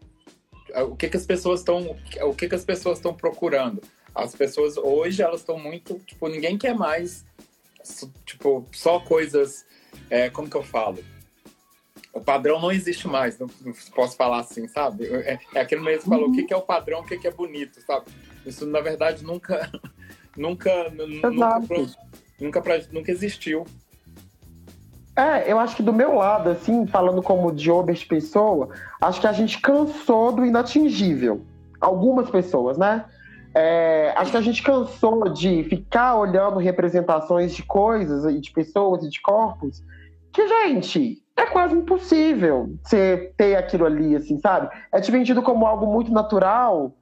o 0.90 0.96
que, 0.96 1.08
que 1.08 1.18
as 1.18 1.26
pessoas 1.26 1.60
estão. 1.60 1.96
O 2.24 2.34
que, 2.34 2.50
que 2.50 2.56
as 2.56 2.66
pessoas 2.66 2.98
estão 2.98 3.14
procurando? 3.14 3.82
As 4.14 4.34
pessoas 4.34 4.78
hoje 4.78 5.22
elas 5.22 5.42
estão 5.42 5.60
muito. 5.60 6.00
Tipo, 6.00 6.28
ninguém 6.28 6.58
quer 6.58 6.74
mais. 6.74 7.24
Tipo, 8.26 8.66
só 8.72 9.00
coisas. 9.00 9.66
É, 10.10 10.30
como 10.30 10.50
que 10.50 10.58
eu 10.58 10.64
falo? 10.64 11.04
O 12.12 12.22
padrão 12.22 12.62
não 12.62 12.72
existe 12.72 13.08
mais, 13.08 13.38
não, 13.38 13.48
não 13.62 13.74
posso 13.94 14.16
falar 14.16 14.40
assim, 14.40 14.68
sabe? 14.70 15.06
É, 15.06 15.38
é 15.54 15.60
aquele 15.60 15.82
mesmo 15.82 16.04
que 16.04 16.10
falou, 16.10 16.30
o 16.30 16.32
que, 16.32 16.44
que 16.44 16.54
é 16.54 16.58
o 16.58 16.62
padrão, 16.62 17.02
o 17.02 17.06
que, 17.06 17.18
que 17.18 17.28
é 17.28 17.32
bonito, 17.32 17.82
sabe? 17.82 18.06
Isso, 18.46 18.66
na 18.66 18.82
verdade, 18.82 19.24
nunca, 19.24 19.70
nunca, 20.38 20.90
nunca, 20.90 21.30
nunca, 22.40 22.64
nunca 22.92 23.12
existiu. 23.12 23.66
É, 25.16 25.50
eu 25.50 25.58
acho 25.58 25.78
que 25.78 25.84
do 25.84 25.94
meu 25.94 26.16
lado, 26.16 26.50
assim, 26.50 26.86
falando 26.88 27.24
como 27.24 27.52
de 27.52 27.72
Obert 27.72 28.06
pessoa, 28.08 28.70
acho 29.02 29.22
que 29.22 29.28
a 29.28 29.32
gente 29.32 29.60
cansou 29.62 30.34
do 30.34 30.46
inatingível. 30.46 31.46
Algumas 31.80 32.30
pessoas, 32.30 32.78
né? 32.78 33.06
É, 33.54 34.14
acho 34.18 34.32
que 34.32 34.38
a 34.38 34.42
gente 34.42 34.62
cansou 34.62 35.30
de 35.30 35.64
ficar 35.64 36.18
olhando 36.18 36.58
representações 36.58 37.56
de 37.56 37.64
coisas 37.64 38.26
e 38.26 38.42
de 38.42 38.52
pessoas 38.52 39.06
e 39.06 39.10
de 39.10 39.22
corpos 39.22 39.82
que, 40.36 40.46
gente, 40.50 41.24
é 41.38 41.46
quase 41.46 41.74
impossível 41.74 42.76
você 42.84 43.34
ter 43.38 43.56
aquilo 43.56 43.86
ali, 43.86 44.18
assim, 44.18 44.38
sabe? 44.38 44.70
É 44.92 45.00
te 45.00 45.10
vendido 45.10 45.42
como 45.42 45.66
algo 45.66 45.88
muito 45.88 46.12
natural 46.12 46.94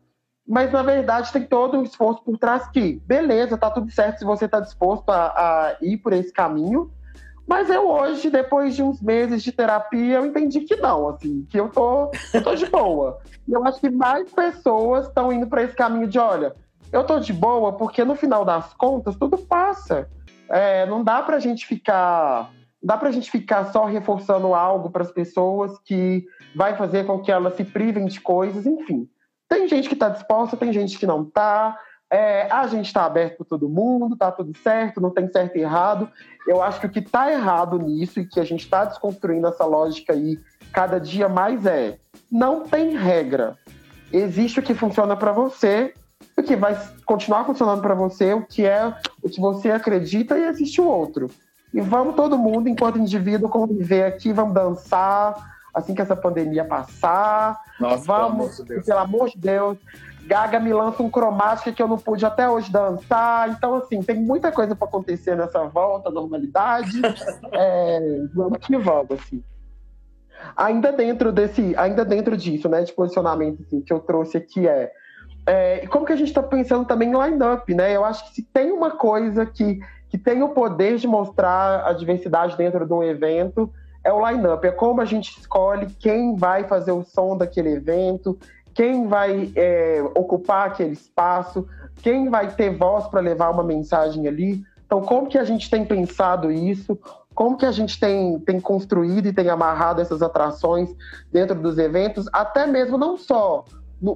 mas 0.47 0.71
na 0.71 0.83
verdade 0.83 1.31
tem 1.31 1.43
todo 1.43 1.77
um 1.77 1.83
esforço 1.83 2.23
por 2.23 2.37
trás 2.37 2.67
que, 2.67 3.01
beleza, 3.05 3.57
tá 3.57 3.69
tudo 3.69 3.91
certo 3.91 4.19
se 4.19 4.25
você 4.25 4.47
tá 4.47 4.59
disposto 4.59 5.09
a, 5.09 5.27
a 5.27 5.75
ir 5.81 5.97
por 5.97 6.13
esse 6.13 6.31
caminho, 6.33 6.91
mas 7.47 7.69
eu 7.69 7.89
hoje, 7.89 8.29
depois 8.29 8.75
de 8.75 8.81
uns 8.81 9.01
meses 9.01 9.43
de 9.43 9.51
terapia, 9.51 10.15
eu 10.15 10.25
entendi 10.25 10.61
que 10.61 10.77
não, 10.77 11.09
assim, 11.09 11.45
que 11.49 11.59
eu 11.59 11.69
tô, 11.69 12.09
eu 12.33 12.43
tô 12.43 12.55
de 12.55 12.65
boa. 12.67 13.19
E 13.47 13.51
eu 13.51 13.65
acho 13.65 13.81
que 13.81 13.89
mais 13.89 14.31
pessoas 14.31 15.07
estão 15.07 15.31
indo 15.31 15.47
para 15.47 15.63
esse 15.63 15.75
caminho 15.75 16.07
de, 16.07 16.17
olha, 16.17 16.55
eu 16.91 17.03
tô 17.03 17.19
de 17.19 17.33
boa 17.33 17.73
porque 17.73 18.03
no 18.05 18.15
final 18.15 18.45
das 18.45 18.73
contas 18.73 19.15
tudo 19.17 19.37
passa. 19.37 20.09
É, 20.49 20.85
não 20.85 21.03
dá 21.03 21.21
pra 21.21 21.39
gente 21.39 21.65
ficar, 21.65 22.49
dá 22.81 22.97
pra 22.97 23.11
gente 23.11 23.29
ficar 23.29 23.71
só 23.73 23.85
reforçando 23.85 24.53
algo 24.53 24.89
para 24.89 25.03
as 25.03 25.11
pessoas 25.11 25.77
que 25.79 26.25
vai 26.55 26.77
fazer 26.77 27.05
com 27.05 27.19
que 27.19 27.31
elas 27.31 27.55
se 27.55 27.65
privem 27.65 28.05
de 28.05 28.21
coisas, 28.21 28.65
enfim. 28.65 29.09
Tem 29.47 29.67
gente 29.67 29.87
que 29.87 29.93
está 29.93 30.09
disposta, 30.09 30.57
tem 30.57 30.73
gente 30.73 30.97
que 30.97 31.05
não 31.05 31.23
está. 31.23 31.77
É, 32.11 32.47
a 32.51 32.67
gente 32.67 32.85
está 32.87 33.05
aberto 33.05 33.37
para 33.37 33.45
todo 33.45 33.69
mundo, 33.69 34.15
tá 34.15 34.31
tudo 34.31 34.55
certo, 34.57 35.01
não 35.01 35.09
tem 35.09 35.31
certo 35.31 35.57
e 35.57 35.61
errado. 35.61 36.09
Eu 36.47 36.61
acho 36.61 36.79
que 36.79 36.85
o 36.85 36.89
que 36.89 36.99
está 36.99 37.31
errado 37.31 37.79
nisso 37.79 38.19
e 38.19 38.25
que 38.27 38.39
a 38.39 38.43
gente 38.43 38.61
está 38.61 38.85
desconstruindo 38.85 39.47
essa 39.47 39.65
lógica 39.65 40.13
aí 40.13 40.37
cada 40.71 40.99
dia 40.99 41.27
mais 41.27 41.65
é 41.65 41.97
não 42.31 42.61
tem 42.61 42.95
regra. 42.95 43.57
Existe 44.11 44.59
o 44.59 44.63
que 44.63 44.75
funciona 44.75 45.15
para 45.15 45.31
você, 45.31 45.93
o 46.37 46.43
que 46.43 46.55
vai 46.55 46.77
continuar 47.05 47.45
funcionando 47.45 47.81
para 47.81 47.95
você, 47.95 48.33
o 48.33 48.45
que 48.45 48.65
é 48.65 48.93
o 49.21 49.29
que 49.29 49.39
você 49.39 49.71
acredita 49.71 50.37
e 50.37 50.45
existe 50.45 50.81
o 50.81 50.87
outro. 50.87 51.29
E 51.73 51.81
vamos 51.81 52.15
todo 52.15 52.37
mundo, 52.37 52.69
enquanto 52.69 52.99
indivíduo, 52.99 53.49
conviver 53.49 54.05
aqui, 54.05 54.31
vamos 54.31 54.53
dançar 54.53 55.53
assim 55.74 55.93
que 55.95 56.01
essa 56.01 56.15
pandemia 56.15 56.63
passar. 56.63 57.59
Nossa, 57.80 58.05
vamos, 58.05 58.59
pelo 58.61 58.65
amor 58.65 58.65
de 58.65 58.65
Deus. 58.65 58.86
pelo 58.86 58.99
amor 58.99 59.30
de 59.30 59.38
Deus. 59.38 59.78
Gaga 60.26 60.59
me 60.59 60.71
lança 60.71 61.03
um 61.03 61.09
cromática 61.09 61.71
que 61.74 61.82
eu 61.82 61.88
não 61.88 61.97
pude 61.97 62.26
até 62.26 62.49
hoje 62.49 62.71
dançar. 62.71 63.49
Então, 63.49 63.76
assim, 63.76 64.01
tem 64.01 64.17
muita 64.17 64.51
coisa 64.51 64.76
para 64.76 64.88
acontecer 64.88 65.36
nessa 65.36 65.65
volta 65.65 66.09
à 66.09 66.11
normalidade. 66.11 67.01
é, 67.51 67.99
vamos 68.34 68.57
que 68.59 68.78
vamos, 68.78 69.11
assim. 69.11 69.43
Ainda 70.55 70.91
dentro 70.91 71.32
desse, 71.32 71.76
ainda 71.78 72.05
dentro 72.05 72.38
disso, 72.38 72.69
né, 72.69 72.84
de 72.84 72.93
posicionamento 72.93 73.61
assim, 73.61 73.82
que 73.82 73.91
eu 73.91 73.99
trouxe 73.99 74.38
aqui 74.38 74.67
é, 74.67 74.91
é 75.45 75.88
como 75.88 76.05
que 76.05 76.13
a 76.13 76.15
gente 76.15 76.30
está 76.30 76.43
pensando 76.43 76.86
também 76.86 77.09
em 77.09 77.17
line-up, 77.17 77.74
né? 77.74 77.95
Eu 77.95 78.03
acho 78.03 78.28
que 78.28 78.36
se 78.36 78.43
tem 78.43 78.71
uma 78.71 78.91
coisa 78.91 79.45
que, 79.45 79.80
que 80.09 80.17
tem 80.17 80.43
o 80.43 80.49
poder 80.49 80.97
de 80.97 81.07
mostrar 81.07 81.86
a 81.86 81.93
diversidade 81.93 82.57
dentro 82.57 82.86
de 82.86 82.93
um 82.93 83.03
evento, 83.03 83.71
é 84.04 84.12
o 84.12 84.28
line-up, 84.28 84.66
é 84.68 84.72
como 84.72 85.01
a 85.01 85.06
gente 85.06 85.39
escolhe 85.39 85.88
quem 85.99 86.36
vai 86.36 86.66
fazer 86.66 86.91
o 86.91 87.04
som 87.04 87.38
daquele 87.38 87.70
evento, 87.70 88.38
quem 88.74 89.08
vai 89.08 89.51
é, 89.56 90.04
ocupar 90.16 90.68
aquele 90.68 90.93
espaço, 90.93 91.68
quem 92.01 92.30
vai 92.30 92.51
ter 92.51 92.76
voz 92.76 93.08
para 93.08 93.22
levar 93.22 93.49
uma 93.49 93.64
mensagem 93.64 94.28
ali. 94.28 94.64
Então, 94.86 95.01
como 95.01 95.28
que 95.28 95.38
a 95.38 95.43
gente 95.43 95.70
tem 95.70 95.86
pensado 95.86 96.51
isso? 96.51 96.99
Como 97.34 97.58
que 97.58 97.66
a 97.66 97.72
gente 97.72 97.99
tem, 97.99 98.39
tem 98.39 98.60
construído 98.60 99.28
e 99.28 99.34
tem 99.34 99.49
amarrado 99.49 100.01
essas 100.01 100.22
atrações 100.22 100.93
dentro 101.32 101.60
dos 101.60 101.78
eventos, 101.78 102.28
até 102.32 102.68
mesmo 102.68 102.97
não 102.97 103.18
só 103.18 103.64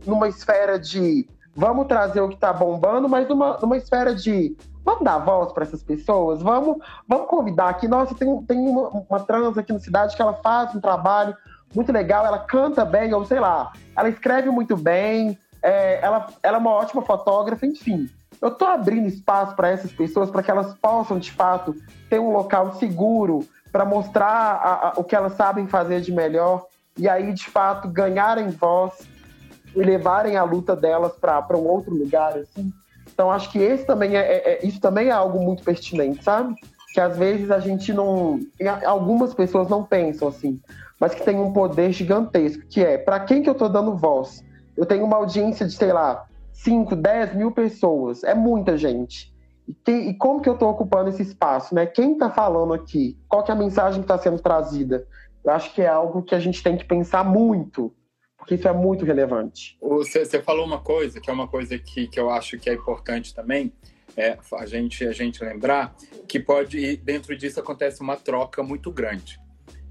numa 0.05 0.27
esfera 0.27 0.77
de 0.77 1.27
vamos 1.55 1.87
trazer 1.87 2.21
o 2.21 2.29
que 2.29 2.35
está 2.35 2.53
bombando, 2.53 3.09
mas 3.09 3.27
numa, 3.27 3.57
numa 3.57 3.77
esfera 3.77 4.13
de 4.13 4.55
vamos 4.87 5.03
dar 5.03 5.17
voz 5.17 5.51
para 5.51 5.63
essas 5.63 5.83
pessoas, 5.83 6.41
vamos, 6.41 6.77
vamos 7.05 7.27
convidar 7.27 7.67
aqui. 7.67 7.89
Nossa, 7.89 8.15
tem, 8.15 8.41
tem 8.43 8.57
uma, 8.57 8.87
uma 8.87 9.19
trans 9.19 9.57
aqui 9.57 9.73
na 9.73 9.79
cidade 9.79 10.15
que 10.15 10.21
ela 10.21 10.35
faz 10.35 10.73
um 10.73 10.79
trabalho 10.79 11.35
muito 11.75 11.91
legal, 11.91 12.25
ela 12.25 12.39
canta 12.39 12.85
bem, 12.85 13.13
ou 13.13 13.25
sei 13.25 13.41
lá, 13.41 13.73
ela 13.97 14.07
escreve 14.07 14.49
muito 14.49 14.77
bem, 14.77 15.37
é, 15.61 15.99
ela, 16.01 16.27
ela 16.41 16.55
é 16.55 16.59
uma 16.59 16.71
ótima 16.71 17.01
fotógrafa, 17.01 17.65
enfim. 17.65 18.09
Eu 18.41 18.47
estou 18.47 18.65
abrindo 18.65 19.07
espaço 19.07 19.55
para 19.57 19.67
essas 19.67 19.91
pessoas 19.91 20.31
para 20.31 20.41
que 20.41 20.49
elas 20.49 20.73
possam, 20.75 21.19
de 21.19 21.33
fato, 21.33 21.75
ter 22.09 22.19
um 22.19 22.31
local 22.31 22.75
seguro 22.75 23.45
para 23.69 23.83
mostrar 23.83 24.31
a, 24.31 24.87
a, 24.87 24.93
o 24.95 25.03
que 25.03 25.15
elas 25.15 25.33
sabem 25.33 25.67
fazer 25.67 25.99
de 25.99 26.13
melhor 26.13 26.65
e 26.97 27.09
aí, 27.09 27.33
de 27.33 27.45
fato, 27.45 27.89
ganharem 27.89 28.47
voz 28.49 28.93
e 29.75 29.79
levarem 29.83 30.37
a 30.37 30.43
luta 30.43 30.75
delas 30.77 31.11
para 31.13 31.57
um 31.57 31.67
outro 31.67 31.93
lugar, 31.93 32.37
assim. 32.37 32.71
Então, 33.17 33.31
acho 33.31 33.51
que 33.51 33.57
esse 33.57 33.83
também 33.83 34.15
é, 34.15 34.19
é, 34.19 34.49
é, 34.53 34.59
isso 34.63 34.79
também 34.79 35.07
é 35.07 35.11
algo 35.11 35.43
muito 35.43 35.63
pertinente, 35.63 36.23
sabe? 36.23 36.53
Que 36.93 36.99
às 36.99 37.17
vezes 37.17 37.49
a 37.49 37.57
gente 37.57 37.91
não. 37.91 38.39
Algumas 38.85 39.33
pessoas 39.33 39.67
não 39.67 39.83
pensam 39.83 40.27
assim, 40.27 40.61
mas 40.99 41.15
que 41.15 41.25
tem 41.25 41.35
um 41.35 41.51
poder 41.51 41.91
gigantesco, 41.91 42.61
que 42.69 42.79
é 42.79 42.95
para 42.95 43.19
quem 43.21 43.41
que 43.41 43.49
eu 43.49 43.53
estou 43.53 43.69
dando 43.69 43.97
voz? 43.97 44.45
Eu 44.77 44.85
tenho 44.85 45.03
uma 45.03 45.17
audiência 45.17 45.65
de, 45.65 45.73
sei 45.73 45.91
lá, 45.91 46.27
5, 46.53 46.95
10 46.95 47.33
mil 47.33 47.51
pessoas. 47.51 48.23
É 48.23 48.35
muita 48.35 48.77
gente. 48.77 49.33
E, 49.67 49.73
quem, 49.73 50.09
e 50.09 50.13
como 50.13 50.39
que 50.39 50.47
eu 50.47 50.53
estou 50.53 50.69
ocupando 50.69 51.09
esse 51.09 51.23
espaço? 51.23 51.73
Né? 51.73 51.87
Quem 51.87 52.13
está 52.13 52.29
falando 52.29 52.71
aqui? 52.71 53.17
Qual 53.27 53.41
que 53.41 53.49
é 53.49 53.55
a 53.55 53.57
mensagem 53.57 54.01
que 54.01 54.05
está 54.05 54.19
sendo 54.19 54.37
trazida? 54.37 55.07
Eu 55.43 55.51
acho 55.53 55.73
que 55.73 55.81
é 55.81 55.87
algo 55.87 56.21
que 56.21 56.35
a 56.35 56.39
gente 56.39 56.61
tem 56.61 56.77
que 56.77 56.85
pensar 56.85 57.23
muito 57.23 57.91
porque 58.47 58.55
isso 58.55 58.67
é 58.69 58.71
muito 58.71 59.03
relevante. 59.03 59.77
Você, 59.81 60.23
você 60.23 60.41
falou 60.41 60.65
uma 60.65 60.79
coisa, 60.79 61.19
que 61.19 61.29
é 61.29 61.33
uma 61.33 61.49
coisa 61.49 61.77
que, 61.77 62.07
que 62.07 62.17
eu 62.17 62.29
acho 62.29 62.57
que 62.57 62.69
é 62.69 62.73
importante 62.73 63.35
também, 63.35 63.73
é 64.15 64.37
a 64.53 64.65
gente, 64.65 65.05
a 65.05 65.11
gente 65.11 65.43
lembrar 65.43 65.93
que 66.29 66.39
pode, 66.39 66.95
dentro 66.95 67.35
disso 67.35 67.59
acontece 67.59 67.99
uma 67.99 68.15
troca 68.15 68.63
muito 68.63 68.89
grande. 68.89 69.37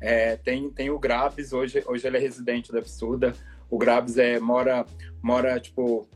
É, 0.00 0.36
tem, 0.36 0.70
tem 0.70 0.88
o 0.88 0.98
Grabs, 0.98 1.52
hoje, 1.52 1.84
hoje 1.86 2.06
ele 2.06 2.16
é 2.16 2.20
residente 2.20 2.72
da 2.72 2.78
Absurda, 2.78 3.34
o 3.68 3.76
Grabs 3.76 4.16
é, 4.16 4.40
mora, 4.40 4.86
mora, 5.22 5.60
tipo, 5.60 6.08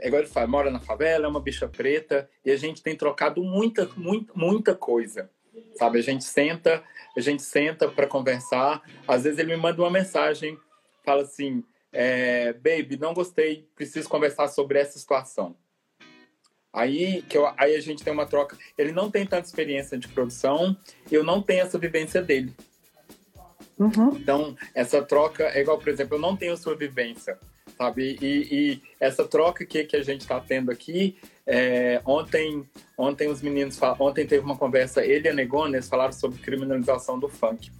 é 0.00 0.06
igual 0.06 0.22
ele 0.22 0.30
fala, 0.30 0.46
mora 0.46 0.70
na 0.70 0.78
favela, 0.78 1.26
é 1.26 1.28
uma 1.28 1.40
bicha 1.40 1.66
preta, 1.66 2.30
e 2.44 2.52
a 2.52 2.56
gente 2.56 2.80
tem 2.80 2.94
trocado 2.94 3.42
muita, 3.42 3.90
muita, 3.96 4.32
muita 4.36 4.72
coisa, 4.72 5.28
sabe? 5.74 5.98
A 5.98 6.02
gente 6.02 6.22
senta, 6.22 6.80
a 7.16 7.20
gente 7.20 7.42
senta 7.42 7.88
para 7.88 8.06
conversar, 8.06 8.82
às 9.06 9.24
vezes 9.24 9.40
ele 9.40 9.56
me 9.56 9.60
manda 9.60 9.82
uma 9.82 9.90
mensagem, 9.90 10.56
fala 11.04 11.22
assim, 11.22 11.64
é, 11.92 12.52
baby, 12.52 12.98
não 12.98 13.14
gostei, 13.14 13.68
preciso 13.74 14.08
conversar 14.08 14.48
sobre 14.48 14.78
essa 14.78 14.98
situação. 14.98 15.56
Aí, 16.72 17.22
que 17.22 17.36
eu, 17.36 17.50
aí 17.56 17.74
a 17.74 17.80
gente 17.80 18.04
tem 18.04 18.12
uma 18.12 18.26
troca. 18.26 18.56
Ele 18.76 18.92
não 18.92 19.10
tem 19.10 19.26
tanta 19.26 19.46
experiência 19.46 19.98
de 19.98 20.06
produção, 20.08 20.76
eu 21.10 21.24
não 21.24 21.40
tenho 21.40 21.62
essa 21.62 21.78
vivência 21.78 22.22
dele. 22.22 22.54
Uhum. 23.78 24.16
Então, 24.16 24.56
essa 24.74 25.02
troca 25.02 25.44
é 25.44 25.60
igual, 25.60 25.78
por 25.78 25.88
exemplo, 25.88 26.16
eu 26.16 26.20
não 26.20 26.36
tenho 26.36 26.56
sua 26.56 26.74
vivência, 26.74 27.38
sabe? 27.76 28.18
E, 28.20 28.48
e 28.50 28.82
essa 28.98 29.26
troca 29.26 29.64
que, 29.64 29.84
que 29.84 29.96
a 29.96 30.02
gente 30.02 30.22
está 30.22 30.40
tendo 30.40 30.70
aqui, 30.70 31.16
é, 31.46 32.02
ontem, 32.04 32.68
ontem 32.96 33.28
os 33.28 33.40
meninos, 33.40 33.78
ontem 33.98 34.26
teve 34.26 34.44
uma 34.44 34.56
conversa, 34.56 35.04
ele 35.04 35.28
e 35.28 35.30
a 35.30 35.34
Negona, 35.34 35.76
eles 35.76 35.88
falaram 35.88 36.12
sobre 36.12 36.40
criminalização 36.40 37.18
do 37.18 37.28
funk. 37.28 37.70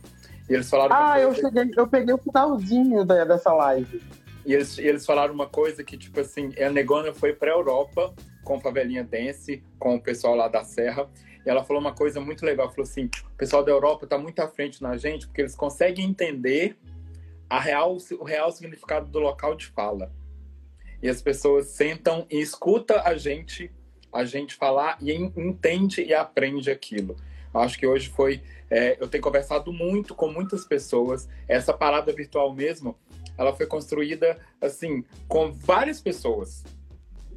E 0.48 0.54
eles 0.54 0.68
falaram. 0.68 0.96
Ah, 0.96 1.20
eu, 1.20 1.34
cheguei, 1.34 1.70
eu 1.76 1.86
peguei 1.86 2.14
o 2.14 2.18
finalzinho 2.18 3.04
da, 3.04 3.24
dessa 3.24 3.52
live. 3.52 4.02
E 4.46 4.54
eles, 4.54 4.78
eles 4.78 5.04
falaram 5.04 5.34
uma 5.34 5.46
coisa 5.46 5.84
que, 5.84 5.96
tipo 5.96 6.20
assim, 6.20 6.52
a 6.58 6.70
Negona 6.70 7.12
foi 7.12 7.34
pra 7.34 7.50
Europa 7.50 8.14
com 8.42 8.54
a 8.56 8.60
Favelinha 8.60 9.04
Dance, 9.04 9.62
com 9.78 9.96
o 9.96 10.00
pessoal 10.00 10.34
lá 10.34 10.48
da 10.48 10.64
Serra. 10.64 11.08
E 11.44 11.50
ela 11.50 11.62
falou 11.62 11.82
uma 11.82 11.94
coisa 11.94 12.20
muito 12.20 12.46
legal. 12.46 12.70
Falou 12.70 12.84
assim: 12.84 13.06
o 13.06 13.36
pessoal 13.36 13.62
da 13.62 13.70
Europa 13.70 14.06
tá 14.06 14.16
muito 14.16 14.40
à 14.40 14.48
frente 14.48 14.82
na 14.82 14.96
gente, 14.96 15.26
porque 15.26 15.42
eles 15.42 15.54
conseguem 15.54 16.06
entender 16.06 16.78
a 17.48 17.60
real, 17.60 17.96
o 18.18 18.24
real 18.24 18.50
significado 18.50 19.08
do 19.10 19.18
local 19.18 19.54
de 19.54 19.66
fala. 19.66 20.10
E 21.02 21.08
as 21.08 21.22
pessoas 21.22 21.66
sentam 21.66 22.26
e 22.30 22.40
escuta 22.40 23.02
a 23.02 23.16
gente, 23.16 23.70
a 24.12 24.24
gente 24.24 24.54
falar 24.54 24.98
e 25.00 25.12
entende 25.12 26.02
e 26.02 26.12
aprende 26.12 26.70
aquilo. 26.70 27.16
Acho 27.54 27.78
que 27.78 27.86
hoje 27.86 28.08
foi. 28.08 28.42
É, 28.70 28.96
eu 29.00 29.08
tenho 29.08 29.22
conversado 29.22 29.72
muito 29.72 30.14
com 30.14 30.30
muitas 30.30 30.64
pessoas. 30.64 31.28
Essa 31.46 31.72
parada 31.72 32.12
virtual 32.12 32.52
mesmo, 32.54 32.96
ela 33.36 33.52
foi 33.52 33.66
construída 33.66 34.38
assim 34.60 35.04
com 35.26 35.52
várias 35.52 36.00
pessoas, 36.00 36.64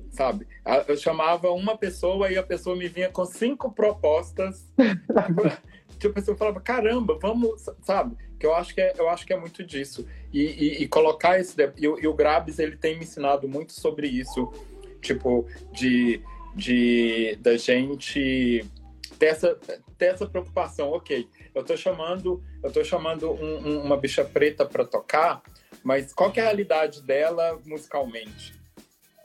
sabe? 0.09 0.47
Eu 0.87 0.97
chamava 0.97 1.51
uma 1.51 1.77
pessoa 1.77 2.29
e 2.31 2.37
a 2.37 2.43
pessoa 2.43 2.75
me 2.75 2.87
vinha 2.87 3.09
com 3.09 3.25
cinco 3.25 3.71
propostas. 3.71 4.67
tipo, 5.97 6.19
assim, 6.19 6.31
eu 6.31 6.37
falava, 6.37 6.59
caramba, 6.59 7.17
vamos, 7.21 7.65
sabe? 7.81 8.15
Que 8.37 8.45
eu 8.45 8.53
acho 8.53 8.73
que 8.73 8.81
é, 8.81 8.93
eu 8.97 9.07
acho 9.07 9.25
que 9.25 9.33
é 9.33 9.39
muito 9.39 9.63
disso. 9.63 10.05
E, 10.33 10.41
e, 10.41 10.83
e 10.83 10.87
colocar 10.87 11.39
esse. 11.39 11.55
E, 11.77 11.83
e 11.83 12.07
o 12.07 12.13
Grabs, 12.13 12.59
ele 12.59 12.75
tem 12.75 12.95
me 12.97 13.03
ensinado 13.03 13.47
muito 13.47 13.71
sobre 13.71 14.07
isso, 14.07 14.51
tipo, 14.99 15.45
de, 15.71 16.21
de 16.55 17.37
da 17.39 17.55
gente 17.55 18.65
ter 19.21 19.27
essa, 19.27 19.55
ter 19.99 20.05
essa 20.05 20.25
preocupação, 20.25 20.89
ok, 20.93 21.29
eu 21.53 21.63
tô 21.63 21.77
chamando, 21.77 22.43
eu 22.63 22.71
tô 22.71 22.83
chamando 22.83 23.31
um, 23.31 23.67
um, 23.67 23.83
uma 23.83 23.95
bicha 23.95 24.25
preta 24.25 24.65
para 24.65 24.83
tocar, 24.83 25.43
mas 25.83 26.11
qual 26.11 26.33
é 26.35 26.39
a 26.39 26.45
realidade 26.45 27.03
dela 27.03 27.59
musicalmente, 27.63 28.55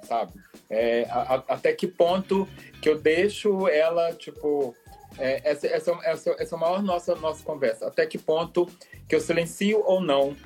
sabe? 0.02 0.34
É, 0.68 1.06
a, 1.08 1.36
a, 1.36 1.44
até 1.48 1.72
que 1.72 1.86
ponto 1.86 2.46
que 2.82 2.90
eu 2.90 2.98
deixo 2.98 3.66
ela, 3.68 4.12
tipo, 4.12 4.76
é, 5.16 5.40
essa, 5.42 5.66
essa, 5.66 5.98
essa, 6.04 6.30
essa 6.38 6.54
é 6.54 6.58
a 6.58 6.60
maior 6.60 6.82
nossa, 6.82 7.14
nossa 7.14 7.42
conversa, 7.42 7.86
até 7.86 8.04
que 8.04 8.18
ponto 8.18 8.68
que 9.08 9.14
eu 9.14 9.20
silencio 9.20 9.82
ou 9.82 10.02
não 10.02 10.36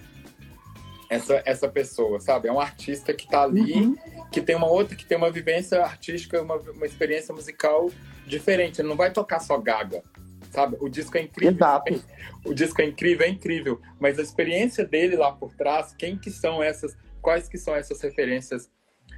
essa, 1.11 1.43
essa 1.45 1.69
pessoa, 1.69 2.21
sabe? 2.21 2.47
É 2.47 2.53
um 2.53 2.61
artista 2.61 3.13
que 3.13 3.25
está 3.25 3.43
ali, 3.43 3.73
uhum. 3.73 3.97
que 4.31 4.41
tem 4.41 4.55
uma 4.55 4.69
outra, 4.69 4.95
que 4.95 5.05
tem 5.05 5.19
uma 5.19 5.31
vivência 5.31 5.83
artística, 5.83 6.41
uma, 6.41 6.55
uma 6.55 6.87
experiência 6.87 7.35
musical 7.35 7.91
diferente. 8.25 8.81
Ele 8.81 8.89
não 8.89 8.97
vai 8.97 9.13
tocar 9.13 9.41
só 9.41 9.59
gaga, 9.59 10.05
sabe? 10.53 10.77
O 10.79 10.89
disco 10.89 11.19
é 11.19 11.23
incrível. 11.23 11.57
Exato. 11.57 12.01
O 12.43 12.55
disco 12.55 12.81
é 12.81 12.87
incrível, 12.87 13.27
é 13.27 13.29
incrível. 13.29 13.83
Mas 13.99 14.19
a 14.19 14.23
experiência 14.23 14.83
dele 14.83 15.15
lá 15.15 15.31
por 15.31 15.53
trás, 15.53 15.93
quem 15.93 16.17
que 16.17 16.31
são 16.31 16.63
essas, 16.63 16.97
quais 17.21 17.47
que 17.51 17.59
são 17.59 17.77
essas 17.77 18.01
referências, 18.01 18.71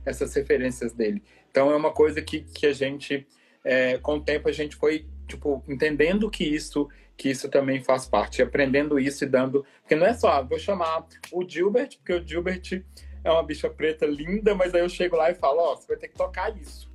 essas 0.04 0.34
referências 0.34 0.92
dele. 0.92 1.22
Então 1.48 1.70
é 1.70 1.76
uma 1.76 1.92
coisa 1.92 2.20
que, 2.20 2.40
que 2.40 2.66
a 2.66 2.72
gente, 2.72 3.24
é, 3.64 3.96
com 3.98 4.16
o 4.16 4.20
tempo, 4.20 4.48
a 4.48 4.52
gente 4.52 4.74
foi, 4.74 5.06
tipo, 5.28 5.62
entendendo 5.68 6.28
que 6.28 6.42
isso 6.42 6.88
que 7.22 7.30
isso 7.30 7.48
também 7.48 7.80
faz 7.80 8.04
parte, 8.04 8.42
aprendendo 8.42 8.98
isso 8.98 9.22
e 9.22 9.28
dando. 9.28 9.64
Porque 9.80 9.94
não 9.94 10.04
é 10.04 10.12
só, 10.12 10.28
ah, 10.32 10.42
vou 10.42 10.58
chamar 10.58 11.06
o 11.30 11.48
Gilbert, 11.48 11.96
porque 11.98 12.14
o 12.14 12.26
Gilbert 12.26 12.82
é 13.22 13.30
uma 13.30 13.44
bicha 13.44 13.70
preta 13.70 14.04
linda, 14.04 14.56
mas 14.56 14.74
aí 14.74 14.80
eu 14.80 14.88
chego 14.88 15.14
lá 15.14 15.30
e 15.30 15.34
falo: 15.36 15.60
Ó, 15.60 15.72
oh, 15.72 15.76
você 15.76 15.86
vai 15.86 15.96
ter 15.96 16.08
que 16.08 16.16
tocar 16.16 16.54
isso. 16.56 16.90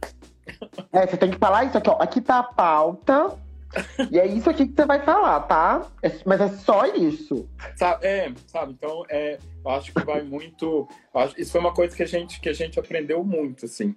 É, 0.91 1.07
você 1.07 1.15
tem 1.15 1.32
que 1.32 1.38
falar 1.38 1.63
isso 1.63 1.78
aqui, 1.78 1.89
ó. 1.89 1.97
Aqui 2.01 2.19
tá 2.19 2.39
a 2.39 2.43
pauta. 2.43 3.38
e 4.11 4.19
é 4.19 4.28
isso 4.28 4.49
aqui 4.49 4.67
que 4.67 4.73
você 4.73 4.86
vai 4.86 5.01
falar, 5.01 5.41
tá? 5.41 5.88
É, 6.03 6.11
mas 6.25 6.41
é 6.41 6.49
só 6.49 6.86
isso. 6.88 7.47
Sabe, 7.78 8.05
é, 8.05 8.34
sabe? 8.47 8.73
Então, 8.73 9.03
é, 9.09 9.39
eu 9.63 9.71
acho 9.71 9.93
que 9.93 10.03
vai 10.03 10.23
muito. 10.23 10.89
Acho, 11.13 11.39
isso 11.39 11.53
foi 11.53 11.61
uma 11.61 11.73
coisa 11.73 11.95
que 11.95 12.03
a 12.03 12.07
gente, 12.07 12.41
que 12.41 12.49
a 12.49 12.53
gente 12.53 12.78
aprendeu 12.78 13.23
muito, 13.23 13.63
assim. 13.63 13.95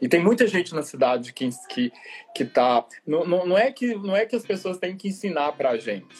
E 0.00 0.08
tem 0.08 0.22
muita 0.22 0.46
gente 0.46 0.74
na 0.74 0.82
cidade 0.82 1.32
que, 1.32 1.48
que, 1.68 1.92
que 2.34 2.44
tá. 2.44 2.84
Não, 3.06 3.24
não, 3.24 3.46
não, 3.46 3.58
é 3.58 3.70
que, 3.72 3.94
não 3.94 4.14
é 4.14 4.26
que 4.26 4.36
as 4.36 4.44
pessoas 4.44 4.78
têm 4.78 4.96
que 4.96 5.08
ensinar 5.08 5.52
para 5.52 5.70
a 5.70 5.76
gente, 5.76 6.14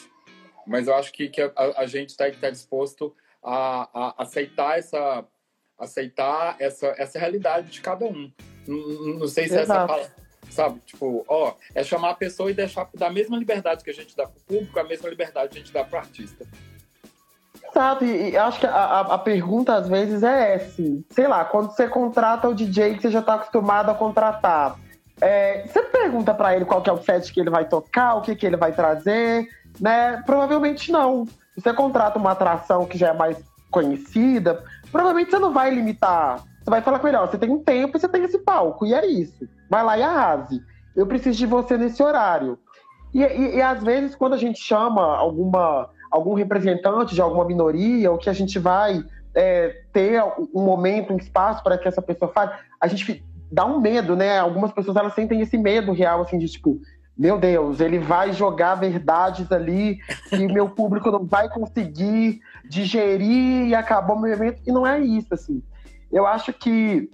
mas 0.65 0.87
eu 0.87 0.95
acho 0.95 1.11
que, 1.11 1.29
que 1.29 1.41
a, 1.41 1.51
a 1.77 1.85
gente 1.85 2.09
está 2.09 2.29
tá 2.31 2.49
disposto 2.49 3.15
a, 3.43 3.89
a, 3.93 4.23
aceitar 4.23 4.79
essa 4.79 5.25
aceitar 5.77 6.55
essa, 6.59 6.95
essa 6.97 7.19
realidade 7.19 7.69
de 7.69 7.81
cada 7.81 8.05
um. 8.05 8.31
Não, 8.65 9.19
não 9.19 9.27
sei 9.27 9.47
se 9.47 9.59
Exato. 9.59 9.71
essa 9.71 9.87
fala, 9.87 10.15
sabe? 10.49 10.79
Tipo, 10.85 11.25
ó, 11.27 11.53
é 11.73 11.83
chamar 11.83 12.11
a 12.11 12.15
pessoa 12.15 12.49
e 12.49 12.53
deixar 12.53 12.89
da 12.93 13.09
mesma 13.09 13.37
liberdade 13.37 13.83
que 13.83 13.89
a 13.89 13.93
gente 13.93 14.15
dá 14.15 14.25
para 14.25 14.37
o 14.37 14.43
público, 14.43 14.79
a 14.79 14.83
mesma 14.83 15.09
liberdade 15.09 15.49
que 15.49 15.57
a 15.57 15.61
gente 15.61 15.73
dá 15.73 15.83
para 15.83 15.97
o 15.97 16.01
artista. 16.01 16.47
Exato, 17.75 18.05
e, 18.05 18.37
acho 18.37 18.61
que 18.61 18.65
a, 18.65 19.01
a, 19.01 19.17
pergunta 19.17 19.75
às 19.75 19.89
vezes 19.89 20.23
é 20.23 20.55
assim, 20.55 21.03
sei 21.09 21.27
lá, 21.27 21.43
quando 21.43 21.71
você 21.71 21.89
contrata 21.89 22.47
o 22.47 22.55
DJ 22.55 22.95
que 22.95 23.01
você 23.01 23.11
já 23.11 23.19
está 23.19 23.33
acostumado 23.33 23.91
a 23.91 23.93
contratar, 23.93 24.77
é, 25.19 25.67
você 25.67 25.81
pergunta 25.81 26.33
para 26.33 26.55
ele 26.55 26.63
qual 26.63 26.81
que 26.81 26.89
é 26.89 26.93
o 26.93 27.03
set 27.03 27.33
que 27.33 27.39
ele 27.41 27.49
vai 27.49 27.65
tocar, 27.65 28.15
o 28.15 28.21
que, 28.21 28.33
que 28.33 28.45
ele 28.45 28.55
vai 28.55 28.71
trazer, 28.71 29.49
né? 29.77 30.23
Provavelmente 30.25 30.89
não. 30.89 31.27
Você 31.57 31.73
contrata 31.73 32.17
uma 32.17 32.31
atração 32.31 32.85
que 32.85 32.97
já 32.97 33.09
é 33.09 33.13
mais 33.13 33.37
conhecida, 33.69 34.63
provavelmente 34.89 35.31
você 35.31 35.39
não 35.39 35.51
vai 35.51 35.69
limitar. 35.69 36.37
Você 36.63 36.69
vai 36.69 36.81
falar 36.81 36.99
com 36.99 37.09
ele, 37.09 37.17
ó, 37.17 37.27
você 37.27 37.37
tem 37.37 37.49
um 37.49 37.61
tempo 37.61 37.97
e 37.97 37.99
você 37.99 38.07
tem 38.07 38.23
esse 38.23 38.37
palco, 38.37 38.85
e 38.85 38.93
é 38.93 39.05
isso. 39.05 39.45
Vai 39.69 39.83
lá 39.83 39.97
e 39.97 40.01
arrase. 40.01 40.63
Eu 40.95 41.05
preciso 41.05 41.37
de 41.37 41.45
você 41.45 41.77
nesse 41.77 42.01
horário. 42.01 42.57
E, 43.13 43.21
e, 43.21 43.57
e 43.57 43.61
às 43.61 43.83
vezes, 43.83 44.15
quando 44.15 44.33
a 44.33 44.37
gente 44.37 44.61
chama 44.61 45.17
alguma 45.17 45.89
algum 46.15 46.33
representante 46.33 47.13
de 47.13 47.21
alguma 47.21 47.43
minoria, 47.43 48.09
ou 48.09 48.17
que 48.17 48.29
a 48.29 48.33
gente 48.33 48.57
vai 48.57 49.03
é, 49.35 49.81
ter 49.91 50.23
um 50.53 50.63
momento, 50.63 51.11
um 51.11 51.17
espaço 51.17 51.61
para 51.61 51.77
que 51.77 51.87
essa 51.87 52.01
pessoa 52.01 52.31
fale, 52.31 52.51
a 52.79 52.87
gente 52.87 53.21
dá 53.51 53.65
um 53.65 53.81
medo, 53.81 54.15
né? 54.15 54.39
Algumas 54.39 54.71
pessoas 54.71 54.95
elas 54.95 55.13
sentem 55.13 55.41
esse 55.41 55.57
medo 55.57 55.91
real, 55.91 56.21
assim, 56.21 56.37
de 56.37 56.47
tipo, 56.47 56.79
meu 57.17 57.37
Deus, 57.37 57.81
ele 57.81 57.99
vai 57.99 58.31
jogar 58.31 58.75
verdades 58.75 59.51
ali 59.51 59.99
e 60.31 60.47
meu 60.47 60.69
público 60.69 61.11
não 61.11 61.25
vai 61.25 61.49
conseguir 61.49 62.39
digerir 62.69 63.67
e 63.67 63.75
acabou 63.75 64.15
o 64.15 64.21
meu 64.21 64.31
evento. 64.31 64.61
E 64.65 64.71
não 64.71 64.87
é 64.87 65.01
isso, 65.01 65.33
assim. 65.33 65.61
Eu 66.09 66.25
acho 66.25 66.53
que 66.53 67.09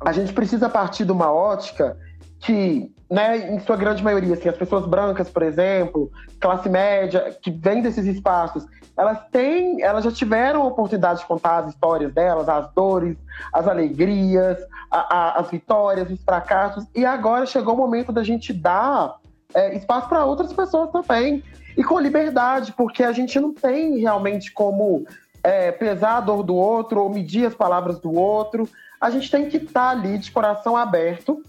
a 0.00 0.12
gente 0.12 0.34
precisa 0.34 0.68
partir 0.68 1.06
de 1.06 1.12
uma 1.12 1.32
ótica 1.32 1.96
que, 2.40 2.93
né, 3.10 3.52
em 3.52 3.60
sua 3.60 3.76
grande 3.76 4.02
maioria, 4.02 4.34
assim, 4.34 4.48
as 4.48 4.56
pessoas 4.56 4.86
brancas, 4.86 5.28
por 5.28 5.42
exemplo, 5.42 6.10
classe 6.40 6.68
média, 6.68 7.36
que 7.42 7.50
vêm 7.50 7.82
desses 7.82 8.06
espaços, 8.06 8.66
elas 8.96 9.18
têm, 9.30 9.82
elas 9.82 10.04
já 10.04 10.12
tiveram 10.12 10.62
a 10.62 10.66
oportunidade 10.66 11.20
de 11.20 11.26
contar 11.26 11.58
as 11.58 11.70
histórias 11.70 12.12
delas, 12.12 12.48
as 12.48 12.72
dores, 12.72 13.16
as 13.52 13.66
alegrias, 13.66 14.58
a, 14.90 15.16
a, 15.16 15.40
as 15.40 15.50
vitórias, 15.50 16.10
os 16.10 16.22
fracassos, 16.22 16.84
e 16.94 17.04
agora 17.04 17.44
chegou 17.46 17.74
o 17.74 17.76
momento 17.76 18.12
da 18.12 18.22
gente 18.22 18.52
dar 18.52 19.16
é, 19.52 19.74
espaço 19.76 20.08
para 20.08 20.24
outras 20.24 20.52
pessoas 20.52 20.90
também, 20.90 21.42
e 21.76 21.82
com 21.82 21.98
liberdade, 21.98 22.72
porque 22.72 23.02
a 23.02 23.12
gente 23.12 23.38
não 23.40 23.52
tem 23.52 23.98
realmente 23.98 24.52
como 24.52 25.04
é, 25.42 25.72
pesar 25.72 26.18
a 26.18 26.20
dor 26.20 26.42
do 26.44 26.54
outro 26.54 27.02
ou 27.02 27.10
medir 27.10 27.46
as 27.46 27.54
palavras 27.54 27.98
do 27.98 28.12
outro, 28.14 28.68
a 29.00 29.10
gente 29.10 29.30
tem 29.30 29.50
que 29.50 29.56
estar 29.56 29.72
tá 29.72 29.90
ali 29.90 30.16
de 30.18 30.30
coração 30.30 30.76
aberto 30.76 31.42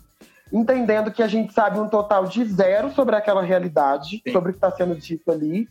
entendendo 0.52 1.12
que 1.12 1.24
a 1.24 1.28
gente 1.28 1.54
sabe 1.54 1.80
um 1.80 1.88
total 1.88 2.26
de 2.26 2.46
zero 2.46 2.92
sobre 2.92 3.16
aquela 3.16 3.42
realidade, 3.42 4.22
Sim. 4.26 4.32
sobre 4.32 4.50
o 4.50 4.54
que 4.54 4.58
está 4.58 4.72
sendo 4.72 4.96
dito 4.96 5.32
ali. 5.32 5.68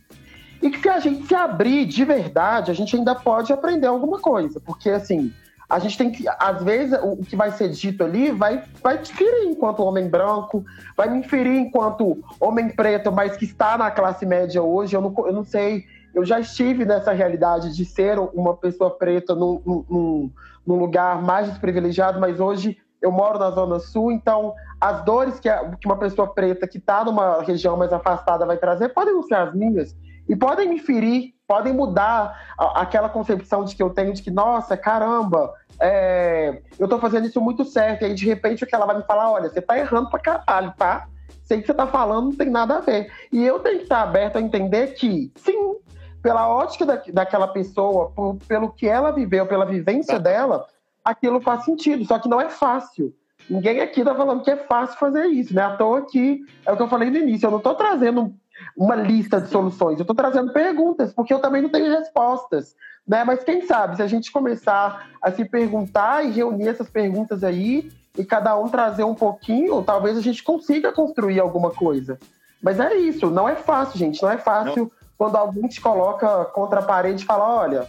E 0.61 0.69
que 0.69 0.79
se 0.79 0.89
a 0.89 0.99
gente 0.99 1.27
se 1.27 1.35
abrir 1.35 1.85
de 1.85 2.03
verdade, 2.03 2.71
a 2.71 2.73
gente 2.73 2.95
ainda 2.95 3.13
pode 3.13 3.51
aprender 3.51 3.87
alguma 3.87 4.19
coisa. 4.19 4.59
Porque, 4.59 4.89
assim, 4.89 5.31
a 5.69 5.79
gente 5.79 5.97
tem 5.97 6.11
que, 6.11 6.25
às 6.39 6.63
vezes, 6.63 6.97
o 7.01 7.17
que 7.17 7.35
vai 7.35 7.51
ser 7.51 7.69
dito 7.69 8.03
ali 8.03 8.31
vai, 8.31 8.63
vai 8.81 8.97
te 8.99 9.13
ferir 9.13 9.49
enquanto 9.49 9.83
homem 9.83 10.07
branco, 10.07 10.63
vai 10.95 11.09
me 11.09 11.23
ferir 11.23 11.57
enquanto 11.57 12.23
homem 12.39 12.69
preto, 12.69 13.11
mas 13.11 13.35
que 13.35 13.45
está 13.45 13.77
na 13.77 13.91
classe 13.91 14.25
média 14.25 14.61
hoje. 14.61 14.95
Eu 14.95 15.01
não, 15.01 15.13
eu 15.25 15.33
não 15.33 15.43
sei, 15.43 15.85
eu 16.13 16.23
já 16.23 16.39
estive 16.39 16.85
nessa 16.85 17.11
realidade 17.11 17.75
de 17.75 17.83
ser 17.83 18.19
uma 18.19 18.55
pessoa 18.55 18.91
preta 18.91 19.33
num, 19.33 19.61
num, 19.65 20.31
num 20.65 20.79
lugar 20.79 21.21
mais 21.21 21.49
desprivilegiado, 21.49 22.19
mas 22.19 22.39
hoje 22.39 22.77
eu 23.05 23.11
moro 23.11 23.37
na 23.37 23.51
Zona 23.51 23.79
Sul, 23.79 24.11
então 24.11 24.55
as 24.81 25.05
dores 25.05 25.39
que, 25.39 25.47
uma 25.85 25.97
pessoa 25.97 26.33
preta 26.33 26.67
que 26.67 26.79
está 26.79 27.03
numa 27.05 27.43
região 27.43 27.77
mais 27.77 27.93
afastada 27.93 28.45
vai 28.45 28.57
trazer 28.57 28.89
podem 28.89 29.13
não 29.13 29.23
ser 29.23 29.35
as 29.35 29.53
minhas 29.53 29.95
e 30.27 30.35
podem 30.35 30.67
me 30.67 30.79
ferir, 30.79 31.33
podem 31.47 31.71
mudar 31.71 32.55
aquela 32.57 33.07
concepção 33.07 33.63
de 33.63 33.75
que 33.75 33.83
eu 33.83 33.91
tenho 33.91 34.11
de 34.11 34.23
que, 34.23 34.31
nossa, 34.31 34.75
caramba, 34.75 35.53
é, 35.79 36.61
eu 36.79 36.85
estou 36.85 36.99
fazendo 36.99 37.27
isso 37.27 37.39
muito 37.39 37.63
certo. 37.63 38.01
E 38.01 38.05
aí, 38.05 38.15
de 38.15 38.25
repente, 38.25 38.63
o 38.63 38.67
que 38.67 38.73
ela 38.73 38.87
vai 38.87 38.97
me 38.97 39.03
falar, 39.03 39.31
olha, 39.31 39.49
você 39.49 39.59
está 39.59 39.77
errando 39.77 40.09
pra 40.09 40.19
caralho, 40.19 40.73
tá? 40.75 41.07
Sei 41.43 41.59
que 41.59 41.67
você 41.67 41.73
está 41.73 41.85
falando, 41.85 42.29
não 42.29 42.35
tem 42.35 42.49
nada 42.49 42.77
a 42.77 42.79
ver. 42.79 43.11
E 43.31 43.45
eu 43.45 43.59
tenho 43.59 43.77
que 43.77 43.83
estar 43.83 44.01
aberto 44.01 44.37
a 44.37 44.41
entender 44.41 44.95
que, 44.95 45.31
sim, 45.35 45.75
pela 46.23 46.49
ótica 46.49 46.87
da, 46.87 46.99
daquela 47.13 47.47
pessoa, 47.47 48.09
por, 48.09 48.37
pelo 48.47 48.71
que 48.71 48.87
ela 48.87 49.11
viveu, 49.11 49.45
pela 49.45 49.63
vivência 49.63 50.15
tá. 50.15 50.19
dela, 50.19 50.65
aquilo 51.05 51.39
faz 51.39 51.63
sentido, 51.63 52.03
só 52.03 52.19
que 52.19 52.27
não 52.27 52.41
é 52.41 52.49
fácil. 52.49 53.13
Ninguém 53.49 53.79
aqui 53.79 53.99
está 53.99 54.15
falando 54.15 54.43
que 54.43 54.49
é 54.49 54.57
fácil 54.57 54.97
fazer 54.97 55.27
isso, 55.27 55.53
né? 55.53 55.61
À 55.61 55.77
toa 55.77 56.01
que 56.01 56.43
é 56.65 56.71
o 56.71 56.75
que 56.75 56.81
eu 56.81 56.89
falei 56.89 57.11
no 57.11 57.17
início, 57.17 57.45
eu 57.45 57.51
não 57.51 57.59
estou 57.59 57.75
trazendo 57.75 58.33
uma 58.75 58.95
lista 58.95 59.39
de 59.39 59.49
soluções, 59.49 59.99
eu 59.99 60.03
estou 60.03 60.15
trazendo 60.15 60.51
perguntas, 60.51 61.13
porque 61.13 61.33
eu 61.33 61.39
também 61.39 61.61
não 61.61 61.69
tenho 61.69 61.91
respostas. 61.91 62.75
Né? 63.07 63.23
Mas 63.23 63.43
quem 63.43 63.61
sabe, 63.67 63.97
se 63.97 64.01
a 64.01 64.07
gente 64.07 64.31
começar 64.31 65.09
a 65.21 65.31
se 65.31 65.45
perguntar 65.45 66.25
e 66.25 66.31
reunir 66.31 66.69
essas 66.69 66.89
perguntas 66.89 67.43
aí, 67.43 67.91
e 68.17 68.23
cada 68.23 68.57
um 68.57 68.69
trazer 68.69 69.03
um 69.03 69.13
pouquinho, 69.13 69.83
talvez 69.83 70.17
a 70.17 70.21
gente 70.21 70.43
consiga 70.43 70.91
construir 70.91 71.39
alguma 71.39 71.69
coisa. 71.69 72.17
Mas 72.61 72.79
é 72.79 72.95
isso, 72.95 73.29
não 73.29 73.47
é 73.47 73.55
fácil, 73.55 73.99
gente. 73.99 74.21
Não 74.23 74.31
é 74.31 74.37
fácil 74.37 74.83
não. 74.83 74.91
quando 75.17 75.35
alguém 75.35 75.67
te 75.67 75.79
coloca 75.81 76.45
contra 76.45 76.79
a 76.79 76.83
parede 76.83 77.23
e 77.23 77.25
fala: 77.25 77.61
olha, 77.61 77.87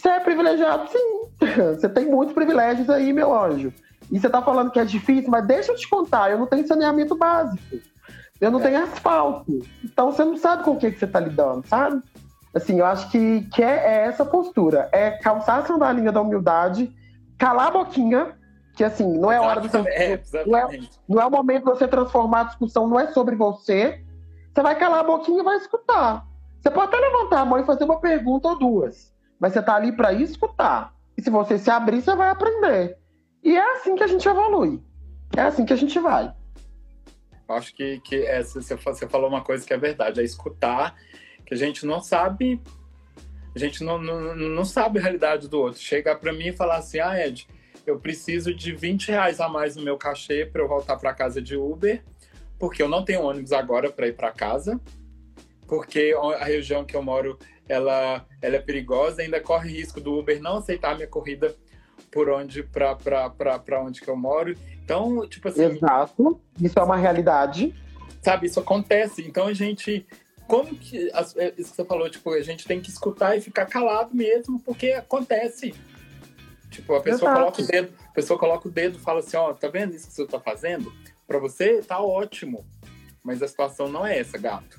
você 0.00 0.08
é 0.08 0.20
privilegiado, 0.20 0.88
sim. 0.90 1.28
Você 1.76 1.88
tem 1.88 2.06
muitos 2.06 2.34
privilégios 2.34 2.90
aí, 2.90 3.12
meu 3.12 3.32
anjo. 3.32 3.72
E 4.10 4.18
você 4.18 4.28
tá 4.28 4.42
falando 4.42 4.70
que 4.70 4.80
é 4.80 4.84
difícil, 4.84 5.30
mas 5.30 5.46
deixa 5.46 5.70
eu 5.70 5.76
te 5.76 5.88
contar, 5.88 6.30
eu 6.30 6.38
não 6.38 6.46
tenho 6.46 6.66
saneamento 6.66 7.16
básico. 7.16 7.78
Eu 8.40 8.50
não 8.50 8.60
é. 8.60 8.62
tenho 8.62 8.82
asfalto. 8.82 9.60
Então 9.84 10.10
você 10.10 10.24
não 10.24 10.36
sabe 10.36 10.64
com 10.64 10.72
o 10.72 10.76
que, 10.76 10.90
que 10.90 10.98
você 10.98 11.06
tá 11.06 11.20
lidando, 11.20 11.66
sabe? 11.66 12.02
Assim, 12.54 12.78
eu 12.78 12.86
acho 12.86 13.10
que, 13.10 13.42
que 13.52 13.62
é, 13.62 13.76
é 13.76 14.06
essa 14.06 14.24
postura. 14.24 14.88
É 14.92 15.10
calçar 15.10 15.58
a 15.58 15.66
sandalinha 15.66 16.10
da 16.10 16.20
humildade, 16.20 16.92
calar 17.36 17.68
a 17.68 17.70
boquinha, 17.70 18.34
que 18.74 18.82
assim, 18.82 19.18
não 19.18 19.30
é 19.30 19.40
hora 19.40 19.60
de 19.60 19.68
é, 19.88 20.20
não, 20.46 20.58
é, 20.58 20.80
não 21.08 21.20
é 21.20 21.26
o 21.26 21.30
momento 21.30 21.64
de 21.64 21.70
você 21.70 21.86
transformar 21.86 22.40
a 22.40 22.44
discussão, 22.44 22.88
não 22.88 22.98
é 22.98 23.08
sobre 23.08 23.36
você. 23.36 24.02
Você 24.54 24.62
vai 24.62 24.76
calar 24.76 25.00
a 25.00 25.04
boquinha 25.04 25.40
e 25.40 25.44
vai 25.44 25.56
escutar. 25.56 26.24
Você 26.60 26.70
pode 26.70 26.88
até 26.88 26.96
levantar 26.98 27.40
a 27.40 27.44
mão 27.44 27.58
e 27.58 27.64
fazer 27.64 27.84
uma 27.84 28.00
pergunta 28.00 28.48
ou 28.48 28.58
duas. 28.58 29.12
Mas 29.38 29.52
você 29.52 29.62
tá 29.62 29.74
ali 29.74 29.92
para 29.92 30.12
escutar. 30.12 30.94
E 31.16 31.22
se 31.22 31.30
você 31.30 31.58
se 31.58 31.70
abrir, 31.70 32.02
você 32.02 32.14
vai 32.14 32.30
aprender. 32.30 32.96
E 33.42 33.56
é 33.56 33.72
assim 33.72 33.94
que 33.94 34.02
a 34.02 34.06
gente 34.06 34.28
evolui. 34.28 34.82
É 35.36 35.42
assim 35.42 35.64
que 35.64 35.72
a 35.72 35.76
gente 35.76 35.98
vai. 35.98 36.32
Acho 37.48 37.74
que, 37.74 38.00
que 38.00 38.16
é, 38.16 38.42
você 38.42 39.08
falou 39.08 39.28
uma 39.28 39.42
coisa 39.42 39.66
que 39.66 39.72
é 39.72 39.78
verdade, 39.78 40.20
é 40.20 40.24
escutar, 40.24 40.94
que 41.46 41.54
a 41.54 41.56
gente 41.56 41.86
não 41.86 42.00
sabe, 42.00 42.60
a 43.54 43.58
gente 43.58 43.82
não, 43.82 43.98
não, 43.98 44.34
não 44.36 44.64
sabe 44.64 44.98
a 44.98 45.02
realidade 45.02 45.48
do 45.48 45.58
outro. 45.58 45.80
Chegar 45.80 46.16
para 46.16 46.32
mim 46.32 46.48
e 46.48 46.52
falar 46.52 46.76
assim, 46.76 47.00
ah, 47.00 47.18
Ed, 47.18 47.48
eu 47.86 47.98
preciso 47.98 48.54
de 48.54 48.72
20 48.72 49.08
reais 49.08 49.40
a 49.40 49.48
mais 49.48 49.76
no 49.76 49.82
meu 49.82 49.96
cachê 49.96 50.44
para 50.44 50.60
eu 50.60 50.68
voltar 50.68 50.96
para 50.96 51.14
casa 51.14 51.40
de 51.40 51.56
Uber, 51.56 52.02
porque 52.58 52.82
eu 52.82 52.88
não 52.88 53.02
tenho 53.02 53.22
ônibus 53.22 53.52
agora 53.52 53.90
para 53.90 54.08
ir 54.08 54.14
para 54.14 54.30
casa, 54.30 54.78
porque 55.66 56.14
a 56.38 56.44
região 56.44 56.84
que 56.84 56.94
eu 56.94 57.02
moro 57.02 57.38
ela, 57.68 58.24
ela 58.40 58.56
é 58.56 58.60
perigosa, 58.60 59.22
ainda 59.22 59.40
corre 59.40 59.70
risco 59.70 60.00
do 60.00 60.18
Uber 60.18 60.40
não 60.40 60.58
aceitar 60.58 60.92
a 60.92 60.94
minha 60.94 61.06
corrida 61.06 61.54
por 62.10 62.28
onde 62.30 62.62
para 62.62 63.82
onde 63.82 64.00
que 64.00 64.08
eu 64.08 64.16
moro. 64.16 64.56
Então, 64.82 65.26
tipo 65.28 65.48
assim. 65.48 65.64
Exato. 65.64 66.40
Isso 66.60 66.78
é 66.78 66.82
uma 66.82 66.96
realidade. 66.96 67.74
Sabe, 68.22 68.46
isso 68.46 68.60
acontece. 68.60 69.22
Então 69.22 69.46
a 69.46 69.52
gente. 69.52 70.06
Como 70.46 70.74
que. 70.74 71.10
É, 71.36 71.54
isso 71.58 71.70
que 71.70 71.76
você 71.76 71.84
falou, 71.84 72.08
tipo, 72.08 72.30
a 72.32 72.42
gente 72.42 72.66
tem 72.66 72.80
que 72.80 72.88
escutar 72.88 73.36
e 73.36 73.40
ficar 73.40 73.66
calado 73.66 74.14
mesmo, 74.14 74.58
porque 74.60 74.92
acontece. 74.92 75.74
Tipo, 76.70 76.94
a 76.94 77.00
pessoa 77.00 77.30
Exato. 77.30 77.40
coloca 77.40 77.62
o 77.62 77.66
dedo, 77.66 77.92
a 78.06 78.12
pessoa 78.12 78.38
coloca 78.38 78.68
o 78.68 78.70
dedo 78.70 78.98
e 78.98 79.00
fala 79.00 79.20
assim, 79.20 79.36
ó, 79.36 79.52
tá 79.54 79.68
vendo 79.68 79.94
isso 79.94 80.06
que 80.06 80.12
você 80.12 80.26
tá 80.26 80.38
fazendo? 80.38 80.92
Para 81.26 81.38
você 81.38 81.82
tá 81.82 82.00
ótimo. 82.00 82.64
Mas 83.22 83.42
a 83.42 83.48
situação 83.48 83.88
não 83.88 84.06
é 84.06 84.18
essa, 84.18 84.38
gato. 84.38 84.78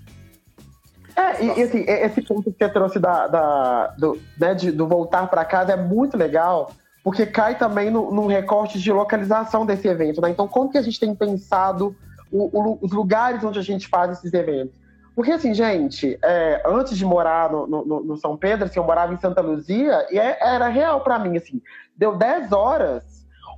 É, 1.15 1.43
e, 1.43 1.59
e 1.59 1.63
assim, 1.63 1.85
esse 1.87 2.21
ponto 2.21 2.51
que 2.51 2.57
você 2.57 2.69
trouxe 2.69 2.99
da, 2.99 3.27
da 3.27 3.87
do, 3.97 4.19
né, 4.39 4.53
de, 4.53 4.71
do 4.71 4.87
voltar 4.87 5.27
para 5.27 5.45
casa 5.45 5.73
é 5.73 5.77
muito 5.77 6.17
legal, 6.17 6.71
porque 7.03 7.25
cai 7.25 7.57
também 7.57 7.89
no, 7.89 8.11
no 8.11 8.27
recorte 8.27 8.79
de 8.79 8.91
localização 8.91 9.65
desse 9.65 9.87
evento, 9.87 10.21
né? 10.21 10.29
Então, 10.29 10.47
como 10.47 10.69
que 10.69 10.77
a 10.77 10.81
gente 10.81 10.99
tem 10.99 11.13
pensado 11.15 11.95
o, 12.31 12.43
o, 12.57 12.79
os 12.81 12.91
lugares 12.91 13.43
onde 13.43 13.59
a 13.59 13.63
gente 13.63 13.87
faz 13.87 14.11
esses 14.11 14.33
eventos? 14.33 14.77
Porque, 15.15 15.31
assim, 15.31 15.53
gente, 15.53 16.17
é, 16.23 16.63
antes 16.65 16.97
de 16.97 17.03
morar 17.03 17.51
no, 17.51 17.67
no, 17.67 18.03
no, 18.03 18.17
São 18.17 18.37
Pedro, 18.37 18.65
assim, 18.65 18.79
eu 18.79 18.85
morava 18.85 19.13
em 19.13 19.19
Santa 19.19 19.41
Luzia, 19.41 20.07
e 20.09 20.17
é, 20.17 20.37
era 20.41 20.69
real 20.69 21.01
para 21.01 21.19
mim, 21.19 21.35
assim, 21.35 21.61
deu 21.97 22.15
10 22.15 22.53
horas, 22.53 23.03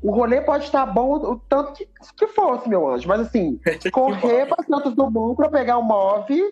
o 0.02 0.12
rolê 0.12 0.41
pode 0.41 0.64
estar 0.64 0.86
bom 0.88 1.14
o 1.14 1.39
tanto 1.47 1.74
que, 1.74 1.88
que 2.18 2.28
fosse, 2.28 2.68
meu 2.68 2.89
anjo, 2.89 3.08
mas, 3.08 3.22
assim, 3.22 3.60
correr 3.93 4.47
para 4.47 4.64
Santos 4.64 4.95
Dumont 4.95 5.36
para 5.36 5.49
pegar 5.49 5.78
o 5.78 5.84
MOV, 5.84 6.52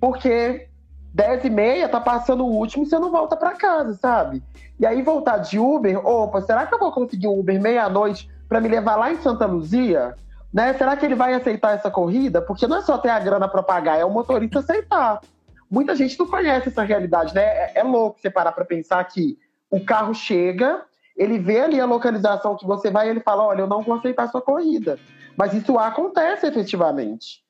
porque 0.00 0.68
10 1.14 1.44
e 1.44 1.50
meia 1.50 1.88
tá 1.88 2.00
passando 2.00 2.44
o 2.44 2.50
último 2.50 2.84
e 2.84 2.86
você 2.86 2.98
não 2.98 3.10
volta 3.10 3.36
para 3.36 3.56
casa, 3.56 3.94
sabe? 3.94 4.42
E 4.78 4.86
aí 4.86 5.02
voltar 5.02 5.38
de 5.38 5.58
Uber, 5.58 6.06
opa, 6.06 6.40
será 6.40 6.66
que 6.66 6.74
eu 6.74 6.78
vou 6.78 6.92
conseguir 6.92 7.26
um 7.26 7.38
Uber 7.38 7.60
meia-noite 7.60 8.30
para 8.48 8.60
me 8.60 8.68
levar 8.68 8.96
lá 8.96 9.12
em 9.12 9.16
Santa 9.16 9.46
Luzia? 9.46 10.14
Né? 10.52 10.72
Será 10.74 10.96
que 10.96 11.04
ele 11.04 11.14
vai 11.14 11.34
aceitar 11.34 11.74
essa 11.74 11.90
corrida? 11.90 12.40
Porque 12.40 12.66
não 12.66 12.78
é 12.78 12.82
só 12.82 12.96
ter 12.96 13.10
a 13.10 13.18
grana 13.18 13.48
para 13.48 13.62
pagar, 13.62 13.98
é 13.98 14.04
o 14.04 14.10
motorista 14.10 14.60
aceitar. 14.60 15.20
Muita 15.70 15.94
gente 15.94 16.18
não 16.18 16.26
conhece 16.26 16.68
essa 16.68 16.82
realidade, 16.82 17.34
né? 17.34 17.42
É, 17.42 17.72
é 17.76 17.82
louco 17.82 18.18
você 18.18 18.30
parar 18.30 18.52
para 18.52 18.64
pensar 18.64 19.04
que 19.04 19.36
o 19.70 19.84
carro 19.84 20.14
chega, 20.14 20.82
ele 21.14 21.38
vê 21.38 21.60
ali 21.60 21.78
a 21.80 21.84
localização 21.84 22.56
que 22.56 22.66
você 22.66 22.90
vai 22.90 23.08
e 23.08 23.10
ele 23.10 23.20
fala: 23.20 23.44
olha, 23.44 23.60
eu 23.60 23.66
não 23.66 23.82
vou 23.82 23.96
aceitar 23.96 24.28
sua 24.28 24.40
corrida. 24.40 24.98
Mas 25.36 25.52
isso 25.52 25.78
acontece 25.78 26.46
efetivamente. 26.46 27.42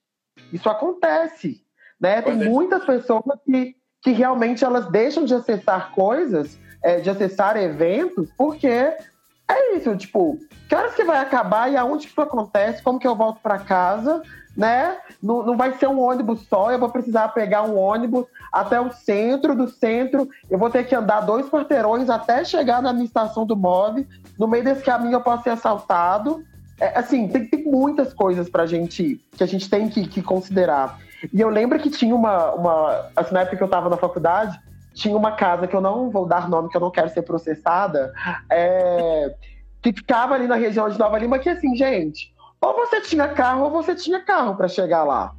Isso 0.53 0.69
acontece. 0.69 1.63
Né? 2.01 2.23
Tem 2.23 2.35
muitas 2.35 2.85
pessoas 2.85 3.25
que, 3.45 3.75
que 4.03 4.13
realmente 4.13 4.65
elas 4.65 4.87
deixam 4.91 5.25
de 5.25 5.35
acessar 5.35 5.93
coisas, 5.93 6.59
é, 6.83 7.01
de 7.01 7.11
acessar 7.11 7.57
eventos, 7.57 8.31
porque 8.37 8.69
é 8.69 9.77
isso, 9.77 9.97
tipo, 9.97 10.39
que 10.69 10.75
horas 10.75 10.95
que 10.95 11.05
vai 11.05 11.19
acabar 11.19 11.73
e 11.73 11.77
aonde 11.77 12.07
que 12.07 12.13
isso 12.13 12.21
acontece, 12.21 12.83
como 12.83 12.99
que 12.99 13.07
eu 13.07 13.17
volto 13.17 13.41
para 13.41 13.59
casa, 13.59 14.23
né? 14.55 14.99
Não, 15.23 15.43
não 15.43 15.57
vai 15.57 15.73
ser 15.75 15.89
um 15.89 16.01
ônibus 16.01 16.47
só, 16.49 16.71
eu 16.71 16.79
vou 16.79 16.91
precisar 16.91 17.29
pegar 17.29 17.63
um 17.63 17.77
ônibus 17.77 18.27
até 18.53 18.79
o 18.79 18.93
centro 18.93 19.55
do 19.55 19.69
centro, 19.69 20.29
eu 20.51 20.59
vou 20.59 20.69
ter 20.69 20.85
que 20.85 20.95
andar 20.95 21.21
dois 21.21 21.49
quarteirões 21.49 22.11
até 22.11 22.45
chegar 22.45 22.83
na 22.83 22.93
minha 22.93 23.07
estação 23.07 23.47
do 23.47 23.57
MOV, 23.57 24.07
no 24.39 24.47
meio 24.47 24.65
desse 24.65 24.83
caminho 24.83 25.15
eu 25.15 25.21
posso 25.21 25.45
ser 25.45 25.51
assaltado. 25.51 26.45
É, 26.81 26.99
assim, 26.99 27.27
tem, 27.29 27.47
tem 27.47 27.65
muitas 27.65 28.13
coisas 28.13 28.49
pra 28.49 28.67
gente, 28.67 29.21
que 29.33 29.43
a 29.43 29.47
gente 29.47 29.69
tem 29.69 29.89
que, 29.89 30.07
que 30.07 30.23
considerar. 30.23 30.99
E 31.33 31.41
eu 31.41 31.49
lembro 31.49 31.79
que 31.79 31.91
tinha 31.91 32.15
uma, 32.15 32.53
uma. 32.53 33.11
Assim, 33.17 33.35
na 33.35 33.41
época 33.41 33.57
que 33.57 33.63
eu 33.63 33.67
estava 33.67 33.89
na 33.89 33.97
faculdade, 33.97 34.59
tinha 34.95 35.17
uma 35.17 35.33
casa 35.33 35.67
que 35.67 35.75
eu 35.75 35.81
não 35.81 36.11
vou 36.11 36.27
dar 36.27 36.49
nome, 36.49 36.69
que 36.69 36.77
eu 36.77 36.81
não 36.81 36.91
quero 36.91 37.09
ser 37.09 37.23
processada, 37.23 38.13
é, 38.51 39.35
que 39.81 39.93
ficava 39.93 40.35
ali 40.35 40.47
na 40.47 40.57
região 40.57 40.89
de 40.89 40.99
Nova 40.99 41.19
Lima, 41.19 41.39
que 41.39 41.49
assim, 41.49 41.75
gente, 41.77 42.35
ou 42.61 42.75
você 42.75 43.01
tinha 43.01 43.29
carro 43.29 43.65
ou 43.65 43.71
você 43.71 43.95
tinha 43.95 44.21
carro 44.21 44.57
para 44.57 44.69
chegar 44.69 45.05
lá. 45.05 45.33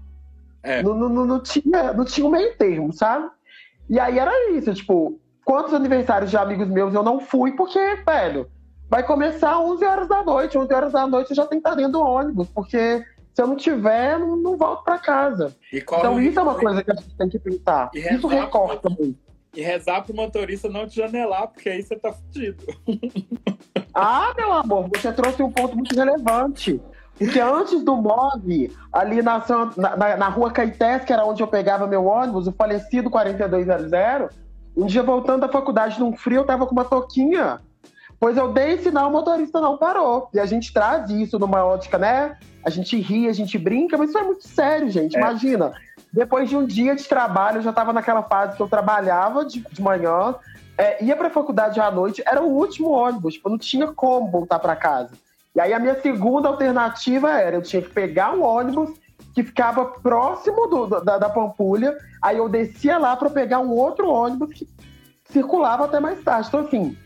É. 0.63 0.83
Não, 0.83 0.93
não, 0.93 1.25
não, 1.25 1.39
tinha, 1.41 1.93
não 1.93 2.05
tinha 2.05 2.25
um 2.25 2.31
meio 2.31 2.55
termo, 2.55 2.91
sabe? 2.93 3.29
E 3.89 3.99
aí 3.99 4.19
era 4.19 4.51
isso, 4.51 4.73
tipo, 4.73 5.19
quantos 5.43 5.73
aniversários 5.73 6.29
de 6.29 6.37
amigos 6.37 6.67
meus 6.67 6.93
eu 6.93 7.03
não 7.03 7.19
fui, 7.19 7.53
porque, 7.53 7.79
velho, 8.05 8.49
vai 8.89 9.03
começar 9.03 9.59
11 9.59 9.85
horas 9.85 10.07
da 10.07 10.23
noite, 10.23 10.57
11 10.57 10.73
horas 10.73 10.93
da 10.93 11.07
noite 11.07 11.31
eu 11.31 11.35
já 11.35 11.45
tenho 11.45 11.61
que 11.61 11.67
estar 11.67 11.75
dentro 11.75 11.93
do 11.93 12.01
ônibus, 12.01 12.47
porque 12.49 13.03
se 13.39 13.43
eu 13.43 13.47
não 13.47 13.55
tiver, 13.55 14.19
não, 14.19 14.35
não 14.35 14.57
volto 14.57 14.83
para 14.83 14.97
casa. 14.97 15.55
Então 15.71 16.19
isso 16.19 16.37
é 16.37 16.43
uma 16.43 16.55
coisa 16.55 16.83
que 16.83 16.91
a 16.91 16.95
gente 16.95 17.15
tem 17.15 17.29
que 17.29 17.39
pensar. 17.39 17.89
Isso 17.93 18.27
recorta 18.27 18.89
muito. 18.89 19.17
E 19.55 19.61
rezar 19.61 20.01
pro 20.01 20.13
motorista 20.13 20.67
não 20.67 20.85
te 20.85 20.97
janelar, 20.97 21.47
porque 21.47 21.69
aí 21.69 21.81
você 21.81 21.95
tá 21.95 22.11
fudido. 22.11 22.61
ah, 23.95 24.33
meu 24.35 24.51
amor, 24.51 24.89
você 24.93 25.13
trouxe 25.13 25.41
um 25.41 25.49
ponto 25.49 25.73
muito 25.73 25.95
relevante. 25.95 26.81
Porque 27.17 27.39
antes 27.39 27.81
do 27.81 27.95
MOV, 27.95 28.71
ali 28.91 29.21
na, 29.21 29.41
na, 29.77 30.17
na 30.17 30.27
rua 30.27 30.51
Caetés, 30.51 31.05
que 31.05 31.13
era 31.13 31.25
onde 31.25 31.41
eu 31.41 31.47
pegava 31.47 31.87
meu 31.87 32.05
ônibus, 32.05 32.45
o 32.45 32.51
falecido 32.51 33.09
4200, 33.09 34.35
um 34.75 34.85
dia 34.85 35.01
voltando 35.01 35.41
da 35.41 35.49
faculdade 35.49 35.97
num 35.97 36.15
frio, 36.15 36.41
eu 36.41 36.45
tava 36.45 36.65
com 36.65 36.73
uma 36.73 36.85
toquinha. 36.85 37.61
Pois 38.19 38.35
eu 38.35 38.51
dei 38.51 38.77
sinal, 38.79 39.09
o 39.09 39.13
motorista 39.13 39.61
não 39.61 39.77
parou. 39.77 40.29
E 40.33 40.39
a 40.39 40.45
gente 40.45 40.73
traz 40.73 41.09
isso 41.09 41.39
numa 41.39 41.63
ótica, 41.63 41.97
né? 41.97 42.37
A 42.65 42.69
gente 42.69 42.99
ri, 42.99 43.29
a 43.29 43.33
gente 43.33 43.57
brinca, 43.57 43.97
mas 43.97 44.09
isso 44.09 44.17
é 44.17 44.23
muito 44.23 44.47
sério, 44.47 44.89
gente. 44.89 45.15
É. 45.15 45.19
Imagina, 45.19 45.71
depois 46.11 46.49
de 46.49 46.57
um 46.57 46.65
dia 46.65 46.95
de 46.95 47.05
trabalho, 47.05 47.59
eu 47.59 47.61
já 47.61 47.69
estava 47.69 47.93
naquela 47.93 48.23
fase 48.23 48.57
que 48.57 48.61
eu 48.61 48.67
trabalhava 48.67 49.45
de, 49.45 49.61
de 49.61 49.81
manhã, 49.81 50.35
é, 50.77 51.03
ia 51.03 51.15
para 51.15 51.27
a 51.27 51.31
faculdade 51.31 51.79
à 51.79 51.89
noite, 51.89 52.23
era 52.25 52.41
o 52.41 52.47
último 52.47 52.89
ônibus, 52.89 53.35
tipo, 53.35 53.49
não 53.49 53.57
tinha 53.57 53.87
como 53.87 54.29
voltar 54.29 54.59
para 54.59 54.75
casa. 54.75 55.11
E 55.55 55.61
aí 55.61 55.73
a 55.73 55.79
minha 55.79 55.99
segunda 56.01 56.47
alternativa 56.47 57.31
era, 57.39 57.55
eu 57.55 57.61
tinha 57.61 57.81
que 57.81 57.89
pegar 57.89 58.33
um 58.33 58.43
ônibus 58.43 58.91
que 59.33 59.43
ficava 59.43 59.85
próximo 59.85 60.67
do, 60.67 60.87
da, 61.01 61.17
da 61.17 61.29
Pampulha, 61.29 61.97
aí 62.21 62.37
eu 62.37 62.49
descia 62.49 62.97
lá 62.97 63.15
para 63.15 63.29
pegar 63.29 63.59
um 63.59 63.71
outro 63.71 64.09
ônibus 64.09 64.53
que 64.53 64.67
circulava 65.29 65.85
até 65.85 65.99
mais 65.99 66.21
tarde. 66.23 66.47
Então, 66.47 66.61
assim, 66.61 66.97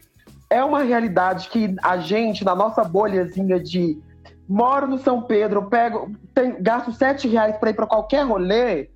é 0.54 0.64
uma 0.64 0.84
realidade 0.84 1.50
que 1.50 1.76
a 1.82 1.98
gente, 1.98 2.46
na 2.46 2.54
nossa 2.54 2.84
bolhazinha 2.84 3.60
de 3.60 4.00
moro 4.48 4.86
no 4.86 5.00
São 5.00 5.24
Pedro, 5.24 5.68
pego, 5.68 6.12
tem, 6.32 6.62
gasto 6.62 6.92
sete 6.92 7.28
reais 7.28 7.58
para 7.58 7.72
ir 7.72 7.74
para 7.74 7.88
qualquer 7.88 8.24
rolê, 8.24 8.92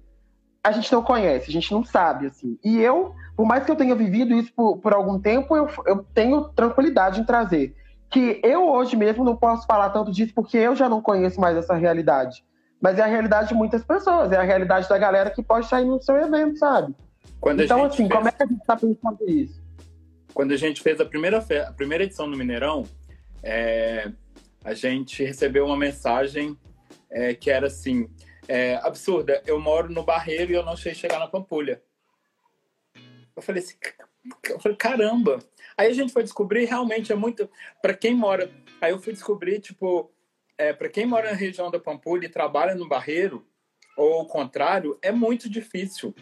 a 0.63 0.71
gente 0.71 0.91
não 0.93 1.01
conhece, 1.01 1.49
a 1.49 1.51
gente 1.51 1.71
não 1.71 1.83
sabe, 1.83 2.27
assim. 2.27 2.59
E 2.63 2.79
eu, 2.79 3.15
por 3.35 3.47
mais 3.47 3.65
que 3.65 3.71
eu 3.71 3.75
tenha 3.75 3.95
vivido 3.95 4.35
isso 4.35 4.53
por, 4.55 4.77
por 4.77 4.93
algum 4.93 5.19
tempo, 5.19 5.57
eu, 5.57 5.67
eu 5.87 6.05
tenho 6.13 6.43
tranquilidade 6.49 7.21
em 7.21 7.25
trazer. 7.25 7.75
Que 8.09 8.39
eu 8.43 8.69
hoje 8.69 8.95
mesmo 8.95 9.23
não 9.23 9.35
posso 9.35 9.65
falar 9.65 9.89
tanto 9.89 10.11
disso 10.11 10.33
porque 10.35 10.57
eu 10.57 10.75
já 10.75 10.87
não 10.87 11.01
conheço 11.01 11.41
mais 11.41 11.57
essa 11.57 11.73
realidade. 11.73 12.45
Mas 12.79 12.99
é 12.99 13.01
a 13.01 13.07
realidade 13.07 13.49
de 13.49 13.55
muitas 13.55 13.83
pessoas, 13.83 14.31
é 14.31 14.37
a 14.37 14.43
realidade 14.43 14.87
da 14.87 14.97
galera 14.97 15.31
que 15.31 15.41
pode 15.41 15.65
sair 15.65 15.85
no 15.85 15.99
seu 16.01 16.15
evento, 16.17 16.59
sabe? 16.59 16.95
Quando 17.41 17.63
então, 17.63 17.83
assim, 17.83 18.07
fez... 18.07 18.09
como 18.09 18.27
é 18.27 18.31
que 18.31 18.43
a 18.43 18.45
gente 18.45 18.61
está 18.61 18.75
pensando 18.75 19.17
isso? 19.27 19.66
Quando 20.37 20.51
a 20.51 20.55
gente 20.55 20.83
fez 20.83 21.01
a 21.01 21.05
primeira, 21.05 21.39
a 21.67 21.73
primeira 21.73 22.03
edição 22.03 22.29
do 22.29 22.37
Mineirão, 22.37 22.87
é 23.41 24.11
a 24.63 24.75
gente 24.75 25.23
recebeu 25.23 25.65
uma 25.65 25.75
mensagem 25.75 26.55
é, 27.09 27.33
que 27.33 27.49
era 27.49 27.65
assim: 27.65 28.07
é, 28.47 28.75
absurda, 28.75 29.41
eu 29.47 29.59
moro 29.59 29.91
no 29.91 30.03
Barreiro 30.03 30.51
e 30.51 30.53
eu 30.53 30.63
não 30.63 30.77
sei 30.77 30.93
chegar 30.93 31.17
na 31.17 31.27
Pampulha. 31.27 31.81
Eu 33.35 33.41
falei 33.41 33.63
assim, 33.63 33.77
eu 34.47 34.59
falei, 34.59 34.77
caramba. 34.77 35.39
Aí 35.75 35.89
a 35.89 35.93
gente 35.93 36.13
foi 36.13 36.21
descobrir, 36.21 36.65
realmente 36.65 37.11
é 37.11 37.15
muito. 37.15 37.49
Para 37.81 37.95
quem 37.95 38.13
mora. 38.13 38.51
Aí 38.79 38.91
eu 38.91 38.99
fui 38.99 39.13
descobrir, 39.13 39.59
tipo, 39.59 40.11
é, 40.55 40.71
para 40.71 40.87
quem 40.87 41.07
mora 41.07 41.31
na 41.31 41.35
região 41.35 41.71
da 41.71 41.79
Pampulha 41.79 42.27
e 42.27 42.29
trabalha 42.29 42.75
no 42.75 42.87
Barreiro, 42.87 43.43
ou 43.97 44.21
o 44.21 44.27
contrário, 44.27 44.99
é 45.01 45.11
muito 45.11 45.49
difícil. 45.49 46.13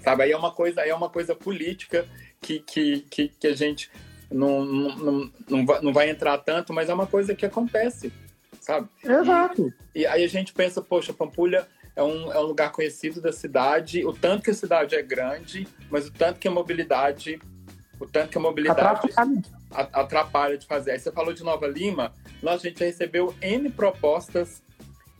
Sabe? 0.00 0.22
Aí 0.22 0.30
é 0.30 0.36
uma 0.36 0.54
coisa, 0.54 0.82
aí 0.82 0.90
é 0.90 0.94
uma 0.94 1.10
coisa 1.10 1.34
política 1.34 2.08
que, 2.40 2.60
que, 2.60 3.00
que, 3.02 3.28
que 3.28 3.46
a 3.46 3.54
gente 3.54 3.90
não, 4.30 4.64
não, 4.64 5.30
não, 5.48 5.66
vai, 5.66 5.80
não 5.82 5.92
vai 5.92 6.10
entrar 6.10 6.38
tanto, 6.38 6.72
mas 6.72 6.88
é 6.88 6.94
uma 6.94 7.06
coisa 7.06 7.34
que 7.34 7.44
acontece, 7.44 8.12
sabe? 8.60 8.88
Exato. 9.04 9.72
E, 9.94 10.00
e 10.00 10.06
aí 10.06 10.24
a 10.24 10.28
gente 10.28 10.52
pensa, 10.52 10.80
poxa, 10.80 11.12
Pampulha 11.12 11.66
é 11.94 12.02
um, 12.02 12.32
é 12.32 12.38
um 12.38 12.44
lugar 12.44 12.72
conhecido 12.72 13.20
da 13.20 13.32
cidade, 13.32 14.04
o 14.04 14.12
tanto 14.12 14.44
que 14.44 14.50
a 14.50 14.54
cidade 14.54 14.94
é 14.94 15.02
grande, 15.02 15.66
mas 15.90 16.06
o 16.06 16.12
tanto 16.12 16.38
que 16.38 16.48
a 16.48 16.50
mobilidade, 16.50 17.40
o 17.98 18.06
tanto 18.06 18.30
que 18.30 18.38
a 18.38 18.40
mobilidade 18.40 18.80
atrapalha, 18.80 19.42
atrapalha 19.92 20.58
de 20.58 20.66
fazer. 20.66 20.92
Aí 20.92 20.98
você 20.98 21.12
falou 21.12 21.34
de 21.34 21.42
Nova 21.42 21.66
Lima, 21.66 22.14
nós 22.42 22.64
a 22.64 22.68
gente 22.68 22.82
recebeu 22.82 23.34
N 23.42 23.68
propostas, 23.70 24.62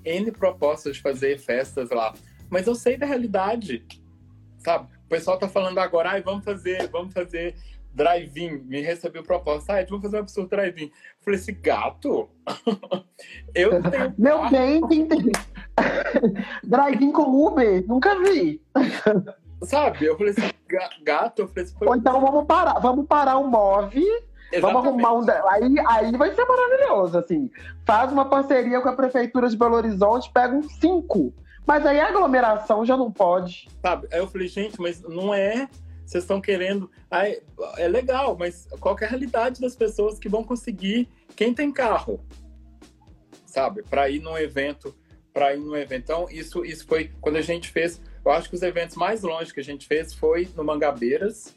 N 0.05 0.31
propostas 0.33 0.97
de 0.97 1.03
fazer 1.03 1.39
festas 1.39 1.91
lá, 1.91 2.14
mas 2.49 2.66
eu 2.66 2.75
sei 2.75 2.97
da 2.97 3.07
realidade, 3.07 3.85
sabe? 4.59 4.99
O 5.11 5.17
pessoal 5.17 5.37
tá 5.37 5.49
falando 5.49 5.79
agora, 5.79 6.11
ai, 6.11 6.23
vamos 6.23 6.45
fazer, 6.45 6.89
vamos 6.89 7.13
fazer 7.13 7.57
drive-in, 7.93 8.59
me 8.59 8.81
recebeu 8.81 9.25
proposta, 9.25 9.75
ah, 9.75 9.85
vamos 9.85 10.05
fazer 10.05 10.19
um 10.19 10.21
absurdo 10.21 10.51
drive-in. 10.51 10.89
Falei 11.21 11.41
assim, 11.41 11.57
gato, 11.61 12.31
eu 13.53 13.83
tenho... 13.83 14.15
Meu 14.17 14.49
bem, 14.49 14.81
tem... 14.87 15.33
drive-in 16.63 17.11
com 17.11 17.23
Uber, 17.23 17.85
nunca 17.89 18.21
vi. 18.21 18.63
Sabe, 19.65 20.05
eu 20.05 20.17
falei 20.17 20.33
assim, 20.33 20.49
gato, 21.03 21.43
eu 21.43 21.49
falei 21.49 21.65
assim, 21.65 21.75
Ou 21.81 21.97
então 21.97 22.21
vamos 22.21 22.47
parar, 22.47 22.79
vamos 22.79 23.05
parar 23.09 23.37
o 23.39 23.49
MOVE. 23.49 24.07
Exatamente. 24.53 24.61
Vamos 24.61 24.87
arrumar 24.87 25.13
um. 25.15 25.49
Aí, 25.49 25.75
aí 25.89 26.17
vai 26.17 26.33
ser 26.33 26.45
maravilhoso, 26.45 27.19
assim. 27.19 27.51
Faz 27.85 28.13
uma 28.13 28.27
parceria 28.27 28.81
com 28.81 28.89
a 28.89 28.95
Prefeitura 28.95 29.49
de 29.49 29.57
Belo 29.57 29.75
Horizonte, 29.75 30.31
pega 30.33 30.55
uns 30.55 30.73
cinco. 30.79 31.35
Mas 31.67 31.87
aí 31.87 32.01
a 32.01 32.09
aglomeração 32.09 32.85
já 32.85 32.97
não 32.97 33.11
pode. 33.11 33.69
Sabe? 33.81 34.09
Aí 34.13 34.19
eu 34.19 34.29
falei, 34.29 34.49
gente, 34.49 34.81
mas 34.81 35.01
não 35.03 35.33
é. 35.33 35.69
Vocês 36.05 36.25
estão 36.25 36.41
querendo. 36.41 36.91
Aí, 37.09 37.41
é 37.77 37.87
legal, 37.87 38.37
mas 38.37 38.67
qual 38.81 38.97
é 39.01 39.05
a 39.05 39.09
realidade 39.09 39.61
das 39.61 39.77
pessoas 39.77 40.19
que 40.19 40.29
vão 40.29 40.43
conseguir? 40.43 41.09
Quem 41.37 41.55
tem 41.55 41.71
carro? 41.71 42.25
Sabe? 43.47 43.83
Para 43.85 44.11
ir 44.11 44.21
num 44.21 44.37
evento. 44.37 44.93
Para 45.33 45.55
ir 45.55 45.59
num 45.59 45.77
evento. 45.77 46.03
Então, 46.03 46.27
isso, 46.29 46.65
isso 46.65 46.85
foi 46.85 47.13
quando 47.21 47.37
a 47.37 47.43
gente 47.43 47.69
fez. 47.69 48.01
Eu 48.25 48.33
acho 48.33 48.49
que 48.49 48.57
os 48.57 48.63
eventos 48.63 48.97
mais 48.97 49.23
longe 49.23 49.55
que 49.55 49.61
a 49.61 49.65
gente 49.65 49.87
fez 49.87 50.13
foi 50.13 50.49
no 50.57 50.65
Mangabeiras 50.65 51.55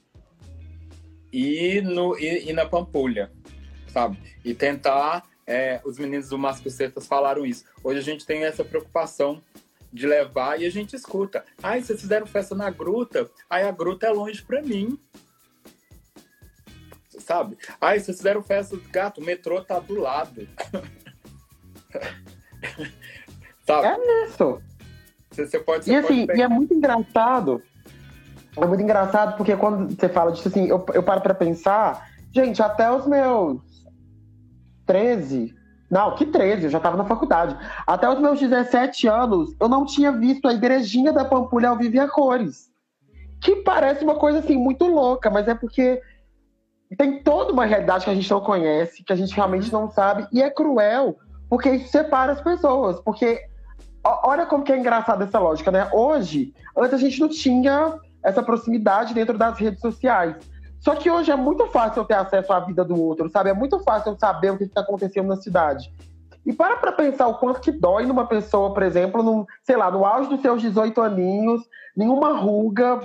e, 1.32 1.82
no, 1.82 2.16
e, 2.20 2.50
e 2.50 2.54
na 2.54 2.66
Pampulha, 2.66 3.32
sabe? 3.88 4.18
E 4.46 4.54
tentar. 4.54 5.28
É, 5.46 5.82
os 5.84 6.00
meninos 6.00 6.30
do 6.30 6.38
Mascocetas 6.38 7.06
falaram 7.06 7.46
isso. 7.46 7.66
Hoje 7.84 8.00
a 8.00 8.04
gente 8.04 8.26
tem 8.26 8.46
essa 8.46 8.64
preocupação 8.64 9.42
de 9.94 10.08
levar 10.08 10.60
e 10.60 10.66
a 10.66 10.72
gente 10.72 10.96
escuta. 10.96 11.46
Ai, 11.62 11.82
vocês 11.82 12.02
fizeram 12.02 12.26
festa 12.26 12.56
na 12.56 12.72
gruta, 12.72 13.30
aí 13.48 13.64
a 13.64 13.72
gruta 13.72 14.08
é 14.08 14.10
longe 14.10 14.42
para 14.42 14.62
mim. 14.62 15.00
Sabe? 17.20 17.58
Ai, 17.80 18.00
vocês 18.00 18.18
fizeram 18.18 18.42
festa 18.42 18.76
do 18.76 18.90
gato, 18.90 19.22
o 19.22 19.24
metrô 19.24 19.64
tá 19.64 19.80
do 19.80 19.94
lado. 19.94 20.48
Sabe? 23.66 23.88
É 23.88 24.26
isso. 24.26 24.62
Você, 25.32 25.60
pode, 25.60 25.86
você 25.86 25.92
e 25.92 25.96
assim, 25.96 26.28
e 26.36 26.42
é 26.42 26.48
muito 26.48 26.74
engraçado. 26.74 27.62
É 28.58 28.66
muito 28.66 28.84
engraçado 28.84 29.38
porque 29.38 29.56
quando 29.56 29.96
você 29.96 30.10
fala 30.10 30.32
disso 30.32 30.48
assim, 30.48 30.68
eu, 30.68 30.84
eu 30.94 31.04
paro 31.04 31.22
pra 31.22 31.34
pensar, 31.34 32.12
gente, 32.32 32.62
até 32.62 32.92
os 32.92 33.08
meus 33.08 33.62
13, 34.86 35.56
não, 35.94 36.16
que 36.16 36.26
13, 36.26 36.64
eu 36.64 36.70
já 36.72 36.80
estava 36.80 36.98
na 36.98 37.06
faculdade. 37.06 37.56
Até 37.86 38.10
os 38.10 38.20
meus 38.20 38.40
17 38.40 39.08
anos, 39.08 39.56
eu 39.60 39.70
não 39.70 39.86
tinha 39.86 40.12
visto 40.12 40.48
a 40.48 40.54
igrejinha 40.54 41.14
da 41.14 41.24
Pampulha 41.24 41.70
ao 41.70 41.78
vivo 41.78 41.96
e 41.96 42.00
a 42.00 42.08
cores. 42.10 42.72
Que 43.40 43.58
parece 43.58 44.04
uma 44.04 44.16
coisa 44.16 44.40
assim 44.40 44.58
muito 44.58 44.88
louca, 44.88 45.30
mas 45.30 45.48
é 45.48 45.54
porque 45.54 46.02
tem 46.98 47.22
toda 47.22 47.54
uma 47.54 47.64
realidade 47.64 48.06
que 48.06 48.10
a 48.10 48.16
gente 48.16 48.32
não 48.32 48.42
conhece, 48.42 49.04
que 49.04 49.14
a 49.14 49.16
gente 49.16 49.36
realmente 49.36 49.72
não 49.72 49.88
sabe, 49.88 50.28
e 50.32 50.42
é 50.42 50.50
cruel, 50.50 51.16
porque 51.48 51.70
isso 51.70 51.90
separa 51.90 52.32
as 52.32 52.42
pessoas. 52.42 53.00
Porque 53.02 53.40
olha 54.04 54.48
como 54.48 54.64
que 54.64 54.74
é 54.74 54.80
engraçada 54.80 55.26
essa 55.26 55.38
lógica, 55.38 55.70
né? 55.70 55.88
Hoje, 55.94 56.56
antes 56.76 56.96
a 56.96 56.98
gente 56.98 57.20
não 57.20 57.30
tinha 57.30 58.00
essa 58.24 58.42
proximidade 58.42 59.14
dentro 59.14 59.38
das 59.38 59.60
redes 59.60 59.80
sociais. 59.80 60.38
Só 60.84 60.96
que 60.96 61.10
hoje 61.10 61.32
é 61.32 61.36
muito 61.36 61.66
fácil 61.68 62.02
eu 62.02 62.06
ter 62.06 62.16
acesso 62.16 62.52
à 62.52 62.60
vida 62.60 62.84
do 62.84 63.02
outro, 63.02 63.30
sabe? 63.30 63.50
É 63.50 63.54
muito 63.54 63.80
fácil 63.80 64.12
eu 64.12 64.20
saber 64.20 64.52
o 64.52 64.58
que 64.58 64.66
está 64.66 64.82
acontecendo 64.82 65.30
na 65.30 65.38
cidade. 65.38 65.90
E 66.46 66.52
para 66.52 66.76
para 66.76 66.92
pensar 66.92 67.28
o 67.28 67.38
quanto 67.38 67.62
que 67.62 67.72
dói 67.72 68.06
numa 68.06 68.28
pessoa, 68.28 68.74
por 68.74 68.84
exemplo, 68.84 69.24
num, 69.24 69.46
sei 69.64 69.78
lá, 69.78 69.90
no 69.90 70.06
auge 70.06 70.30
dos 70.30 70.42
seus 70.42 70.62
18 70.62 71.02
aninhos, 71.02 71.62
nenhuma 71.96 72.34
ruga, 72.34 73.00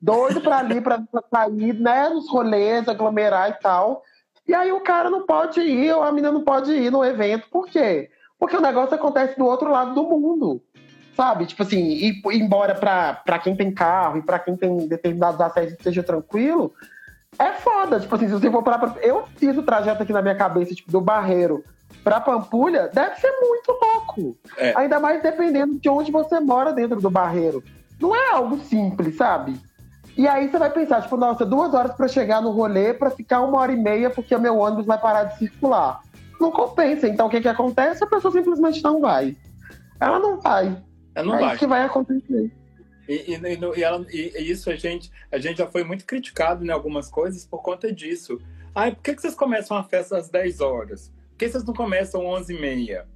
doido 0.00 0.40
para 0.40 0.58
ali, 0.58 0.80
para 0.80 1.02
sair, 1.28 1.74
né, 1.74 2.08
nos 2.08 2.30
rolês, 2.30 2.86
aglomerar 2.86 3.50
e 3.50 3.54
tal. 3.54 4.04
E 4.46 4.54
aí 4.54 4.70
o 4.70 4.80
cara 4.80 5.10
não 5.10 5.26
pode 5.26 5.60
ir, 5.60 5.92
ou 5.92 6.04
a 6.04 6.12
menina 6.12 6.30
não 6.30 6.44
pode 6.44 6.70
ir 6.70 6.92
no 6.92 7.04
evento. 7.04 7.48
Por 7.50 7.66
quê? 7.66 8.10
Porque 8.38 8.56
o 8.56 8.60
negócio 8.60 8.94
acontece 8.94 9.36
do 9.36 9.44
outro 9.44 9.68
lado 9.68 9.92
do 9.92 10.04
mundo 10.04 10.62
sabe? 11.16 11.46
Tipo 11.46 11.62
assim, 11.62 12.12
embora 12.32 12.74
para 12.74 13.38
quem 13.38 13.54
tem 13.54 13.72
carro 13.72 14.18
e 14.18 14.22
para 14.22 14.36
quem 14.38 14.56
tem 14.56 14.88
determinados 14.88 15.40
acessos 15.40 15.78
seja 15.80 16.02
tranquilo, 16.02 16.72
é 17.38 17.52
foda. 17.52 18.00
Tipo 18.00 18.14
assim, 18.14 18.26
se 18.26 18.32
você 18.32 18.50
for 18.50 18.62
parar 18.62 18.78
pra... 18.78 19.02
Eu 19.02 19.24
fiz 19.36 19.56
o 19.56 19.62
trajeto 19.62 20.02
aqui 20.02 20.12
na 20.12 20.22
minha 20.22 20.34
cabeça, 20.34 20.74
tipo, 20.74 20.90
do 20.90 21.00
Barreiro 21.00 21.64
pra 22.02 22.20
Pampulha, 22.20 22.90
deve 22.92 23.16
ser 23.16 23.32
muito 23.40 23.70
louco. 23.70 24.36
É. 24.58 24.74
Ainda 24.76 25.00
mais 25.00 25.22
dependendo 25.22 25.78
de 25.78 25.88
onde 25.88 26.12
você 26.12 26.38
mora 26.40 26.72
dentro 26.72 27.00
do 27.00 27.10
Barreiro. 27.10 27.62
Não 28.00 28.14
é 28.14 28.30
algo 28.30 28.58
simples, 28.58 29.16
sabe? 29.16 29.58
E 30.16 30.28
aí 30.28 30.48
você 30.48 30.58
vai 30.58 30.70
pensar, 30.70 31.02
tipo, 31.02 31.16
nossa, 31.16 31.44
duas 31.44 31.74
horas 31.74 31.94
para 31.94 32.06
chegar 32.06 32.40
no 32.40 32.50
rolê 32.50 32.94
para 32.94 33.10
ficar 33.10 33.40
uma 33.40 33.58
hora 33.58 33.72
e 33.72 33.76
meia 33.76 34.10
porque 34.10 34.34
o 34.34 34.40
meu 34.40 34.58
ônibus 34.58 34.86
vai 34.86 34.98
parar 34.98 35.24
de 35.24 35.38
circular. 35.38 36.00
Não 36.40 36.50
compensa. 36.50 37.08
Então 37.08 37.26
o 37.26 37.30
que 37.30 37.40
que 37.40 37.48
acontece? 37.48 38.04
A 38.04 38.06
pessoa 38.06 38.32
simplesmente 38.32 38.82
não 38.82 39.00
vai. 39.00 39.36
Ela 39.98 40.18
não 40.18 40.40
vai. 40.40 40.76
Ela 41.14 41.26
não 41.26 41.34
é 41.36 41.40
vai. 41.40 41.48
isso 41.48 41.58
que 41.58 41.66
vai 41.66 41.82
acontecer. 41.82 42.52
E, 43.08 43.34
e, 43.34 43.78
e, 43.78 43.82
ela, 43.82 44.06
e, 44.10 44.50
isso 44.50 44.70
a 44.70 44.76
gente, 44.76 45.10
a 45.30 45.38
gente 45.38 45.58
já 45.58 45.66
foi 45.66 45.84
muito 45.84 46.04
criticado 46.04 46.64
em 46.64 46.70
algumas 46.70 47.08
coisas 47.08 47.44
por 47.44 47.62
conta 47.62 47.92
disso. 47.92 48.40
Ah, 48.74 48.90
por 48.90 49.02
que, 49.02 49.14
que 49.14 49.22
vocês 49.22 49.34
começam 49.34 49.76
a 49.76 49.84
festa 49.84 50.16
às 50.16 50.28
10 50.28 50.60
horas? 50.60 51.12
Por 51.30 51.38
que 51.38 51.48
vocês 51.48 51.64
não 51.64 51.74
começam 51.74 52.20
às 52.34 52.42
11 52.42 52.54
e 52.54 52.60
meia? 52.60 53.08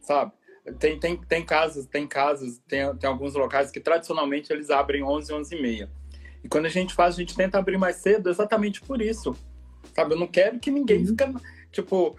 Sabe? 0.00 0.32
Tem, 0.78 0.98
tem, 0.98 1.16
tem 1.16 1.44
casos, 1.44 1.86
tem 1.86 2.06
casos, 2.06 2.58
tem, 2.66 2.94
tem 2.96 3.08
alguns 3.08 3.34
locais 3.34 3.70
que 3.70 3.80
tradicionalmente 3.80 4.52
eles 4.52 4.70
abrem 4.70 5.02
11, 5.02 5.32
11 5.32 5.54
e 5.54 5.62
meia. 5.62 5.90
E 6.42 6.48
quando 6.48 6.66
a 6.66 6.70
gente 6.70 6.94
faz, 6.94 7.14
a 7.14 7.18
gente 7.18 7.36
tenta 7.36 7.58
abrir 7.58 7.78
mais 7.78 7.96
cedo 7.96 8.28
exatamente 8.28 8.80
por 8.80 9.00
isso. 9.00 9.36
Sabe? 9.94 10.14
Eu 10.14 10.18
não 10.18 10.26
quero 10.26 10.58
que 10.58 10.70
ninguém 10.70 11.00
uhum. 11.00 11.06
fique... 11.06 11.58
Tipo, 11.70 12.16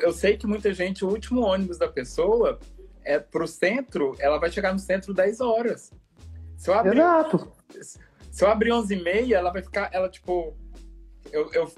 eu 0.00 0.12
sei 0.12 0.36
que 0.36 0.46
muita 0.46 0.72
gente, 0.72 1.04
o 1.04 1.08
último 1.08 1.40
ônibus 1.40 1.76
da 1.76 1.88
pessoa 1.88 2.60
é 3.04 3.18
pro 3.18 3.46
centro, 3.46 4.14
ela 4.20 4.38
vai 4.38 4.50
chegar 4.50 4.72
no 4.72 4.78
centro 4.78 5.12
10 5.12 5.40
horas. 5.40 5.92
Se 6.56 6.70
eu 6.70 6.74
abrir, 6.74 6.98
Exato. 6.98 7.52
Se 8.30 8.44
eu 8.44 8.48
abrir 8.48 8.72
11 8.72 8.94
e 8.94 9.02
meia, 9.02 9.36
ela 9.36 9.52
vai 9.52 9.62
ficar, 9.62 9.88
ela 9.92 10.08
tipo, 10.08 10.54
eu, 11.32 11.50
eu, 11.52 11.72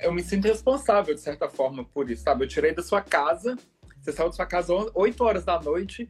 eu 0.00 0.12
me 0.12 0.22
sinto 0.22 0.46
responsável 0.46 1.14
de 1.14 1.20
certa 1.20 1.48
forma 1.48 1.84
por 1.84 2.10
isso, 2.10 2.22
sabe? 2.22 2.44
Eu 2.44 2.48
tirei 2.48 2.74
da 2.74 2.82
sua 2.82 3.00
casa, 3.00 3.56
você 4.00 4.12
saiu 4.12 4.28
da 4.28 4.34
sua 4.34 4.46
casa 4.46 4.72
8 4.94 5.24
horas 5.24 5.44
da 5.44 5.60
noite 5.60 6.08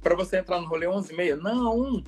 para 0.00 0.14
você 0.14 0.38
entrar 0.38 0.60
no 0.60 0.68
rolê 0.68 0.86
11 0.86 1.12
e 1.12 1.16
meia? 1.16 1.36
Não. 1.36 2.02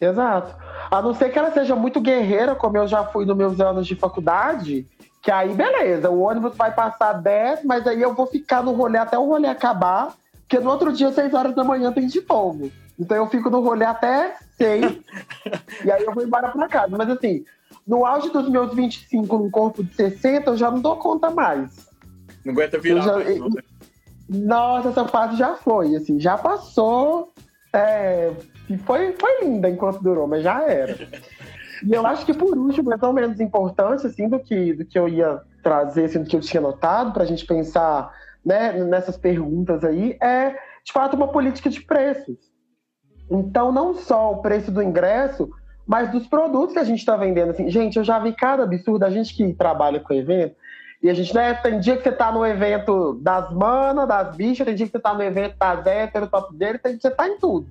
Exato. 0.00 0.56
A 0.90 1.00
não 1.00 1.14
ser 1.14 1.30
que 1.30 1.38
ela 1.38 1.52
seja 1.52 1.76
muito 1.76 2.00
guerreira, 2.00 2.54
como 2.54 2.76
eu 2.76 2.86
já 2.86 3.04
fui 3.04 3.24
nos 3.24 3.36
meus 3.36 3.60
anos 3.60 3.86
de 3.86 3.94
faculdade, 3.94 4.86
que 5.22 5.30
aí 5.30 5.54
beleza, 5.54 6.10
o 6.10 6.20
ônibus 6.20 6.56
vai 6.56 6.74
passar 6.74 7.14
10, 7.14 7.64
mas 7.64 7.86
aí 7.86 8.02
eu 8.02 8.14
vou 8.14 8.26
ficar 8.26 8.62
no 8.62 8.72
rolê 8.72 8.98
até 8.98 9.18
o 9.18 9.26
rolê 9.26 9.48
acabar, 9.48 10.14
porque 10.40 10.58
no 10.58 10.70
outro 10.70 10.92
dia, 10.92 11.10
6 11.10 11.32
horas 11.32 11.54
da 11.54 11.64
manhã, 11.64 11.92
tem 11.92 12.06
de 12.06 12.20
novo. 12.28 12.70
Então 12.98 13.16
eu 13.16 13.26
fico 13.28 13.50
no 13.50 13.60
rolê 13.60 13.84
até 13.84 14.36
seis, 14.56 14.84
e 15.84 15.90
aí 15.90 16.04
eu 16.04 16.14
vou 16.14 16.22
embora 16.22 16.50
pra 16.50 16.68
casa. 16.68 16.96
Mas 16.96 17.10
assim, 17.10 17.44
no 17.86 18.06
auge 18.06 18.30
dos 18.30 18.48
meus 18.48 18.74
25, 18.74 19.38
num 19.38 19.50
corpo 19.50 19.82
de 19.82 19.94
60, 19.94 20.50
eu 20.50 20.56
já 20.56 20.70
não 20.70 20.80
dou 20.80 20.96
conta 20.96 21.30
mais. 21.30 21.88
Não 22.44 22.52
aguenta 22.52 22.78
virar. 22.78 23.02
Já, 23.02 23.14
mais, 23.14 23.38
não, 23.38 23.48
né? 23.48 23.62
Nossa, 24.28 24.88
essa 24.88 25.06
fase 25.06 25.36
já 25.36 25.54
foi, 25.54 25.94
assim, 25.96 26.18
já 26.18 26.38
passou. 26.38 27.32
É, 27.72 28.32
foi, 28.84 29.12
foi 29.12 29.44
linda 29.44 29.68
enquanto 29.68 30.02
durou, 30.02 30.26
mas 30.26 30.42
já 30.42 30.62
era. 30.62 30.96
E 31.84 31.92
eu 31.92 32.06
acho 32.06 32.24
que 32.24 32.32
por 32.32 32.56
último, 32.56 32.92
é 32.92 32.96
tão 32.96 33.12
menos 33.12 33.40
importante 33.40 34.06
assim, 34.06 34.28
do, 34.28 34.38
que, 34.38 34.72
do 34.72 34.84
que 34.84 34.98
eu 34.98 35.08
ia 35.08 35.40
trazer, 35.62 36.04
assim, 36.04 36.22
do 36.22 36.28
que 36.28 36.36
eu 36.36 36.40
tinha 36.40 36.60
notado, 36.60 37.12
para 37.12 37.24
a 37.24 37.26
gente 37.26 37.44
pensar 37.44 38.10
né, 38.44 38.72
nessas 38.84 39.16
perguntas 39.16 39.84
aí, 39.84 40.16
é 40.22 40.50
de 40.84 40.92
fato 40.92 41.16
uma 41.16 41.28
política 41.28 41.68
de 41.68 41.80
preços. 41.82 42.36
Então, 43.38 43.72
não 43.72 43.94
só 43.94 44.32
o 44.32 44.36
preço 44.38 44.70
do 44.70 44.82
ingresso, 44.82 45.50
mas 45.86 46.10
dos 46.10 46.26
produtos 46.26 46.72
que 46.72 46.78
a 46.78 46.84
gente 46.84 47.00
está 47.00 47.16
vendendo. 47.16 47.50
Assim, 47.50 47.68
gente, 47.68 47.96
eu 47.96 48.04
já 48.04 48.18
vi 48.18 48.32
cada 48.32 48.62
absurdo, 48.62 49.04
a 49.04 49.10
gente 49.10 49.34
que 49.34 49.52
trabalha 49.52 50.00
com 50.00 50.14
evento, 50.14 50.56
e 51.02 51.10
a 51.10 51.14
gente, 51.14 51.34
né, 51.34 51.52
tem 51.54 51.78
dia 51.80 51.96
que 51.96 52.02
você 52.02 52.08
está 52.08 52.32
no 52.32 52.46
evento 52.46 53.14
das 53.20 53.52
manas, 53.52 54.08
das 54.08 54.34
bichas, 54.34 54.64
tem 54.64 54.74
dia 54.74 54.86
que 54.86 54.92
você 54.92 54.96
está 54.96 55.12
no 55.12 55.22
evento 55.22 55.56
das 55.58 55.86
héteros, 55.86 56.30
top 56.30 56.56
dele, 56.56 56.78
tem 56.78 56.92
dia 56.92 56.96
que 56.96 57.02
você 57.02 57.08
está 57.08 57.28
em 57.28 57.38
tudo. 57.38 57.66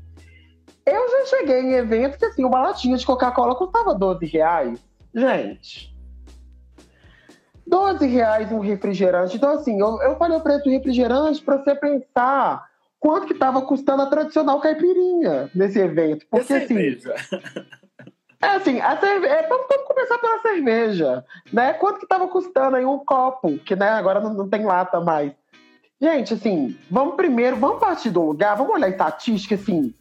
Eu 0.86 1.10
já 1.10 1.38
cheguei 1.38 1.62
em 1.62 1.74
eventos 1.74 2.18
que, 2.18 2.26
assim, 2.26 2.44
uma 2.44 2.60
latinha 2.60 2.98
de 2.98 3.06
Coca-Cola 3.06 3.56
custava 3.56 3.96
12 3.96 4.26
reais. 4.26 4.80
Gente, 5.16 5.94
12 7.66 8.06
reais 8.06 8.52
um 8.52 8.60
refrigerante. 8.60 9.38
Então, 9.38 9.52
assim, 9.52 9.80
eu, 9.80 10.00
eu 10.02 10.16
falei 10.18 10.38
o 10.38 10.42
preço 10.42 10.66
do 10.66 10.70
refrigerante 10.70 11.42
para 11.42 11.58
você 11.58 11.74
pensar 11.74 12.68
quanto 13.04 13.28
que 13.28 13.34
estava 13.34 13.62
custando 13.62 14.02
a 14.02 14.06
tradicional 14.06 14.62
caipirinha 14.62 15.52
nesse 15.54 15.78
evento. 15.78 16.26
Porque 16.32 16.54
assim. 16.54 16.98
É 18.42 18.48
assim, 18.56 18.80
a 18.80 18.98
cerve... 18.98 19.28
é, 19.28 19.46
vamos, 19.46 19.68
vamos, 19.70 19.88
começar 19.88 20.18
pela 20.20 20.42
cerveja, 20.42 21.26
né? 21.52 21.74
Quanto 21.74 22.00
que 22.00 22.06
estava 22.06 22.30
custando 22.30 22.78
aí 22.78 22.86
um 22.86 23.00
copo, 23.00 23.58
que 23.60 23.76
né, 23.76 23.90
agora 23.90 24.22
não, 24.22 24.34
não, 24.34 24.50
tem 24.50 24.64
lata 24.64 25.02
mais. 25.02 25.34
Gente, 26.02 26.34
assim, 26.34 26.78
vamos 26.90 27.16
primeiro, 27.16 27.58
vamos 27.58 27.80
partir 27.80 28.10
do 28.10 28.22
lugar, 28.22 28.56
vamos 28.56 28.74
olhar 28.74 28.88
a 28.88 28.90
estatística, 28.90 29.56
assim, 29.56 29.94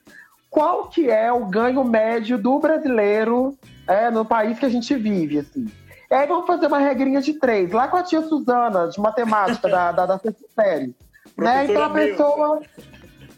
qual 0.48 0.88
que 0.88 1.11
é 1.11 1.32
o 1.32 1.44
ganho 1.46 1.84
médio 1.84 2.38
do 2.38 2.59
brasileiro 2.61 3.59
é, 3.88 4.11
no 4.11 4.24
país 4.24 4.61
que 4.61 4.66
a 4.66 4.70
gente 4.70 4.94
vive, 4.94 5.40
assim. 5.40 5.66
E 6.09 6.14
aí 6.14 6.26
vamos 6.26 6.46
fazer 6.46 6.68
uma 6.68 6.78
regrinha 6.78 7.20
de 7.20 7.34
três, 7.34 7.72
lá 7.72 7.88
com 7.88 7.96
a 7.96 8.03
tia 8.03 8.22
Suzana, 8.22 8.88
de 8.88 9.00
matemática, 9.00 9.66
da, 9.68 9.90
da, 9.90 10.07
da 10.07 10.18
sexta 10.18 10.46
série. 10.55 10.94
Né? 11.36 11.66
Então 11.66 11.82
a 11.82 11.90
pessoa. 11.90 12.62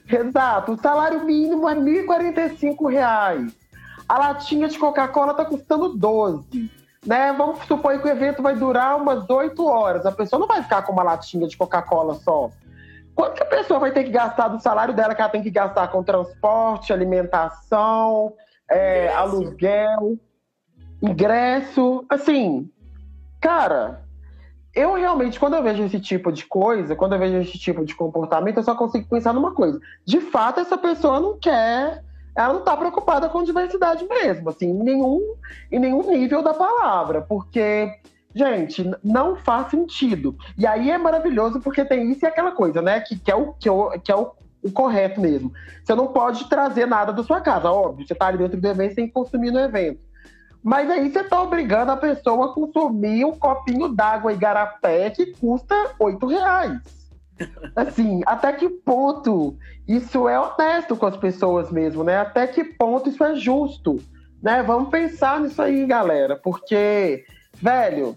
Exato, 0.09 0.72
o 0.72 0.78
salário 0.78 1.24
mínimo 1.24 1.68
é 1.68 1.74
R$ 1.74 1.80
1.045. 1.80 3.55
A 4.09 4.18
latinha 4.18 4.68
de 4.68 4.78
Coca-Cola 4.78 5.34
tá 5.34 5.44
custando 5.44 5.96
12. 5.96 6.70
Né? 7.07 7.32
Vamos 7.32 7.64
supor 7.66 7.98
que 7.98 8.07
o 8.07 8.11
evento 8.11 8.42
vai 8.42 8.55
durar 8.55 8.96
umas 8.96 9.28
8 9.28 9.66
horas. 9.66 10.07
A 10.07 10.12
pessoa 10.12 10.38
não 10.38 10.46
vai 10.46 10.62
ficar 10.62 10.82
com 10.82 10.92
uma 10.92 11.02
latinha 11.02 11.46
de 11.46 11.57
Coca-Cola 11.57 12.14
só. 12.14 12.50
Quanto 13.14 13.34
que 13.34 13.42
a 13.42 13.46
pessoa 13.46 13.80
vai 13.80 13.92
ter 13.92 14.05
que 14.05 14.11
gastar 14.11 14.48
do 14.48 14.61
salário 14.61 14.92
dela 14.92 15.14
que 15.14 15.22
ela 15.22 15.30
tem 15.30 15.42
que 15.42 15.50
gastar 15.50 15.88
com 15.88 16.02
transporte, 16.02 16.92
alimentação, 16.92 18.32
é, 18.68 19.09
aluguel, 19.14 20.18
ingresso? 21.00 22.05
Assim, 22.11 22.68
cara, 23.40 24.03
eu 24.74 24.94
realmente, 24.94 25.38
quando 25.38 25.54
eu 25.54 25.62
vejo 25.62 25.84
esse 25.84 26.00
tipo 26.00 26.32
de 26.32 26.44
coisa, 26.44 26.96
quando 26.96 27.12
eu 27.12 27.18
vejo 27.18 27.36
esse 27.38 27.56
tipo 27.58 27.84
de 27.84 27.94
comportamento, 27.94 28.56
eu 28.56 28.62
só 28.62 28.74
consigo 28.74 29.08
pensar 29.08 29.32
numa 29.32 29.52
coisa. 29.52 29.80
De 30.04 30.20
fato, 30.20 30.58
essa 30.58 30.76
pessoa 30.76 31.20
não 31.20 31.38
quer, 31.38 32.02
ela 32.34 32.52
não 32.52 32.60
está 32.60 32.76
preocupada 32.76 33.28
com 33.28 33.44
diversidade 33.44 34.04
mesmo, 34.08 34.50
assim, 34.50 34.68
em 34.68 34.82
nenhum, 34.82 35.34
em 35.70 35.78
nenhum 35.78 36.10
nível 36.10 36.42
da 36.42 36.52
palavra, 36.52 37.22
porque, 37.22 37.88
gente, 38.34 38.90
não 39.02 39.36
faz 39.36 39.70
sentido. 39.70 40.36
E 40.58 40.66
aí 40.66 40.90
é 40.90 40.98
maravilhoso 40.98 41.60
porque 41.60 41.84
tem 41.84 42.10
isso 42.10 42.24
e 42.24 42.26
aquela 42.26 42.50
coisa, 42.50 42.82
né, 42.82 42.98
que, 42.98 43.16
que 43.16 43.30
é, 43.30 43.36
o, 43.36 43.52
que, 43.52 43.68
é, 43.68 43.98
que 44.02 44.10
é 44.10 44.16
o, 44.16 44.32
o 44.60 44.72
correto 44.72 45.20
mesmo. 45.20 45.52
Você 45.84 45.94
não 45.94 46.08
pode 46.08 46.48
trazer 46.48 46.86
nada 46.86 47.12
da 47.12 47.22
sua 47.22 47.40
casa, 47.40 47.70
óbvio, 47.70 48.04
você 48.04 48.12
está 48.12 48.26
ali 48.26 48.38
dentro 48.38 48.60
do 48.60 48.66
evento, 48.66 48.90
você 48.90 48.96
tem 48.96 49.06
que 49.06 49.12
consumir 49.12 49.52
no 49.52 49.60
evento. 49.60 50.00
Mas 50.64 50.88
aí 50.90 51.10
você 51.10 51.22
tá 51.22 51.42
obrigando 51.42 51.92
a 51.92 51.96
pessoa 51.96 52.46
a 52.46 52.54
consumir 52.54 53.22
um 53.26 53.32
copinho 53.38 53.86
d'água 53.88 54.32
igarapé 54.32 55.10
que 55.10 55.26
custa 55.26 55.74
oito 55.98 56.26
reais. 56.26 56.80
Assim, 57.76 58.22
até 58.24 58.50
que 58.54 58.70
ponto 58.70 59.54
isso 59.86 60.26
é 60.26 60.40
honesto 60.40 60.96
com 60.96 61.04
as 61.04 61.18
pessoas 61.18 61.70
mesmo, 61.70 62.02
né? 62.02 62.18
Até 62.18 62.46
que 62.46 62.64
ponto 62.64 63.10
isso 63.10 63.22
é 63.22 63.34
justo, 63.34 64.02
né? 64.42 64.62
Vamos 64.62 64.88
pensar 64.88 65.38
nisso 65.38 65.60
aí, 65.60 65.84
galera, 65.84 66.34
porque, 66.36 67.26
velho, 67.60 68.16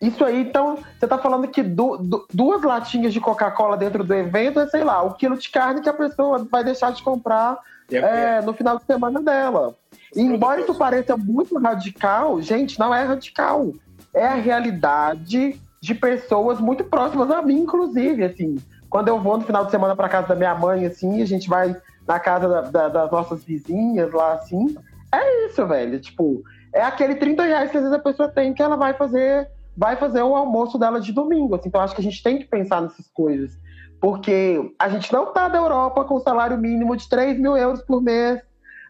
isso 0.00 0.24
aí, 0.24 0.40
então, 0.40 0.78
você 0.98 1.06
tá 1.06 1.18
falando 1.18 1.48
que 1.48 1.62
du 1.62 1.98
du 1.98 2.26
duas 2.32 2.62
latinhas 2.62 3.12
de 3.12 3.20
Coca-Cola 3.20 3.76
dentro 3.76 4.02
do 4.02 4.14
evento 4.14 4.58
é, 4.58 4.66
sei 4.68 4.84
lá, 4.84 5.02
o 5.02 5.14
quilo 5.14 5.36
de 5.36 5.50
carne 5.50 5.82
que 5.82 5.88
a 5.88 5.94
pessoa 5.94 6.46
vai 6.50 6.64
deixar 6.64 6.92
de 6.92 7.02
comprar 7.02 7.58
é, 7.90 8.40
no 8.40 8.54
final 8.54 8.78
de 8.78 8.84
semana 8.84 9.20
dela. 9.20 9.74
Embora 10.16 10.60
isso 10.60 10.74
pareça 10.74 11.16
muito 11.16 11.58
radical, 11.58 12.40
gente, 12.40 12.78
não 12.78 12.94
é 12.94 13.02
radical. 13.04 13.72
É 14.12 14.26
a 14.26 14.34
realidade 14.34 15.60
de 15.80 15.94
pessoas 15.94 16.60
muito 16.60 16.84
próximas 16.84 17.30
a 17.30 17.42
mim, 17.42 17.60
inclusive, 17.60 18.24
assim. 18.24 18.56
Quando 18.88 19.08
eu 19.08 19.20
vou 19.20 19.36
no 19.36 19.44
final 19.44 19.64
de 19.64 19.70
semana 19.70 19.96
para 19.96 20.08
casa 20.08 20.28
da 20.28 20.34
minha 20.34 20.54
mãe, 20.54 20.86
assim, 20.86 21.20
a 21.20 21.26
gente 21.26 21.48
vai 21.48 21.76
na 22.06 22.20
casa 22.20 22.48
da, 22.48 22.60
da, 22.62 22.88
das 22.88 23.10
nossas 23.10 23.44
vizinhas 23.44 24.12
lá, 24.12 24.34
assim. 24.34 24.76
É 25.12 25.46
isso, 25.46 25.66
velho. 25.66 26.00
Tipo, 26.00 26.42
é 26.72 26.82
aquele 26.82 27.16
30 27.16 27.42
reais 27.42 27.70
que 27.70 27.76
às 27.76 27.82
vezes 27.82 27.98
a 27.98 28.02
pessoa 28.02 28.28
tem 28.28 28.54
que 28.54 28.62
ela 28.62 28.76
vai 28.76 28.94
fazer 28.94 29.48
vai 29.76 29.96
fazer 29.96 30.22
o 30.22 30.36
almoço 30.36 30.78
dela 30.78 31.00
de 31.00 31.12
domingo. 31.12 31.56
Assim. 31.56 31.68
Então, 31.68 31.80
acho 31.80 31.94
que 31.94 32.00
a 32.00 32.04
gente 32.04 32.22
tem 32.22 32.38
que 32.38 32.44
pensar 32.44 32.80
nessas 32.80 33.08
coisas. 33.08 33.58
Porque 34.00 34.72
a 34.78 34.88
gente 34.88 35.12
não 35.12 35.32
tá 35.32 35.48
da 35.48 35.58
Europa 35.58 36.04
com 36.04 36.20
salário 36.20 36.56
mínimo 36.56 36.96
de 36.96 37.08
3 37.08 37.38
mil 37.38 37.56
euros 37.56 37.82
por 37.82 38.00
mês 38.00 38.40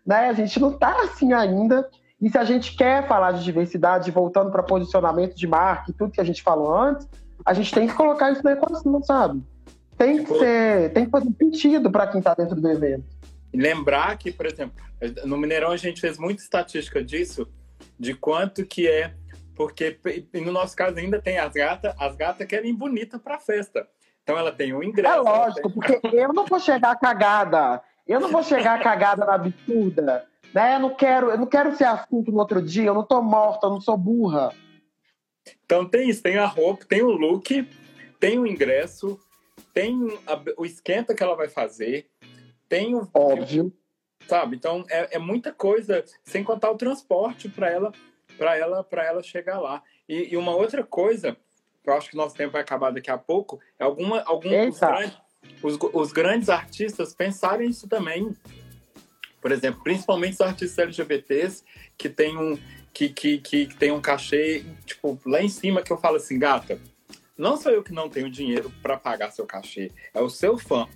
né? 0.06 0.28
A 0.28 0.32
gente 0.32 0.60
não 0.60 0.70
está 0.70 1.02
assim 1.02 1.32
ainda. 1.32 1.88
E 2.20 2.30
se 2.30 2.38
a 2.38 2.44
gente 2.44 2.76
quer 2.76 3.06
falar 3.06 3.32
de 3.32 3.44
diversidade, 3.44 4.10
voltando 4.10 4.50
para 4.50 4.62
posicionamento 4.62 5.34
de 5.34 5.46
marca 5.46 5.90
e 5.90 5.94
tudo 5.94 6.12
que 6.12 6.20
a 6.20 6.24
gente 6.24 6.42
falou 6.42 6.74
antes, 6.74 7.08
a 7.44 7.52
gente 7.52 7.72
tem 7.72 7.86
que 7.86 7.94
colocar 7.94 8.30
isso 8.30 8.42
na 8.42 8.52
equação, 8.52 9.02
sabe? 9.02 9.42
Tem 9.96 10.18
que 10.18 10.22
tipo, 10.24 10.38
ser, 10.38 10.92
tem 10.92 11.04
que 11.04 11.10
fazer 11.10 11.30
sentido 11.38 11.90
para 11.90 12.06
quem 12.06 12.18
está 12.18 12.34
dentro 12.34 12.60
do 12.60 12.70
evento. 12.70 13.04
Lembrar 13.52 14.16
que, 14.16 14.32
por 14.32 14.46
exemplo, 14.46 14.74
no 15.24 15.36
Mineirão 15.36 15.70
a 15.70 15.76
gente 15.76 16.00
fez 16.00 16.18
muita 16.18 16.42
estatística 16.42 17.02
disso, 17.04 17.46
de 17.98 18.14
quanto 18.14 18.64
que 18.64 18.88
é, 18.88 19.14
porque 19.54 19.98
no 20.34 20.50
nosso 20.50 20.74
caso 20.74 20.98
ainda 20.98 21.20
tem 21.20 21.38
as 21.38 21.52
gatas, 21.52 21.94
as 21.98 22.16
gatas 22.16 22.46
querem 22.46 22.74
bonita 22.74 23.18
para 23.18 23.38
festa. 23.38 23.86
Então 24.22 24.38
ela 24.38 24.50
tem 24.50 24.72
o 24.72 24.78
um 24.78 24.82
ingresso. 24.82 25.14
É 25.14 25.20
lógico, 25.20 25.70
tem... 25.70 26.00
porque 26.00 26.16
eu 26.16 26.32
não 26.32 26.46
vou 26.46 26.58
chegar 26.58 26.96
cagada 26.96 27.80
eu 28.06 28.20
não 28.20 28.30
vou 28.30 28.42
chegar 28.42 28.82
cagada 28.82 29.24
na 29.24 29.34
absurda, 29.34 30.26
né? 30.52 30.76
Eu 30.76 30.80
não 30.80 30.94
quero, 30.94 31.30
eu 31.30 31.38
não 31.38 31.46
quero 31.46 31.74
ser 31.76 31.84
assunto 31.84 32.30
no 32.30 32.38
outro 32.38 32.62
dia, 32.62 32.84
eu 32.84 32.94
não 32.94 33.04
tô 33.04 33.20
morta, 33.20 33.66
eu 33.66 33.70
não 33.70 33.80
sou 33.80 33.96
burra. 33.96 34.54
Então 35.64 35.84
tem 35.88 36.08
isso, 36.08 36.22
tem 36.22 36.36
a 36.36 36.46
roupa, 36.46 36.84
tem 36.84 37.02
o 37.02 37.10
look, 37.10 37.68
tem 38.20 38.38
o 38.38 38.46
ingresso, 38.46 39.18
tem 39.72 39.98
a, 40.26 40.40
o 40.56 40.64
esquenta 40.64 41.14
que 41.14 41.22
ela 41.22 41.34
vai 41.34 41.48
fazer, 41.48 42.08
tem 42.68 42.94
o. 42.94 43.08
Óbvio. 43.12 43.72
Sabe? 44.28 44.56
Então 44.56 44.84
é, 44.88 45.16
é 45.16 45.18
muita 45.18 45.52
coisa, 45.52 46.04
sem 46.22 46.44
contar 46.44 46.70
o 46.70 46.76
transporte 46.76 47.48
para 47.48 47.70
ela, 47.70 47.92
para 48.38 48.56
ela, 48.56 48.84
para 48.84 49.04
ela 49.04 49.22
chegar 49.22 49.58
lá. 49.58 49.82
E, 50.08 50.32
e, 50.32 50.36
uma 50.36 50.54
outra 50.54 50.82
coisa, 50.82 51.36
que 51.82 51.90
eu 51.90 51.94
acho 51.94 52.10
que 52.10 52.16
nosso 52.16 52.34
tempo 52.34 52.52
vai 52.52 52.62
acabar 52.62 52.90
daqui 52.90 53.10
a 53.10 53.18
pouco, 53.18 53.60
é 53.78 53.84
alguma, 53.84 54.22
algum 54.22 54.48
grandes, 54.48 54.80
os, 55.62 55.78
os 55.92 56.12
grandes 56.12 56.48
artistas 56.48 57.14
pensarem 57.14 57.68
isso 57.68 57.88
também. 57.88 58.34
Por 59.40 59.52
exemplo, 59.52 59.82
principalmente 59.82 60.34
os 60.34 60.40
artistas 60.40 60.78
LGBTs 60.78 61.64
que 61.96 62.08
tem 62.08 62.36
um 62.36 62.58
que, 62.92 63.08
que, 63.08 63.38
que, 63.38 63.66
que 63.66 63.76
tem 63.76 63.90
um 63.90 64.00
cachê 64.00 64.64
tipo 64.86 65.18
lá 65.26 65.42
em 65.42 65.48
cima 65.48 65.82
que 65.82 65.92
eu 65.92 65.98
falo 65.98 66.16
assim, 66.16 66.38
gata, 66.38 66.80
não 67.36 67.56
sou 67.56 67.72
eu 67.72 67.82
que 67.82 67.92
não 67.92 68.08
tenho 68.08 68.30
dinheiro 68.30 68.72
para 68.80 68.96
pagar 68.96 69.32
seu 69.32 69.44
cachê, 69.44 69.90
é 70.14 70.20
o 70.20 70.30
seu 70.30 70.56
fã, 70.56 70.86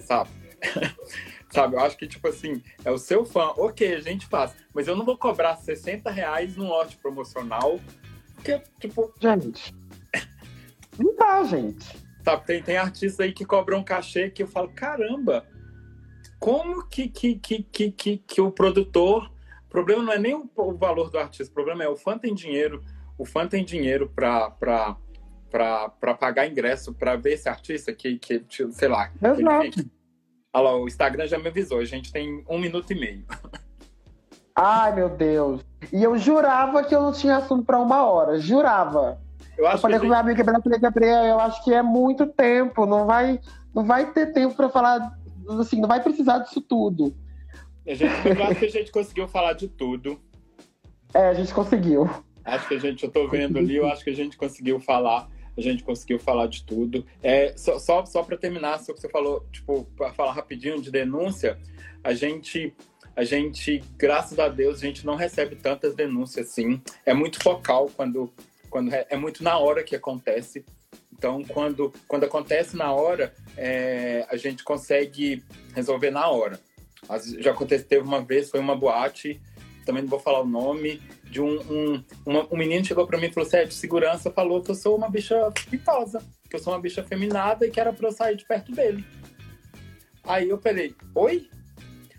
sabe? 0.00 0.30
sabe? 1.50 1.76
Eu 1.76 1.80
acho 1.80 1.96
que, 1.96 2.06
tipo 2.06 2.26
assim, 2.28 2.62
é 2.84 2.90
o 2.90 2.98
seu 2.98 3.24
fã. 3.24 3.52
Ok, 3.56 3.94
a 3.94 4.00
gente 4.00 4.26
faz. 4.26 4.54
Mas 4.72 4.88
eu 4.88 4.96
não 4.96 5.04
vou 5.04 5.16
cobrar 5.16 5.56
60 5.56 6.10
reais 6.10 6.56
num 6.56 6.68
lote 6.68 6.96
promocional. 6.96 7.80
Porque, 8.34 8.60
tipo. 8.78 9.12
Gente. 9.20 9.74
Não 10.98 11.14
dá, 11.14 11.42
gente. 11.44 11.96
Sabe, 12.22 12.44
tem, 12.44 12.62
tem 12.62 12.76
artistas 12.76 13.20
aí 13.20 13.32
que 13.32 13.44
cobram 13.44 13.78
um 13.78 13.84
cachê 13.84 14.30
que 14.30 14.42
eu 14.42 14.46
falo, 14.46 14.68
caramba, 14.74 15.46
como 16.38 16.86
que, 16.86 17.08
que, 17.08 17.36
que, 17.36 17.62
que, 17.62 17.90
que, 17.92 18.16
que 18.18 18.40
o 18.40 18.50
produtor. 18.50 19.30
O 19.66 19.70
problema 19.70 20.02
não 20.02 20.12
é 20.12 20.18
nem 20.18 20.34
o, 20.34 20.50
o, 20.56 20.76
valor 20.76 21.10
do 21.10 21.18
artista, 21.18 21.50
o 21.50 21.54
problema 21.54 21.84
é 21.84 21.88
o 21.88 21.96
fã 21.96 22.18
tem 22.18 22.34
dinheiro, 22.34 22.82
o 23.16 23.24
fã 23.24 23.46
tem 23.46 23.64
dinheiro 23.64 24.10
para 24.14 24.50
para 25.50 26.14
pagar 26.14 26.46
ingresso 26.46 26.94
para 26.94 27.16
ver 27.16 27.32
esse 27.32 27.48
artista 27.48 27.92
que, 27.92 28.18
que 28.18 28.44
sei 28.70 28.88
lá. 28.88 29.10
Exato. 29.20 29.90
Olha 30.52 30.64
lá, 30.64 30.76
o 30.76 30.86
Instagram 30.86 31.26
já 31.26 31.38
me 31.38 31.48
avisou, 31.48 31.78
a 31.78 31.84
gente 31.84 32.12
tem 32.12 32.44
um 32.48 32.58
minuto 32.58 32.92
e 32.92 32.98
meio. 32.98 33.24
Ai, 34.54 34.94
meu 34.94 35.08
Deus. 35.08 35.64
E 35.92 36.02
eu 36.02 36.18
jurava 36.18 36.84
que 36.84 36.94
eu 36.94 37.02
não 37.02 37.12
tinha 37.12 37.36
assunto 37.36 37.64
para 37.64 37.78
uma 37.78 38.04
hora. 38.04 38.38
Jurava. 38.38 39.20
Eu, 39.60 39.66
eu 39.66 39.78
falei 39.78 39.98
com 39.98 40.06
meu 40.06 40.14
amigo 40.14 40.38
Gabriel, 40.38 40.62
falei, 40.62 40.78
Gabriel, 40.78 41.24
eu 41.24 41.38
acho 41.38 41.62
que 41.62 41.72
é 41.72 41.82
muito 41.82 42.26
tempo, 42.26 42.86
não 42.86 43.04
vai, 43.04 43.38
não 43.74 43.84
vai 43.84 44.10
ter 44.10 44.32
tempo 44.32 44.54
para 44.54 44.70
falar, 44.70 45.14
assim, 45.60 45.78
não 45.78 45.88
vai 45.88 46.02
precisar 46.02 46.38
disso 46.38 46.62
tudo. 46.62 47.14
A 47.86 47.92
gente, 47.92 48.26
eu 48.26 48.42
acho 48.44 48.54
que 48.54 48.64
a 48.64 48.70
gente 48.70 48.90
conseguiu 48.90 49.28
falar 49.28 49.52
de 49.52 49.68
tudo. 49.68 50.18
É, 51.12 51.28
a 51.28 51.34
gente 51.34 51.52
conseguiu. 51.52 52.08
Acho 52.42 52.68
que 52.68 52.74
a 52.74 52.78
gente, 52.78 53.04
eu 53.04 53.10
tô 53.10 53.28
vendo 53.28 53.58
ali, 53.58 53.76
eu 53.76 53.86
acho 53.86 54.02
que 54.02 54.08
a 54.08 54.16
gente 54.16 54.34
conseguiu 54.34 54.80
falar, 54.80 55.28
a 55.54 55.60
gente 55.60 55.84
conseguiu 55.84 56.18
falar 56.18 56.46
de 56.46 56.64
tudo. 56.64 57.04
É, 57.22 57.52
só 57.54 57.78
só, 57.78 58.06
só 58.06 58.22
para 58.22 58.38
terminar, 58.38 58.78
só 58.78 58.94
que 58.94 59.00
você 59.00 59.10
falou, 59.10 59.46
tipo, 59.52 59.84
para 59.94 60.10
falar 60.14 60.32
rapidinho 60.32 60.80
de 60.80 60.90
denúncia, 60.90 61.58
a 62.02 62.14
gente 62.14 62.74
a 63.14 63.24
gente, 63.24 63.84
graças 63.98 64.38
a 64.38 64.48
Deus, 64.48 64.78
a 64.78 64.86
gente 64.86 65.04
não 65.04 65.16
recebe 65.16 65.54
tantas 65.56 65.94
denúncias 65.94 66.48
assim. 66.48 66.80
É 67.04 67.12
muito 67.12 67.42
focal 67.42 67.90
quando 67.94 68.32
quando 68.70 68.94
é, 68.94 69.06
é 69.10 69.16
muito 69.16 69.42
na 69.42 69.58
hora 69.58 69.82
que 69.82 69.96
acontece. 69.96 70.64
Então, 71.12 71.44
quando, 71.44 71.92
quando 72.08 72.24
acontece 72.24 72.76
na 72.76 72.92
hora, 72.92 73.34
é, 73.56 74.24
a 74.30 74.36
gente 74.36 74.64
consegue 74.64 75.44
resolver 75.74 76.10
na 76.10 76.26
hora. 76.28 76.58
Já 77.38 77.50
aconteceu, 77.50 78.02
uma 78.02 78.22
vez, 78.22 78.48
foi 78.48 78.60
uma 78.60 78.76
boate, 78.76 79.40
também 79.84 80.02
não 80.02 80.08
vou 80.08 80.20
falar 80.20 80.40
o 80.40 80.46
nome, 80.46 81.02
de 81.24 81.40
um, 81.40 81.60
um, 81.60 82.04
uma, 82.24 82.46
um 82.50 82.56
menino 82.56 82.84
chegou 82.84 83.06
para 83.06 83.18
mim 83.18 83.26
e 83.26 83.32
falou 83.32 83.46
assim, 83.46 83.56
é, 83.58 83.64
de 83.64 83.74
segurança, 83.74 84.30
falou 84.30 84.62
que 84.62 84.70
eu 84.70 84.74
sou 84.74 84.96
uma 84.96 85.10
bicha 85.10 85.50
pitosa, 85.68 86.22
que 86.48 86.56
eu 86.56 86.60
sou 86.60 86.72
uma 86.72 86.80
bicha 86.80 87.02
feminada 87.02 87.66
e 87.66 87.70
que 87.70 87.80
era 87.80 87.92
para 87.92 88.08
eu 88.08 88.12
sair 88.12 88.36
de 88.36 88.44
perto 88.44 88.72
dele. 88.72 89.04
Aí 90.24 90.48
eu 90.48 90.58
falei, 90.58 90.94
oi? 91.14 91.48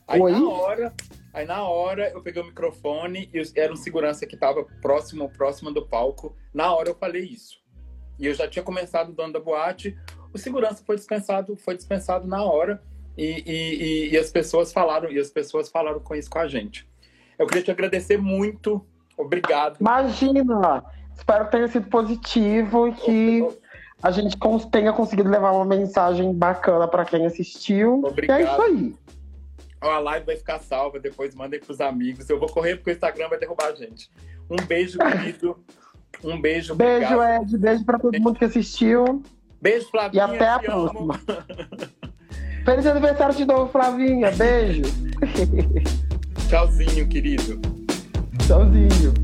Aí 0.08 0.20
oi? 0.20 0.32
na 0.32 0.50
hora, 0.50 0.94
Aí 1.34 1.46
na 1.46 1.64
hora 1.64 2.10
eu 2.10 2.22
peguei 2.22 2.42
o 2.42 2.46
microfone 2.46 3.30
e 3.34 3.42
era 3.56 3.72
um 3.72 3.76
segurança 3.76 4.26
que 4.26 4.36
estava 4.36 4.66
próximo, 4.82 5.30
próximo 5.30 5.72
do 5.72 5.86
palco. 5.86 6.36
Na 6.54 6.74
hora 6.74 6.90
eu 6.90 6.96
falei 6.96 7.24
isso. 7.24 7.62
E 8.20 8.26
eu 8.28 8.34
já 8.34 8.48
tinha 8.48 8.64
começado 8.64 9.10
o 9.10 9.14
dono 9.14 9.34
da 9.34 9.40
boate. 9.40 9.98
O 10.34 10.38
segurança 10.38 10.84
foi 10.86 10.96
dispensado, 10.96 11.56
foi 11.56 11.76
dispensado 11.76 12.28
na 12.28 12.44
hora. 12.44 12.82
E, 13.18 13.44
e, 13.46 14.10
e, 14.14 14.18
as 14.18 14.32
pessoas 14.32 14.72
falaram, 14.72 15.12
e 15.12 15.20
as 15.20 15.30
pessoas 15.30 15.70
falaram 15.70 16.00
com 16.00 16.16
isso 16.16 16.30
com 16.30 16.40
a 16.40 16.48
gente. 16.48 16.88
Eu 17.38 17.46
queria 17.46 17.64
te 17.64 17.72
agradecer 17.72 18.18
muito. 18.18 18.86
Obrigado. 19.18 19.78
Imagina! 19.80 20.84
Espero 21.16 21.46
que 21.46 21.52
tenha 21.52 21.68
sido 21.68 21.88
positivo 21.88 22.88
e 22.88 22.94
que 22.94 23.48
a 24.02 24.12
gente 24.12 24.38
tenha 24.72 24.94
conseguido 24.94 25.30
levar 25.30 25.52
uma 25.52 25.66
mensagem 25.66 26.34
bacana 26.34 26.88
para 26.88 27.06
quem 27.06 27.26
assistiu. 27.26 28.02
Obrigado. 28.06 28.40
E 28.40 28.44
é 28.44 28.46
isso 28.46 28.62
aí. 28.62 28.96
A 29.90 30.00
live 30.00 30.26
vai 30.26 30.36
ficar 30.36 30.60
salva, 30.60 31.00
depois 31.00 31.34
mandem 31.34 31.60
pros 31.60 31.82
amigos. 31.82 32.30
Eu 32.30 32.40
vou 32.40 32.50
correr 32.50 32.76
porque 32.76 32.92
o 32.92 32.94
Instagram 32.94 33.30
vai 33.30 33.40
derrubar 33.40 33.68
a 33.68 33.76
gente. 33.76 34.10
Um 34.50 34.56
beijo, 34.66 35.00
querido. 35.00 35.58
Um 36.24 36.40
beijo. 36.40 36.76
Beijo, 36.76 37.06
obrigado. 37.06 37.44
Ed. 37.44 37.58
Beijo 37.58 37.86
pra 37.86 37.98
todo 37.98 38.20
mundo 38.20 38.38
que 38.38 38.46
assistiu. 38.46 39.24
Beijo, 39.62 39.90
Flavinha. 39.90 40.24
E 40.24 40.36
até 40.36 40.48
a 40.48 40.60
próxima. 40.60 41.20
Feliz 42.64 42.86
aniversário 42.86 43.36
de 43.36 43.46
novo, 43.46 43.72
Flavinha. 43.72 44.32
Beijo. 44.32 44.84
Tchauzinho, 46.48 47.08
querido. 47.08 47.60
Tchauzinho. 48.46 49.21